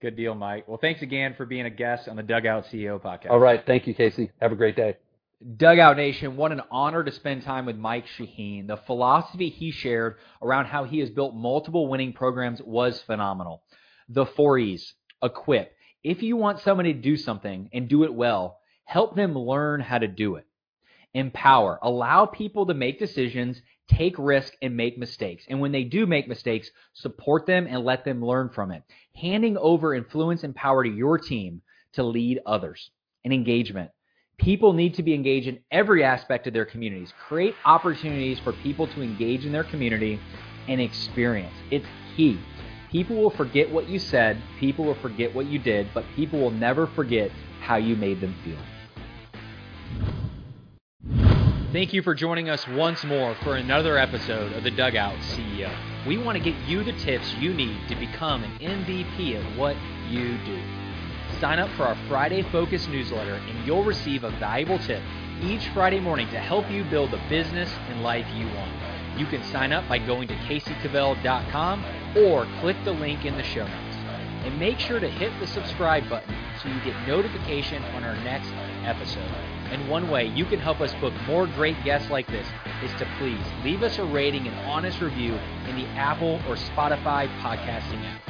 Good 0.00 0.16
deal, 0.16 0.34
Mike. 0.34 0.68
Well, 0.68 0.78
thanks 0.80 1.02
again 1.02 1.34
for 1.36 1.44
being 1.44 1.66
a 1.66 1.70
guest 1.70 2.08
on 2.08 2.16
the 2.16 2.22
Dugout 2.22 2.66
CEO 2.66 3.00
podcast. 3.00 3.30
All 3.30 3.40
right, 3.40 3.64
thank 3.66 3.86
you, 3.86 3.94
Casey. 3.94 4.30
Have 4.40 4.52
a 4.52 4.56
great 4.56 4.76
day. 4.76 4.96
Dugout 5.40 5.96
Nation, 5.96 6.36
what 6.36 6.50
an 6.50 6.62
honor 6.68 7.04
to 7.04 7.12
spend 7.12 7.42
time 7.42 7.64
with 7.64 7.76
Mike 7.76 8.06
Shaheen. 8.06 8.66
The 8.66 8.76
philosophy 8.76 9.50
he 9.50 9.70
shared 9.70 10.16
around 10.42 10.66
how 10.66 10.82
he 10.82 10.98
has 10.98 11.10
built 11.10 11.32
multiple 11.32 11.86
winning 11.86 12.12
programs 12.12 12.60
was 12.60 13.00
phenomenal. 13.02 13.62
The 14.08 14.26
four 14.26 14.58
E's 14.58 14.94
equip. 15.22 15.76
If 16.02 16.24
you 16.24 16.36
want 16.36 16.58
somebody 16.58 16.92
to 16.92 17.00
do 17.00 17.16
something 17.16 17.70
and 17.72 17.88
do 17.88 18.02
it 18.02 18.12
well, 18.12 18.58
help 18.84 19.14
them 19.14 19.38
learn 19.38 19.80
how 19.80 19.98
to 19.98 20.08
do 20.08 20.34
it. 20.34 20.46
Empower. 21.14 21.78
Allow 21.82 22.26
people 22.26 22.66
to 22.66 22.74
make 22.74 22.98
decisions, 22.98 23.62
take 23.86 24.18
risk, 24.18 24.54
and 24.60 24.76
make 24.76 24.98
mistakes. 24.98 25.44
And 25.48 25.60
when 25.60 25.70
they 25.70 25.84
do 25.84 26.04
make 26.04 26.26
mistakes, 26.26 26.68
support 26.94 27.46
them 27.46 27.68
and 27.70 27.84
let 27.84 28.04
them 28.04 28.24
learn 28.24 28.48
from 28.48 28.72
it. 28.72 28.82
Handing 29.14 29.56
over 29.56 29.94
influence 29.94 30.42
and 30.42 30.54
power 30.54 30.82
to 30.82 30.90
your 30.90 31.16
team 31.16 31.62
to 31.92 32.02
lead 32.02 32.40
others. 32.44 32.90
And 33.22 33.32
engagement. 33.32 33.92
People 34.38 34.72
need 34.72 34.94
to 34.94 35.02
be 35.02 35.14
engaged 35.14 35.48
in 35.48 35.58
every 35.72 36.04
aspect 36.04 36.46
of 36.46 36.52
their 36.52 36.64
communities. 36.64 37.12
Create 37.26 37.54
opportunities 37.64 38.38
for 38.38 38.52
people 38.52 38.86
to 38.86 39.02
engage 39.02 39.44
in 39.44 39.52
their 39.52 39.64
community 39.64 40.20
and 40.68 40.80
experience. 40.80 41.54
It's 41.72 41.86
key. 42.16 42.38
People 42.90 43.16
will 43.16 43.30
forget 43.30 43.68
what 43.70 43.88
you 43.88 43.98
said, 43.98 44.40
people 44.60 44.84
will 44.84 44.94
forget 44.94 45.34
what 45.34 45.46
you 45.46 45.58
did, 45.58 45.88
but 45.92 46.04
people 46.14 46.38
will 46.38 46.52
never 46.52 46.86
forget 46.86 47.30
how 47.60 47.76
you 47.76 47.96
made 47.96 48.20
them 48.20 48.34
feel. 48.44 48.58
Thank 51.72 51.92
you 51.92 52.00
for 52.00 52.14
joining 52.14 52.48
us 52.48 52.66
once 52.68 53.04
more 53.04 53.34
for 53.42 53.56
another 53.56 53.98
episode 53.98 54.52
of 54.52 54.62
the 54.62 54.70
Dugout 54.70 55.18
CEO. 55.18 55.70
We 56.06 56.16
want 56.16 56.38
to 56.38 56.44
get 56.44 56.58
you 56.66 56.82
the 56.82 56.92
tips 56.92 57.34
you 57.34 57.52
need 57.52 57.76
to 57.88 57.96
become 57.96 58.42
an 58.44 58.58
MVP 58.60 59.34
at 59.34 59.58
what 59.58 59.76
you 60.08 60.38
do. 60.46 60.87
Sign 61.40 61.60
up 61.60 61.70
for 61.76 61.84
our 61.84 61.96
Friday 62.08 62.42
Focus 62.42 62.88
newsletter 62.88 63.34
and 63.34 63.64
you'll 63.64 63.84
receive 63.84 64.24
a 64.24 64.30
valuable 64.30 64.78
tip 64.80 65.00
each 65.40 65.68
Friday 65.68 66.00
morning 66.00 66.28
to 66.30 66.38
help 66.38 66.68
you 66.68 66.82
build 66.84 67.12
the 67.12 67.20
business 67.28 67.70
and 67.88 68.02
life 68.02 68.26
you 68.34 68.46
want. 68.46 68.72
You 69.16 69.26
can 69.26 69.42
sign 69.44 69.72
up 69.72 69.88
by 69.88 69.98
going 69.98 70.26
to 70.28 70.34
caseycavell.com 70.34 71.84
or 72.16 72.46
click 72.60 72.76
the 72.84 72.92
link 72.92 73.24
in 73.24 73.36
the 73.36 73.44
show 73.44 73.66
notes. 73.66 73.96
And 74.44 74.58
make 74.58 74.80
sure 74.80 74.98
to 74.98 75.08
hit 75.08 75.32
the 75.38 75.46
subscribe 75.46 76.08
button 76.08 76.34
so 76.60 76.68
you 76.68 76.80
get 76.80 77.06
notification 77.06 77.84
on 77.84 78.02
our 78.02 78.16
next 78.24 78.50
episode. 78.84 79.30
And 79.70 79.88
one 79.88 80.10
way 80.10 80.26
you 80.26 80.44
can 80.44 80.58
help 80.58 80.80
us 80.80 80.92
book 80.94 81.12
more 81.26 81.46
great 81.46 81.76
guests 81.84 82.10
like 82.10 82.26
this 82.26 82.46
is 82.82 82.90
to 82.98 83.08
please 83.18 83.44
leave 83.62 83.84
us 83.84 83.98
a 83.98 84.04
rating 84.04 84.48
and 84.48 84.56
honest 84.68 85.00
review 85.00 85.38
in 85.68 85.76
the 85.76 85.86
Apple 85.90 86.40
or 86.48 86.56
Spotify 86.56 87.28
podcasting 87.40 88.02
app. 88.04 88.27